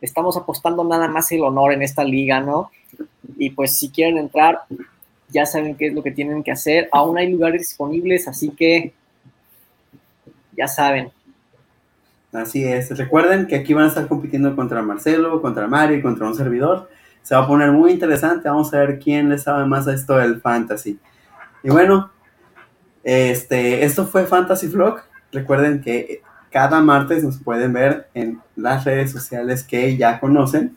Estamos 0.00 0.36
apostando 0.36 0.84
nada 0.84 1.08
más 1.08 1.30
el 1.32 1.42
honor 1.42 1.72
en 1.72 1.82
esta 1.82 2.04
liga, 2.04 2.40
¿no? 2.40 2.70
Y 3.38 3.50
pues 3.50 3.78
si 3.78 3.90
quieren 3.90 4.18
entrar, 4.18 4.62
ya 5.28 5.46
saben 5.46 5.76
qué 5.76 5.86
es 5.86 5.94
lo 5.94 6.02
que 6.02 6.10
tienen 6.10 6.42
que 6.42 6.52
hacer. 6.52 6.88
Aún 6.92 7.18
hay 7.18 7.30
lugares 7.30 7.62
disponibles, 7.62 8.26
así 8.28 8.50
que 8.50 8.92
ya 10.56 10.68
saben. 10.68 11.10
Así 12.32 12.64
es. 12.64 12.96
Recuerden 12.96 13.46
que 13.46 13.56
aquí 13.56 13.74
van 13.74 13.84
a 13.84 13.88
estar 13.88 14.08
compitiendo 14.08 14.54
contra 14.56 14.82
Marcelo, 14.82 15.40
contra 15.40 15.66
Mario 15.68 15.98
y 15.98 16.02
contra 16.02 16.26
un 16.26 16.34
servidor 16.34 16.88
se 17.22 17.34
va 17.34 17.42
a 17.42 17.46
poner 17.46 17.70
muy 17.70 17.92
interesante. 17.92 18.48
Vamos 18.48 18.72
a 18.74 18.78
ver 18.78 18.98
quién 18.98 19.28
le 19.28 19.38
sabe 19.38 19.64
más 19.66 19.86
a 19.88 19.94
esto 19.94 20.16
del 20.16 20.40
fantasy. 20.40 20.98
Y 21.62 21.70
bueno, 21.70 22.10
este, 23.04 23.84
esto 23.84 24.06
fue 24.06 24.26
Fantasy 24.26 24.68
Vlog. 24.68 25.00
Recuerden 25.30 25.80
que 25.80 26.22
cada 26.50 26.80
martes 26.80 27.24
nos 27.24 27.38
pueden 27.38 27.72
ver 27.72 28.08
en 28.14 28.40
las 28.56 28.84
redes 28.84 29.12
sociales 29.12 29.64
que 29.64 29.96
ya 29.96 30.20
conocen. 30.20 30.76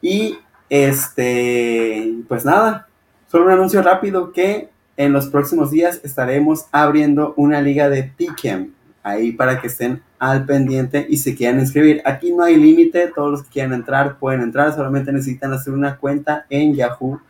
Y 0.00 0.38
este, 0.68 2.14
pues 2.28 2.44
nada, 2.44 2.88
solo 3.26 3.46
un 3.46 3.52
anuncio 3.52 3.82
rápido 3.82 4.32
que 4.32 4.70
en 4.96 5.12
los 5.12 5.26
próximos 5.26 5.70
días 5.70 6.00
estaremos 6.04 6.66
abriendo 6.70 7.34
una 7.36 7.60
liga 7.60 7.88
de 7.88 8.10
Pick'em 8.16 8.72
ahí 9.02 9.32
para 9.32 9.60
que 9.60 9.66
estén 9.66 10.02
al 10.18 10.46
pendiente 10.46 11.06
y 11.08 11.16
se 11.16 11.34
quieran 11.34 11.60
inscribir. 11.60 12.02
Aquí 12.04 12.32
no 12.32 12.44
hay 12.44 12.56
límite, 12.56 13.12
todos 13.14 13.30
los 13.30 13.42
que 13.42 13.50
quieran 13.50 13.72
entrar 13.72 14.18
pueden 14.18 14.42
entrar, 14.42 14.72
solamente 14.74 15.12
necesitan 15.12 15.52
hacer 15.52 15.72
una 15.72 15.96
cuenta 15.96 16.46
en 16.48 16.74
Yahoo 16.74 17.20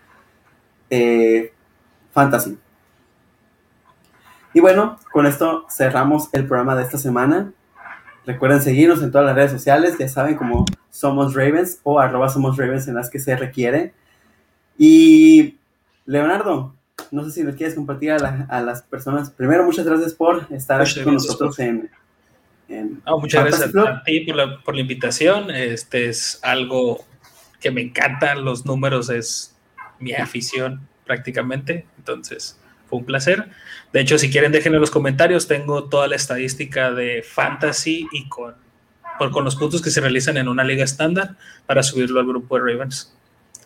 eh, 0.91 1.53
Fantasy. 2.13 2.59
Y 4.55 4.61
bueno, 4.61 4.99
con 5.11 5.27
esto 5.27 5.67
cerramos 5.71 6.29
el 6.33 6.47
programa 6.47 6.77
de 6.77 6.83
esta 6.83 6.99
semana. 6.99 7.53
Recuerden 8.27 8.61
seguirnos 8.61 9.03
en 9.03 9.11
todas 9.11 9.27
las 9.27 9.35
redes 9.35 9.51
sociales, 9.51 9.97
ya 9.99 10.09
saben 10.09 10.37
cómo 10.37 10.67
somos 10.91 11.35
Ravens 11.35 11.81
o 11.83 11.99
arroba 11.99 12.29
somos 12.29 12.57
Ravens 12.59 12.87
en 12.87 12.95
las 12.95 13.09
que 13.09 13.19
se 13.19 13.35
requiere. 13.35 13.95
Y 14.77 15.59
Leonardo, 16.05 16.75
no 17.11 17.25
sé 17.25 17.31
si 17.31 17.43
les 17.43 17.57
quieres 17.57 17.75
compartir 17.75 18.13
a, 18.13 18.61
las 18.63 18.83
personas. 18.83 19.31
Primero, 19.31 19.65
muchas 19.65 19.85
gracias 19.85 20.15
por 20.15 20.47
estar 20.51 20.81
aquí 20.81 21.03
con 21.03 21.15
nosotros 21.15 21.59
en, 21.59 21.91
muchas 23.07 23.45
gracias 23.45 23.75
a 23.77 24.03
ti 24.05 24.21
por 24.21 24.37
la, 24.37 24.63
por 24.63 24.75
la, 24.75 24.81
invitación. 24.81 25.51
Este 25.51 26.09
es 26.09 26.39
algo 26.43 27.05
que 27.61 27.71
me 27.71 27.83
encanta. 27.83 28.35
Los 28.35 28.65
números 28.65 29.11
es 29.11 29.55
mi 29.99 30.13
afición 30.13 30.81
prácticamente. 31.05 31.87
Entonces, 31.99 32.59
fue 32.89 32.99
un 33.01 33.05
placer. 33.05 33.49
De 33.93 34.01
hecho, 34.01 34.19
si 34.19 34.31
quieren, 34.31 34.53
déjenme 34.53 34.77
en 34.77 34.81
los 34.81 34.91
comentarios. 34.91 35.49
Tengo 35.49 35.85
toda 35.85 36.09
la 36.09 36.17
estadística 36.17 36.91
de 36.93 37.23
fantasy 37.23 38.07
y 38.13 38.29
con, 38.29 38.55
con 39.19 39.45
los 39.45 39.57
puntos 39.57 39.83
que 39.83 39.91
se 39.91 40.01
realizan 40.01 40.37
en 40.37 40.49
una 40.49 40.65
liga 40.65 40.85
estándar 40.85 41.37
para 41.67 41.83
subirlo 41.83 42.21
al 42.21 42.27
grupo 42.27 42.57
de 42.59 42.73
Ravens. 42.73 43.15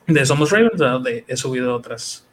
De 0.06 0.24
Somos 0.24 0.50
Ravens, 0.50 0.78
donde 0.78 1.24
he 1.26 1.36
subido 1.36 1.74
otras 1.74 2.25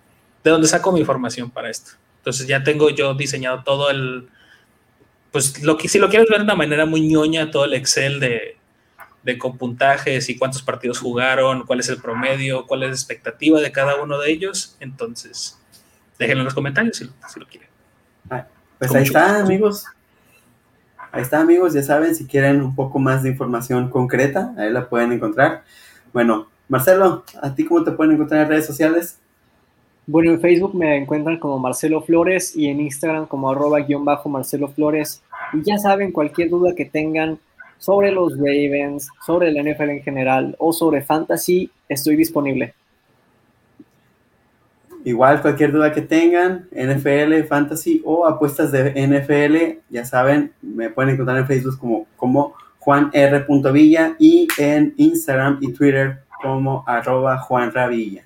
de 0.43 0.51
dónde 0.51 0.67
saco 0.67 0.91
mi 0.91 0.99
información 0.99 1.49
para 1.49 1.69
esto. 1.69 1.91
Entonces 2.17 2.47
ya 2.47 2.63
tengo 2.63 2.89
yo 2.89 3.13
diseñado 3.13 3.63
todo 3.63 3.89
el, 3.89 4.29
pues 5.31 5.63
lo 5.63 5.77
que 5.77 5.89
si 5.89 5.99
lo 5.99 6.09
quieres 6.09 6.29
ver 6.29 6.39
de 6.39 6.45
una 6.45 6.55
manera 6.55 6.85
muy 6.85 7.01
ñoña, 7.01 7.51
todo 7.51 7.65
el 7.65 7.73
Excel 7.73 8.19
de, 8.19 8.57
de 9.23 9.37
con 9.37 9.57
puntajes 9.57 10.29
y 10.29 10.37
cuántos 10.37 10.61
partidos 10.61 10.99
jugaron, 10.99 11.65
cuál 11.65 11.79
es 11.79 11.89
el 11.89 11.97
promedio, 11.97 12.65
cuál 12.67 12.83
es 12.83 12.89
la 12.89 12.95
expectativa 12.95 13.59
de 13.59 13.71
cada 13.71 14.01
uno 14.01 14.19
de 14.19 14.31
ellos. 14.31 14.77
Entonces, 14.79 15.57
déjenlo 16.19 16.41
en 16.41 16.45
los 16.45 16.53
comentarios 16.53 16.97
si, 16.97 17.39
lo 17.39 17.47
quieren. 17.47 17.69
Ah, 18.29 18.47
pues 18.79 18.93
ahí 18.93 19.03
está, 19.03 19.39
amigos. 19.39 19.85
Ahí 21.11 21.21
está, 21.21 21.39
amigos. 21.39 21.73
Ya 21.73 21.83
saben, 21.83 22.15
si 22.15 22.25
quieren 22.25 22.61
un 22.61 22.75
poco 22.75 22.99
más 22.99 23.23
de 23.23 23.29
información 23.29 23.89
concreta, 23.89 24.53
ahí 24.57 24.71
la 24.71 24.89
pueden 24.89 25.11
encontrar. 25.13 25.63
Bueno, 26.11 26.49
Marcelo, 26.67 27.23
¿a 27.41 27.55
ti 27.55 27.65
cómo 27.65 27.83
te 27.83 27.91
pueden 27.91 28.13
encontrar 28.13 28.41
en 28.41 28.49
redes 28.49 28.65
sociales? 28.65 29.19
Bueno, 30.05 30.31
en 30.31 30.41
Facebook 30.41 30.75
me 30.75 30.97
encuentran 30.97 31.39
como 31.39 31.59
Marcelo 31.59 32.01
Flores 32.01 32.55
y 32.55 32.67
en 32.67 32.81
Instagram 32.81 33.25
como 33.25 33.49
arroba 33.49 33.80
guion 33.80 34.03
bajo 34.03 34.27
Marcelo 34.27 34.67
Flores. 34.67 35.23
Y 35.53 35.63
ya 35.63 35.77
saben, 35.77 36.11
cualquier 36.11 36.49
duda 36.49 36.75
que 36.75 36.85
tengan 36.85 37.39
sobre 37.77 38.11
los 38.11 38.38
Ravens, 38.38 39.09
sobre 39.25 39.49
el 39.49 39.61
NFL 39.61 39.89
en 39.89 40.03
general 40.03 40.55
o 40.59 40.73
sobre 40.73 41.01
fantasy, 41.01 41.71
estoy 41.88 42.15
disponible. 42.17 42.73
Igual 45.05 45.41
cualquier 45.41 45.71
duda 45.71 45.91
que 45.91 46.01
tengan, 46.01 46.67
NFL, 46.71 47.43
fantasy 47.47 48.01
o 48.05 48.25
apuestas 48.25 48.71
de 48.71 48.93
NFL, 49.05 49.81
ya 49.89 50.05
saben, 50.05 50.53
me 50.61 50.89
pueden 50.89 51.13
encontrar 51.13 51.38
en 51.38 51.47
Facebook 51.47 51.77
como, 51.77 52.07
como 52.15 52.53
Juan 52.80 53.09
R. 53.13 53.45
Villa 53.73 54.15
y 54.17 54.47
en 54.57 54.93
Instagram 54.97 55.59
y 55.61 55.73
Twitter 55.73 56.19
como 56.41 56.84
arroba 56.88 57.38
Juan 57.39 57.73
Ravilla. 57.73 58.23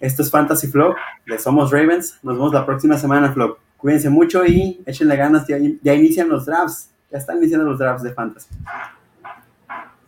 Esto 0.00 0.22
es 0.22 0.30
Fantasy 0.30 0.66
Flow 0.66 0.94
de 1.26 1.38
Somos 1.38 1.70
Ravens. 1.70 2.18
Nos 2.22 2.34
vemos 2.34 2.52
la 2.52 2.66
próxima 2.66 2.98
semana, 2.98 3.32
Flow. 3.32 3.56
Cuídense 3.76 4.10
mucho 4.10 4.44
y 4.44 4.80
échenle 4.86 5.16
ganas. 5.16 5.46
Ya, 5.46 5.58
ya 5.82 5.94
inician 5.94 6.28
los 6.28 6.46
drafts. 6.46 6.90
Ya 7.10 7.18
están 7.18 7.38
iniciando 7.38 7.66
los 7.66 7.78
drafts 7.78 8.02
de 8.02 8.12
Fantasy. 8.12 8.48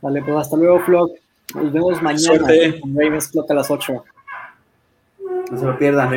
Vale, 0.01 0.23
pues 0.23 0.37
hasta 0.37 0.57
luego, 0.57 0.81
Flow. 0.81 1.15
Nos 1.55 1.73
vemos 1.73 2.03
mañana 2.03 2.47
con 2.81 2.95
Ravens 2.95 3.29
Clock 3.29 3.51
a 3.51 3.55
las 3.55 3.71
8. 3.71 4.05
No 5.51 5.59
se 5.59 5.65
lo 5.65 5.79
pierdan. 5.79 6.13